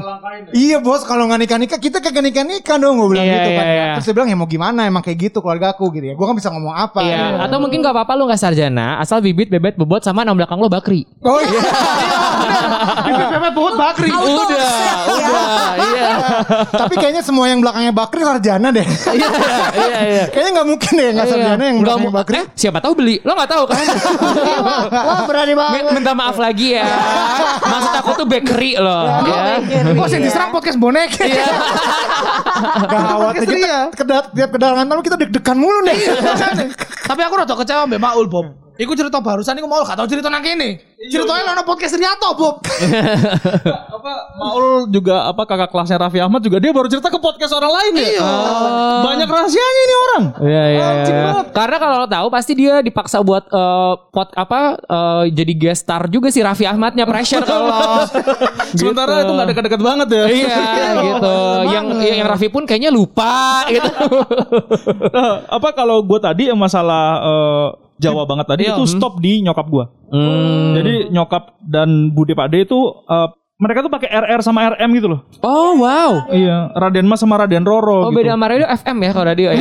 Iya 0.51 0.77
bos, 0.79 1.03
kalau 1.05 1.25
nggak 1.25 1.41
nikah 1.41 1.59
nikah 1.59 1.79
kita 1.79 1.99
kagak 1.99 2.25
nikah 2.25 2.43
nikah 2.43 2.75
dong, 2.75 2.99
gue 2.99 3.09
bilang 3.09 3.23
Iya, 3.23 3.35
gitu 3.37 3.51
kan. 3.53 3.65
iya, 3.65 3.75
iya. 3.77 3.93
Terus 3.95 4.05
dia 4.05 4.15
bilang 4.15 4.29
ya 4.29 4.37
mau 4.37 4.49
gimana, 4.49 4.81
emang 4.83 4.99
kayak 5.01 5.19
gitu 5.25 5.39
keluarga 5.39 5.71
aku 5.71 5.85
gitu 5.93 6.05
ya. 6.05 6.15
Gue 6.15 6.27
kan 6.27 6.35
bisa 6.35 6.51
ngomong 6.51 6.75
apa. 6.75 6.99
Iya, 7.01 7.39
atau 7.41 7.59
mungkin 7.59 7.79
gak 7.79 7.95
apa-apa 7.95 8.13
lu 8.13 8.27
gak 8.27 8.41
sarjana, 8.41 8.99
asal 8.99 9.19
bibit, 9.21 9.47
bebet, 9.47 9.75
bobot 9.75 10.03
sama 10.03 10.23
nama 10.23 10.35
belakang 10.35 10.59
lo 10.59 10.67
bakri. 10.67 11.07
Oh 11.23 11.39
iya. 11.39 11.61
Bebet 13.31 13.53
bobot 13.53 13.75
bakri. 13.75 14.09
Auto 14.11 14.43
udah, 14.45 14.59
set 14.61 14.85
ya. 14.85 14.95
udah, 15.07 15.71
iya. 15.77 16.11
Tapi 16.69 16.95
kayaknya 16.97 17.23
semua 17.23 17.47
yang 17.47 17.61
belakangnya 17.61 17.91
Bakri 17.91 18.21
sarjana 18.21 18.69
deh. 18.71 18.87
Iya, 18.87 19.29
iya, 19.73 19.99
iya. 20.03 20.25
kayaknya 20.29 20.51
nggak 20.55 20.69
mungkin 20.69 20.91
deh 20.93 21.09
nggak 21.13 21.27
sarjana 21.27 21.63
yang 21.63 21.77
Nggak 21.79 21.97
belakangnya 21.97 22.13
Bakri. 22.15 22.37
eh, 22.37 22.47
siapa 22.55 22.79
tahu 22.79 22.93
beli. 22.95 23.17
Lo 23.21 23.33
gak 23.33 23.51
tahu 23.51 23.65
kan? 23.67 23.85
Wah, 24.91 25.21
berani 25.25 25.55
banget. 25.55 25.75
Min- 25.77 25.95
Minta 25.97 26.13
maaf 26.13 26.37
lagi 26.37 26.75
ya. 26.75 26.87
Maksud 27.61 27.93
aku 27.97 28.11
tuh 28.17 28.27
bakery 28.27 28.77
loh. 28.77 29.05
ya. 29.23 29.61
Kok 29.93 30.07
sih 30.07 30.19
diserang 30.19 30.51
podcast 30.51 30.77
bonek. 30.77 31.11
Iya. 31.21 31.47
Gawat 32.81 33.35
kita 33.39 33.57
kedat 33.95 34.25
tiap 34.33 34.51
kedatangan 34.51 34.85
tamu 34.85 35.01
kita 35.01 35.17
deg-degan 35.17 35.57
mulu 35.57 35.81
nih. 35.85 35.99
Tapi 37.05 37.21
aku 37.21 37.35
rada 37.37 37.55
kecewa 37.55 37.85
mbak 37.87 38.01
Maul 38.01 38.27
Bob. 38.27 38.47
Iku 38.81 38.97
cerita 38.97 39.21
barusan 39.21 39.61
iku 39.61 39.69
mau 39.69 39.85
gak 39.85 39.93
tau 39.93 40.09
cerita 40.09 40.33
nang 40.33 40.41
kene. 40.41 40.81
Ceritanya 40.97 41.53
ono 41.53 41.69
podcast 41.69 42.01
Riato 42.01 42.33
Bob. 42.33 42.65
apa 44.01 44.13
Maul 44.41 44.89
juga 44.89 45.29
apa 45.29 45.45
kakak 45.45 45.69
kelasnya 45.69 46.01
Raffi 46.01 46.17
Ahmad 46.17 46.41
juga 46.41 46.57
dia 46.57 46.73
baru 46.73 46.89
cerita 46.89 47.13
ke 47.13 47.21
podcast 47.21 47.53
orang 47.53 47.77
lain 47.77 47.93
ya. 48.01 48.09
Iya. 48.09 48.31
Banyak 49.05 49.29
rahasianya 49.29 49.83
ini 49.85 49.95
orang. 49.97 50.25
Iya 50.41 50.65
iya. 50.65 50.89
Iya. 51.05 51.25
Karena 51.53 51.77
kalau 51.77 51.97
lo 52.01 52.09
tahu 52.09 52.27
pasti 52.33 52.53
dia 52.57 52.81
dipaksa 52.81 53.21
buat 53.21 53.45
eh, 53.53 53.93
pot 54.17 54.33
apa 54.33 54.81
eh, 54.81 55.25
jadi 55.29 55.53
guest 55.61 55.85
star 55.85 56.09
juga 56.09 56.33
si 56.33 56.41
Raffi 56.41 56.65
Ahmadnya 56.65 57.05
pressure 57.05 57.45
kalau. 57.45 57.69
Sementara 58.81 59.29
itu 59.29 59.33
gak 59.37 59.49
deket-deket 59.53 59.81
banget 59.85 60.09
ya. 60.09 60.25
iya 60.25 60.65
gitu. 61.05 61.37
Yang 61.69 61.87
yang 62.01 62.29
Raffi 62.33 62.49
pun 62.49 62.65
kayaknya 62.65 62.89
lupa 62.89 63.69
gitu. 63.69 63.93
Nah, 65.13 65.45
apa 65.53 65.69
kalau 65.77 66.01
gue 66.01 66.17
tadi 66.17 66.49
yang 66.49 66.57
masalah 66.57 67.05
eh, 67.21 67.69
Jawa 68.01 68.25
banget 68.25 68.47
tadi 68.49 68.63
Iya. 68.65 68.75
itu 68.75 68.85
stop 68.89 69.21
di 69.21 69.39
nyokap 69.41 69.67
gue. 69.67 69.85
Hmm. 70.09 70.73
Jadi 70.75 70.95
nyokap 71.09 71.61
dan 71.61 72.11
Bude 72.11 72.33
Pakde 72.33 72.65
itu 72.65 72.81
eh, 73.05 73.29
mereka 73.57 73.85
tuh 73.85 73.93
pakai 73.93 74.09
RR 74.09 74.41
sama 74.41 74.73
RM 74.73 74.91
gitu 74.97 75.07
loh. 75.07 75.21
Oh 75.41 75.77
wow. 75.77 76.33
Iya, 76.33 76.73
Raden 76.73 77.05
Mas 77.05 77.21
sama 77.21 77.37
Raden 77.37 77.61
Roro 77.61 78.09
Oh 78.09 78.11
gitu. 78.11 78.25
beda 78.25 78.33
sama 78.33 78.49
radio 78.49 78.65
FM 78.67 78.97
ya 78.99 79.11
kalau 79.13 79.27
radio 79.29 79.49
ya. 79.53 79.61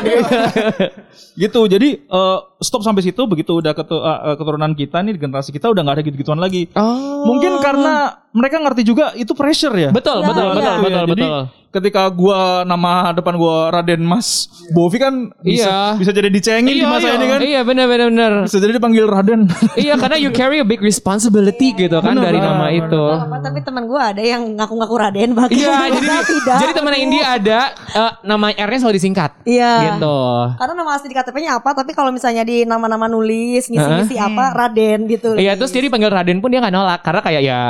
Dia. 0.00 0.20
gitu. 1.42 1.60
Jadi 1.68 1.88
eh, 2.00 2.38
stop 2.58 2.80
sampai 2.80 3.02
situ 3.02 3.20
begitu 3.24 3.52
udah 3.54 3.72
ketu- 3.72 4.00
eh, 4.00 4.34
keturunan 4.34 4.72
kita 4.72 5.04
nih 5.04 5.14
generasi 5.16 5.50
kita 5.50 5.68
udah 5.68 5.82
nggak 5.84 5.96
ada 6.00 6.04
gitu-gituan 6.04 6.40
lagi. 6.40 6.72
Oh. 6.72 7.28
Mungkin 7.28 7.60
karena 7.60 8.16
mereka 8.30 8.56
ngerti 8.58 8.82
juga 8.82 9.12
itu 9.14 9.32
pressure 9.32 9.72
ya. 9.72 9.90
Betul, 9.90 10.20
Iya, 10.20 10.28
betul, 10.28 10.44
iya. 10.44 10.52
betul, 10.52 10.74
betul, 10.78 11.04
Jadi, 11.04 11.22
betul. 11.24 11.42
Ketika 11.68 12.08
gua 12.08 12.64
nama 12.64 13.12
depan 13.12 13.36
gua 13.36 13.68
Raden 13.68 14.00
Mas 14.00 14.48
Bovi 14.72 14.96
kan 14.96 15.28
bisa, 15.38 15.68
Iya. 15.92 16.00
bisa 16.00 16.10
jadi 16.10 16.32
dicengin 16.32 16.64
di 16.72 16.80
masa 16.80 17.12
ini 17.12 17.28
kan. 17.28 17.40
Iya, 17.44 17.60
benar 17.60 17.84
benar 17.84 18.08
benar. 18.08 18.32
Bisa 18.48 18.56
jadi 18.56 18.72
dipanggil 18.72 19.04
Raden. 19.04 19.44
iya, 19.76 19.92
karena 19.94 20.16
you 20.16 20.32
carry 20.32 20.58
a 20.58 20.66
big 20.66 20.80
responsibility 20.80 21.76
gitu 21.76 22.00
kan 22.00 22.16
dari 22.16 22.40
nama 22.40 22.72
itu. 22.72 22.88
Gak 22.88 23.20
apa, 23.20 23.38
tapi 23.44 23.60
teman 23.60 23.84
gue 23.84 24.00
ada 24.00 24.16
yang 24.18 24.56
ngaku-ngaku 24.56 24.94
Raden 24.96 25.28
bahkan 25.36 25.52
Iya, 25.52 25.76
jadi 25.92 26.08
tidak. 26.24 26.56
jadi 26.56 26.72
teman 26.72 26.94
India 26.96 27.24
ada 27.36 27.58
eh, 27.76 28.12
nama 28.24 28.46
R-nya 28.48 28.78
selalu 28.80 28.96
disingkat. 28.96 29.30
Iya. 29.44 29.72
Gitu. 29.92 30.18
Karena 30.56 30.72
nama 30.72 30.90
asli 30.96 31.12
di 31.12 31.16
KTP-nya 31.20 31.60
apa, 31.60 31.76
tapi 31.76 31.92
kalau 31.92 32.08
misalnya 32.08 32.48
di 32.48 32.64
nama-nama 32.64 33.12
nulis, 33.12 33.68
ngisi-ngisi 33.68 34.16
apa, 34.16 34.56
Raden 34.56 35.04
gitu. 35.04 35.36
Iya, 35.36 35.52
terus 35.52 35.68
jadi 35.68 35.92
panggil 35.92 36.08
Raden 36.08 36.40
pun 36.40 36.48
dia 36.48 36.64
nggak 36.64 36.72
nolak 36.72 37.04
karena 37.04 37.20
kayak 37.20 37.42
ya 37.44 37.60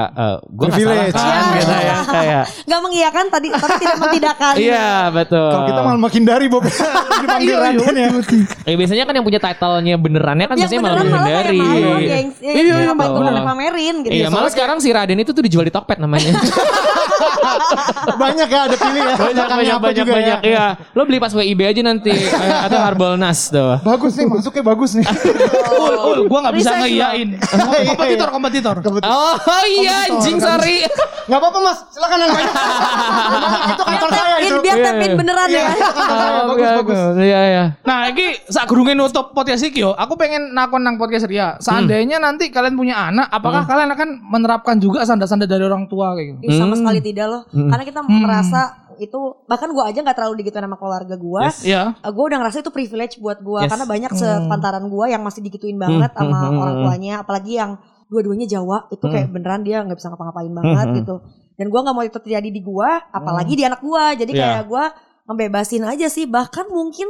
gue 0.48 0.64
nggak 0.64 0.80
salah 0.80 0.96
Privilege. 0.96 1.12
kan 1.12 1.28
Iya. 1.28 1.58
gitu 1.60 1.74
ya 1.76 1.96
kayak. 2.16 2.44
Gak 2.64 2.80
mengiyakan 2.80 3.24
tadi, 3.28 3.48
tapi 3.52 3.74
tidak 3.76 3.96
mentidakkan. 4.00 4.54
Iya, 4.56 4.88
betul. 5.12 5.50
Kalau 5.52 5.64
kita 5.68 5.80
malah 5.84 6.00
makin 6.00 6.22
dari 6.24 6.46
Bob 6.48 6.62
dipanggil 7.22 7.54
Raden 7.54 7.94
ya. 7.94 8.08
Eh, 8.64 8.74
biasanya 8.74 9.04
kan 9.04 9.12
yang 9.12 9.26
punya 9.28 9.40
title-nya 9.40 9.94
benerannya 9.94 10.46
kan 10.48 10.56
biasanya 10.56 10.80
malah 10.80 10.96
menghindari. 11.04 11.60
Iya, 11.60 12.16
Iya, 12.40 12.62
iya, 12.80 13.44
pamerin 13.44 13.94
gitu. 14.04 14.12
Iya, 14.14 14.26
malah 14.28 14.48
sekarang 14.48 14.80
si 14.80 14.88
Raden 14.88 15.20
itu 15.20 15.36
tuh 15.36 15.44
dijual 15.44 15.68
di 15.68 15.72
Tokped 15.72 16.00
namanya. 16.00 16.32
Banyak 18.18 18.48
ya 18.48 18.60
ada 18.66 18.76
pilih 18.76 19.02
ya. 19.02 19.14
banyak 19.16 19.46
banyak 19.46 19.76
banyak 19.78 20.06
banyak. 20.06 20.38
ya. 20.40 20.48
Iya, 20.48 20.66
lo 20.92 21.02
beli 21.04 21.18
pas 21.18 21.30
WIB 21.30 21.60
aja 21.64 21.80
nanti 21.82 22.12
eh, 22.12 22.58
atau 22.60 22.78
Harbolnas 22.78 23.48
tuh. 23.48 23.78
Bagus 23.82 24.14
nih 24.16 24.26
masuknya 24.26 24.62
bagus 24.64 24.90
nih. 24.94 25.04
Gua 26.28 26.38
nggak 26.44 26.54
bisa 26.56 26.70
ngeiyain. 26.76 27.28
kompetitor, 28.28 28.28
kompetitor. 28.80 29.08
Oh 29.08 29.64
iya, 29.66 30.08
anjing 30.08 30.37
sorry. 30.40 30.76
Gak 31.28 31.38
apa-apa 31.38 31.58
mas, 31.60 31.78
silakan 31.92 32.18
yang 32.24 32.32
banyak. 32.32 32.54
itu 33.68 33.82
kantor 33.84 34.08
saya 34.08 34.24
Tapin, 34.28 34.48
itu. 34.48 34.56
biar 34.64 34.76
Iya, 34.78 34.84
tapin 34.86 35.10
iya. 35.10 35.16
beneran 35.18 35.48
ya. 35.48 35.64
Oh, 35.68 36.44
bagus 36.54 36.64
iya, 36.64 36.72
bagus. 36.80 37.00
Iya, 37.18 37.40
iya. 37.44 37.64
Nah, 37.84 37.98
ini 38.08 38.26
saat 38.48 38.66
gurungin 38.66 38.96
nutup 38.96 39.36
podcast 39.36 39.62
iki 39.62 39.84
yo, 39.84 39.92
aku 39.92 40.16
pengen 40.16 40.56
nakon 40.56 40.80
nang 40.80 40.96
podcast 40.96 41.28
Ria. 41.28 41.60
Seandainya 41.60 42.16
nanti 42.16 42.48
kalian 42.48 42.74
punya 42.74 43.12
anak, 43.12 43.28
apakah 43.28 43.68
kalian 43.68 43.92
akan 43.92 44.08
menerapkan 44.24 44.80
juga 44.80 45.04
standar-standar 45.04 45.44
dari 45.44 45.64
orang 45.66 45.84
tua 45.84 46.16
kayak 46.16 46.40
gitu? 46.40 46.56
Sama 46.56 46.74
sekali 46.78 47.00
tidak 47.04 47.26
loh. 47.28 47.42
Karena 47.50 47.84
kita 47.84 48.00
merasa 48.04 48.60
itu 48.98 49.14
bahkan 49.46 49.70
gua 49.70 49.94
aja 49.94 50.02
nggak 50.02 50.16
terlalu 50.18 50.42
digituin 50.42 50.66
sama 50.66 50.74
keluarga 50.74 51.14
gua. 51.14 51.54
Iya. 51.62 51.94
Eh, 52.02 52.10
gue 52.10 52.24
udah 52.24 52.38
ngerasa 52.42 52.66
itu 52.66 52.70
privilege 52.74 53.14
buat 53.22 53.38
gue 53.38 53.60
Yes. 53.62 53.70
karena 53.70 53.86
banyak 53.86 54.10
sepantaran 54.10 54.84
gue 54.90 55.06
yang 55.06 55.22
masih 55.22 55.38
digituin 55.38 55.78
banget 55.78 56.10
Hmm, 56.14 56.18
sama 56.18 56.34
hmm, 56.34 56.50
hmm, 56.50 56.58
orang 56.58 56.74
hmm. 56.74 56.84
tuanya 56.84 57.14
apalagi 57.22 57.52
yang 57.54 57.70
dua-duanya 58.08 58.48
Jawa 58.48 58.88
itu 58.88 59.04
kayak 59.04 59.28
beneran 59.28 59.62
dia 59.62 59.84
nggak 59.84 60.00
bisa 60.00 60.08
ngapa-ngapain 60.08 60.52
banget 60.52 60.86
hmm. 60.88 60.96
gitu. 61.04 61.16
Dan 61.58 61.66
gue 61.68 61.80
nggak 61.80 61.94
mau 61.94 62.04
itu 62.04 62.18
terjadi 62.18 62.48
di 62.48 62.60
gue 62.64 62.90
apalagi 63.12 63.52
di 63.54 63.64
anak 63.68 63.80
gue 63.84 64.04
jadi 64.24 64.32
kayak 64.32 64.64
gue 64.66 64.84
ngebebasin 65.28 65.84
aja 65.84 66.06
sih. 66.08 66.24
Bahkan 66.24 66.72
mungkin 66.72 67.08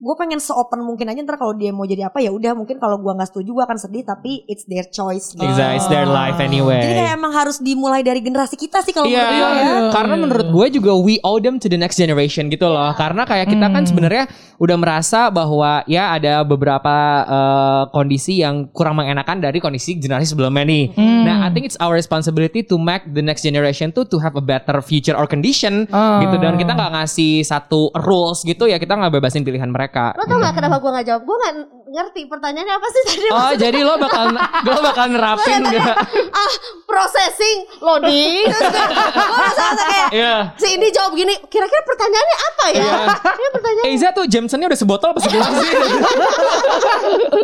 gue 0.00 0.14
pengen 0.16 0.40
seopen 0.40 0.80
mungkin 0.80 1.12
aja 1.12 1.20
ntar 1.20 1.36
kalau 1.36 1.52
dia 1.52 1.76
mau 1.76 1.84
jadi 1.84 2.08
apa 2.08 2.24
ya 2.24 2.32
udah 2.32 2.56
mungkin 2.56 2.80
kalau 2.80 2.96
gue 2.96 3.12
nggak 3.12 3.36
setuju 3.36 3.52
gue 3.52 3.64
akan 3.68 3.76
sedih 3.76 4.00
tapi 4.00 4.48
it's 4.48 4.64
their 4.64 4.88
choice 4.88 5.36
gitu. 5.36 5.44
Exactly, 5.44 5.76
it's 5.76 5.88
their 5.92 6.08
life 6.08 6.40
anyway. 6.40 6.80
jadi 6.80 6.94
kayak 7.04 7.12
emang 7.20 7.36
harus 7.36 7.60
dimulai 7.60 8.00
dari 8.00 8.24
generasi 8.24 8.56
kita 8.56 8.80
sih 8.80 8.96
kalau 8.96 9.04
Iya, 9.04 9.20
menurut 9.20 9.36
gue 9.36 9.60
ya 9.60 9.76
karena 9.92 10.14
menurut 10.16 10.48
gue 10.48 10.66
juga 10.72 10.92
we 10.96 11.20
owe 11.20 11.36
them 11.36 11.60
to 11.60 11.68
the 11.68 11.76
next 11.76 12.00
generation 12.00 12.48
gitu 12.48 12.64
loh. 12.64 12.96
Karena 12.96 13.28
kayak 13.28 13.52
kita 13.52 13.66
kan 13.68 13.84
sebenarnya 13.84 14.24
udah 14.56 14.76
merasa 14.80 15.28
bahwa 15.28 15.84
ya 15.84 16.16
ada 16.16 16.48
beberapa 16.48 16.96
eh, 17.28 17.82
kondisi 17.92 18.40
yang 18.40 18.72
kurang 18.72 18.96
mengenakan 18.96 19.36
dari 19.44 19.60
kondisi 19.60 20.00
generasi 20.00 20.32
sebelumnya 20.32 20.64
nih. 20.64 20.96
Nah, 20.96 21.44
I 21.44 21.52
think 21.52 21.68
it's 21.68 21.76
our 21.76 21.92
responsibility 21.92 22.64
to 22.64 22.80
make 22.80 23.04
the 23.04 23.20
next 23.20 23.44
generation 23.44 23.92
tuh 23.92 24.08
to 24.08 24.16
have 24.16 24.32
a 24.32 24.40
better 24.40 24.80
future 24.80 25.12
or 25.12 25.28
condition 25.28 25.84
gitu. 25.92 26.36
Dan 26.40 26.56
kita 26.56 26.72
nggak 26.72 26.92
ngasih 26.96 27.44
satu 27.44 27.92
rules 28.00 28.48
gitu 28.48 28.64
ya 28.64 28.80
kita 28.80 28.96
nggak 28.96 29.12
bebasin 29.12 29.44
pilihan 29.44 29.68
mereka. 29.68 29.88
Lo 29.92 30.22
tau 30.22 30.38
gak 30.38 30.54
kenapa 30.54 30.76
gue 30.76 30.90
gak 30.92 31.06
jawab? 31.06 31.22
Gue 31.22 31.36
gak 31.38 31.54
ngerti 31.86 32.20
pertanyaannya 32.24 32.70
apa 32.72 32.86
sih 32.88 33.02
tadi? 33.04 33.26
Oh, 33.28 33.52
jadi 33.52 33.78
lo 33.80 33.94
bakal 33.96 34.30
lo 34.66 34.78
bakal 34.80 35.06
nerapin 35.08 35.60
gak? 35.64 35.96
ah, 36.30 36.52
processing, 36.84 37.58
loading. 37.78 38.46
Terus 38.52 38.70
gue 38.70 39.44
rasa 39.44 39.64
kayak 39.80 40.08
Iya. 40.10 40.34
si 40.54 40.68
ini 40.72 40.86
jawab 40.88 41.12
gini, 41.12 41.34
kira-kira 41.44 41.82
pertanyaannya 41.82 42.36
apa 42.40 42.64
ya? 42.68 42.92
Ini 43.30 43.48
pertanyaan 43.50 43.84
Eiza 43.86 44.08
tuh 44.10 44.24
Jamesonnya 44.24 44.66
udah 44.66 44.78
sebotol 44.78 45.08
apa 45.10 45.20
segelas 45.20 45.50
sih? 45.56 45.70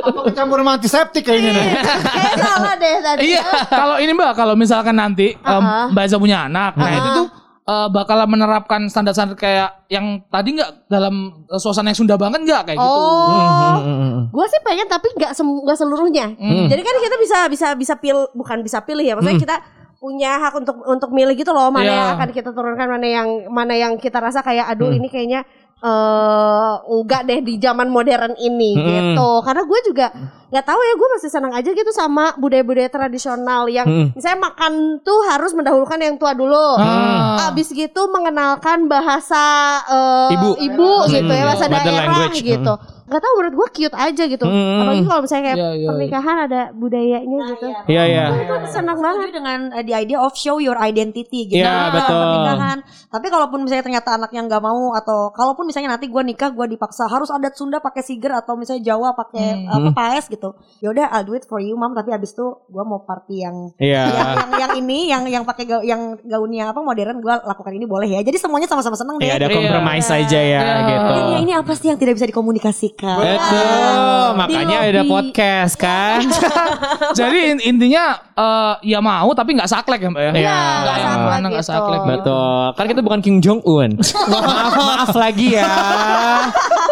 Apa 0.02 0.20
kecampur 0.24 0.58
sama 0.58 0.72
antiseptik 0.74 1.22
kayaknya 1.22 1.50
nih. 1.52 1.66
kayak 2.06 2.34
salah 2.36 2.74
deh 2.74 2.96
tadi. 3.00 3.20
Iya. 3.28 3.42
kalau 3.66 3.96
ini 3.96 4.12
Mbak, 4.12 4.32
kalau 4.34 4.54
misalkan 4.54 4.94
nanti 4.94 5.34
Uh-uh. 5.38 5.90
Mbak 5.90 6.02
Eza 6.04 6.16
punya 6.16 6.46
anak, 6.46 6.74
nah 6.74 6.90
itu 6.92 7.08
tuh 7.14 7.26
eh, 7.66 7.88
bakal 7.88 8.22
menerapkan 8.24 8.86
standar-standar 8.86 9.34
kayak 9.34 9.86
yang 9.86 10.22
tadi 10.24 10.54
nggak 10.54 10.86
dalam 10.86 11.14
eh, 11.44 11.58
suasana 11.58 11.90
yang 11.90 11.98
Sunda 11.98 12.14
banget 12.14 12.40
nggak 12.40 12.62
kayak 12.64 12.78
gitu. 12.78 12.86
Oh, 12.88 13.74
Hmm, 13.76 14.16
gue 14.28 14.46
sih 14.46 14.60
pengen 14.60 14.86
tapi 14.86 15.10
nggak 15.12 15.32
sem- 15.32 15.60
nggak 15.60 15.76
seluruhnya. 15.76 16.26
Jadi 16.66 16.80
kan 16.80 16.94
kita 16.96 17.16
bisa 17.16 17.38
bisa 17.46 17.68
bisa 17.74 17.94
pil 17.94 18.26
bukan 18.32 18.60
bisa 18.60 18.80
pilih 18.80 19.02
ya, 19.02 19.14
maksudnya 19.14 19.38
kita 19.38 19.56
punya 19.96 20.38
hak 20.38 20.54
untuk 20.54 20.76
untuk 20.84 21.10
milih 21.10 21.34
gitu 21.34 21.50
loh 21.50 21.66
mana 21.68 21.82
Iya. 21.82 21.96
yang 21.96 22.08
akan 22.14 22.28
kita 22.30 22.50
turunkan 22.50 22.86
mana 22.86 23.06
yang 23.06 23.28
mana 23.48 23.74
yang 23.74 23.96
kita 23.96 24.20
rasa 24.20 24.38
kayak 24.38 24.68
aduh 24.68 24.92
ini 24.92 25.08
kayaknya 25.08 25.42
eh 25.76 26.72
enggak 26.88 27.22
deh 27.24 27.40
di 27.40 27.60
zaman 27.60 27.86
modern 27.86 28.32
ini 28.34 28.72
Hmm. 28.72 28.86
gitu 28.88 29.30
karena 29.44 29.62
gue 29.62 29.80
juga 29.84 30.06
nggak 30.48 30.64
tahu 30.64 30.80
ya 30.80 30.94
gue 30.94 31.08
masih 31.12 31.28
senang 31.28 31.52
aja 31.52 31.68
gitu 31.68 31.92
sama 31.92 32.32
budaya-budaya 32.34 32.88
tradisional 32.88 33.68
yang 33.68 33.84
Hmm. 33.84 34.08
misalnya 34.10 34.40
makan 34.46 34.72
tuh 35.04 35.20
harus 35.28 35.52
mendahulukan 35.52 36.00
yang 36.00 36.16
tua 36.16 36.32
dulu 36.32 36.80
Ah. 36.80 37.52
abis 37.52 37.70
gitu 37.70 38.08
mengenalkan 38.08 38.88
bahasa 38.88 39.44
eh, 39.84 40.32
Ibu. 40.32 40.48
ibu 40.64 40.90
gitu 41.06 41.28
ya 41.28 41.44
bahasa 41.44 41.68
daerah 41.68 42.32
gitu 42.32 42.72
nggak 43.06 43.20
tahu 43.20 43.32
menurut 43.36 43.54
gue 43.56 43.68
cute 43.76 43.96
aja 43.96 44.22
gitu 44.24 44.42
Hmm. 44.42 44.78
apalagi 44.78 45.02
kalau 45.02 45.20
misalnya 45.20 45.44
kayak 45.44 45.56
Iya, 45.56 45.70
iya, 45.72 45.88
pernikahan 45.88 46.36
ada 46.42 46.60
budayanya 46.72 47.38
gitu 47.48 47.66
Iya, 47.86 48.02
iya. 48.04 48.24
gue 48.32 48.58
senang 48.66 48.98
banget 48.98 49.26
Setuju 49.26 49.36
dengan 49.36 49.58
uh, 49.70 49.80
the 49.80 49.94
idea 49.94 50.18
of 50.18 50.34
show 50.34 50.56
your 50.56 50.74
identity 50.76 51.46
gitu. 51.46 51.56
Iya, 51.56 51.70
Dalam 51.88 51.94
betul. 51.94 52.18
Pernikahan. 52.18 52.78
Tapi 53.08 53.26
kalaupun 53.28 53.58
misalnya 53.60 53.84
ternyata 53.84 54.10
anaknya 54.12 54.40
nggak 54.44 54.58
mau 54.60 54.90
atau 54.92 55.30
kalaupun 55.30 55.64
misalnya 55.64 55.90
nanti 55.92 56.06
gue 56.06 56.22
nikah 56.24 56.50
gue 56.50 56.66
dipaksa 56.68 57.06
harus 57.06 57.28
adat 57.28 57.54
Sunda 57.54 57.78
pakai 57.78 58.02
siger 58.02 58.34
atau 58.34 58.54
misalnya 58.54 58.82
Jawa 58.84 59.14
pakai 59.14 59.46
apa 59.64 59.88
paes 59.92 60.26
gitu. 60.26 60.52
Ya 60.80 60.90
udah 60.90 61.06
I'll 61.10 61.22
do 61.22 61.32
it 61.32 61.44
for 61.44 61.58
you 61.58 61.74
mam 61.74 61.92
tapi 61.92 62.10
abis 62.10 62.32
itu 62.32 62.42
gue 62.66 62.82
mau 62.82 63.00
party 63.00 63.36
yang 63.38 63.56
Iya. 63.76 64.02
yang, 64.10 64.26
yang 64.34 64.50
yang 64.58 64.72
ini 64.76 64.98
yang 65.06 65.22
yang 65.24 65.44
pakai 65.44 65.64
gau, 65.64 65.80
yang 65.80 66.00
gaunnya 66.20 66.70
apa 66.70 66.80
modern 66.80 67.18
gue 67.18 67.34
lakukan 67.40 67.70
ini 67.70 67.84
boleh 67.84 68.08
ya. 68.08 68.20
Jadi 68.20 68.36
semuanya 68.36 68.66
sama-sama 68.66 68.94
seneng 68.94 69.16
deh. 69.16 69.26
Iya 69.26 69.34
ada 69.36 69.46
Iya. 69.46 69.54
kompromis 69.54 70.08
aja 70.08 70.40
ya 70.40 70.60
Iya. 70.60 70.74
gitu. 70.82 71.10
Ya, 71.28 71.38
ini 71.38 71.52
apa 71.52 71.72
sih 71.72 71.86
yang 71.86 71.96
tidak 71.96 72.14
bisa 72.14 72.26
dikomunikasikan? 72.26 72.95
Betul, 72.96 74.24
makanya 74.40 74.88
Di 74.88 74.96
ada 74.96 75.02
podcast 75.04 75.76
kan. 75.76 76.24
Jadi 77.18 77.52
in- 77.52 77.62
intinya 77.76 78.16
eh, 78.32 78.74
ya 78.88 79.04
mau 79.04 79.28
tapi 79.36 79.52
nggak 79.52 79.68
saklek 79.68 80.00
ya 80.00 80.08
Mbak 80.08 80.22
ya. 80.24 80.32
Iya, 80.32 80.58
nggak 80.80 80.98
saklek 81.04 81.40
gitu. 81.44 81.60
saklek. 81.68 82.00
Betul. 82.08 82.64
Kan 82.72 82.84
kita 82.88 83.00
bukan 83.04 83.20
Kim 83.20 83.36
Jong 83.44 83.60
Un. 83.68 84.00
maaf, 84.32 84.72
maaf 84.80 85.10
lagi 85.12 85.60
ya. 85.60 85.68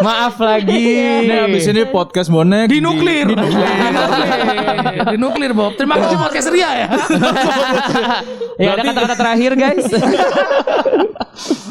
Maaf 0.05 0.37
lagi. 0.37 0.89
Ini 1.25 1.49
abis 1.49 1.65
ini 1.73 1.83
podcast 1.89 2.29
bonek 2.29 2.69
Di 2.69 2.85
nuklir. 2.85 3.25
Di 3.33 3.37
nuklir. 3.41 3.69
Di 5.09 5.17
nuklir 5.17 5.51
Bob. 5.57 5.73
Terima 5.81 5.97
kasih 5.97 6.21
podcast 6.21 6.49
Ria 6.53 6.71
ya. 6.85 6.89
ya 8.63 8.69
ada 8.77 8.83
kata-kata 8.85 9.15
terakhir 9.17 9.53
guys. 9.57 9.89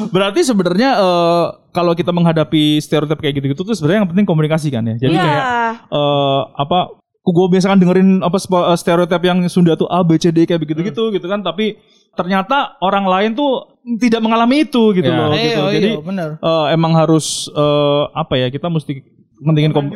Berarti 0.08 0.40
sebenarnya 0.40 0.90
eh, 0.94 1.44
kalau 1.70 1.92
kita 1.92 2.10
menghadapi 2.10 2.78
stereotip 2.78 3.18
kayak 3.18 3.34
gitu-gitu 3.36 3.62
tuh 3.62 3.72
sebenarnya 3.72 4.00
yang 4.02 4.10
penting 4.10 4.24
komunikasi 4.24 4.68
kan 4.68 4.84
ya. 4.84 4.96
Jadi 4.96 5.12
Iya. 5.12 5.22
kayak 5.22 5.44
eh, 5.88 6.40
apa 6.54 6.78
gue 7.24 7.46
biasa 7.48 7.66
kan 7.66 7.78
dengerin 7.78 8.20
apa 8.20 8.36
eh, 8.36 8.76
stereotip 8.76 9.20
yang 9.20 9.38
Sunda 9.48 9.74
tuh 9.74 9.88
A 9.88 10.00
B 10.00 10.14
C 10.14 10.28
D 10.28 10.44
kayak 10.44 10.60
begitu-gitu 10.60 11.08
gitu 11.10 11.24
kan 11.24 11.40
tapi 11.40 11.80
ternyata 12.14 12.78
orang 12.78 13.04
lain 13.04 13.30
tuh 13.32 13.74
tidak 13.98 14.20
mengalami 14.20 14.62
itu 14.62 14.92
gitu 14.92 15.04
Ya. 15.04 15.18
loh 15.18 15.32
Iya, 15.32 15.42
gitu. 15.42 15.62
iya, 15.62 15.74
Jadi 15.74 15.88
benar. 16.00 16.28
eh, 16.36 16.66
emang 16.70 16.92
harus 16.94 17.48
eh, 17.50 18.02
apa 18.12 18.34
ya 18.36 18.48
kita 18.48 18.68
mesti 18.68 19.02
pentingin 19.36 19.72
kom 19.72 19.90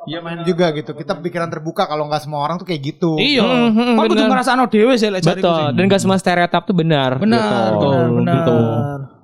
Iya 0.00 0.24
main 0.24 0.40
juga 0.42 0.72
gitu. 0.72 0.96
Kita 0.96 1.12
pikiran 1.14 1.46
terbuka 1.46 1.84
kalau 1.84 2.08
nggak 2.08 2.24
semua 2.24 2.40
orang 2.40 2.56
tuh 2.56 2.64
kayak 2.64 2.80
gitu. 2.88 3.20
Iya. 3.20 3.44
Hmm, 3.44 4.00
Kan 4.00 4.08
kudu 4.08 4.16
bener. 4.16 4.32
ngerasano 4.32 4.64
dhewe 4.66 4.96
sih 4.96 5.12
lek 5.12 5.20
Betul. 5.20 5.44
sih. 5.44 5.76
Dan 5.76 5.84
gak 5.86 6.00
semua 6.00 6.16
stereotip 6.16 6.64
tuh 6.64 6.72
benar. 6.72 7.20
Benar, 7.20 7.68
Gitu. 7.70 7.84
benar, 7.84 8.08
benar. 8.10 8.34
gitu. 8.34 8.56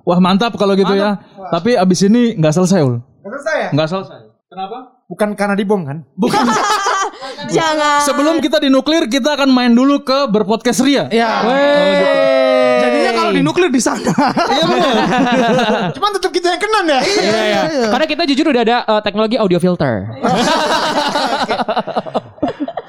Wah 0.07 0.23
mantap 0.23 0.55
kalau 0.55 0.71
gitu 0.79 0.95
ya. 0.95 1.19
Tapi 1.51 1.75
abis 1.75 2.07
ini 2.07 2.39
nggak 2.39 2.55
selesai 2.55 2.79
ul. 2.79 3.03
Menurut 3.03 3.43
saya 3.43 3.67
Nggak 3.75 3.87
selesai. 3.91 4.19
Kenapa? 4.47 4.97
bukan 5.07 5.39
karena 5.39 5.55
dibom 5.55 5.87
kan? 5.87 6.03
Bukan. 6.19 6.43
jangan 7.55 8.03
Sebelum 8.03 8.43
kita 8.43 8.59
di 8.59 8.67
nuklir 8.71 9.07
kita 9.07 9.39
akan 9.39 9.49
main 9.51 9.71
dulu 9.71 10.03
ke 10.03 10.27
berpodcast 10.31 10.83
Ria. 10.83 11.07
Ya. 11.11 11.43
Jadinya 12.83 13.11
kalau 13.15 13.31
di 13.35 13.41
nuklir 13.43 13.71
di 13.71 13.81
sana. 13.83 14.11
Iya 14.31 14.63
benar. 14.67 14.95
Cuman 15.95 16.11
tetap 16.15 16.31
kita 16.31 16.47
yang 16.55 16.61
kenan 16.61 16.85
ya. 16.87 16.99
Iya, 17.03 17.41
iya. 17.43 17.61
Karena 17.91 18.05
kita 18.07 18.23
jujur 18.27 18.45
udah 18.51 18.63
ada 18.63 18.77
uh, 18.87 19.01
teknologi 19.03 19.35
audio 19.39 19.59
filter. 19.59 20.07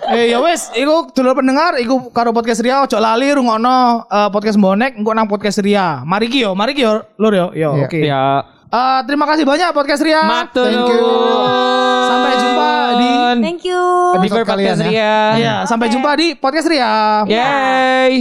Eh 0.08 0.32
ya 0.32 0.40
wes, 0.40 0.72
iku 0.72 1.12
dulur 1.12 1.36
pendengar, 1.36 1.76
iku 1.76 2.08
karo 2.08 2.32
podcast 2.32 2.64
Ria 2.64 2.80
ojo 2.80 2.96
lali 2.96 3.28
rungokno 3.28 4.08
eh, 4.08 4.28
podcast 4.32 4.56
bonek 4.56 4.96
engko 4.96 5.12
nang 5.12 5.28
podcast 5.28 5.60
Ria. 5.60 6.00
Mari 6.00 6.32
ki 6.32 6.48
yo, 6.48 6.56
mari 6.56 6.72
ki 6.72 6.80
yo, 6.80 7.04
lur 7.20 7.32
yo. 7.32 7.46
Yo, 7.52 7.70
Iya. 7.76 7.84
oke. 7.84 8.00
Ya. 8.00 8.24
Eh, 8.68 9.00
terima 9.04 9.24
kasih 9.24 9.44
banyak 9.44 9.68
podcast 9.72 10.00
Ria. 10.00 10.24
Matur 10.24 10.64
Thank 10.64 10.88
you. 10.88 11.08
Sampai 12.04 12.32
jumpa 12.36 12.68
di 12.94 13.10
Thank 13.44 13.62
you. 13.64 13.84
di 13.84 14.16
Episode 14.18 14.44
kalian 14.44 14.76
podcast 14.76 14.80
ya. 14.80 14.88
Ria. 14.88 15.16
Iya, 15.36 15.54
sampai 15.64 15.86
jumpa 15.88 16.10
di 16.16 16.26
podcast 16.34 16.66
Ria. 16.68 16.92
Yeay. 17.28 18.12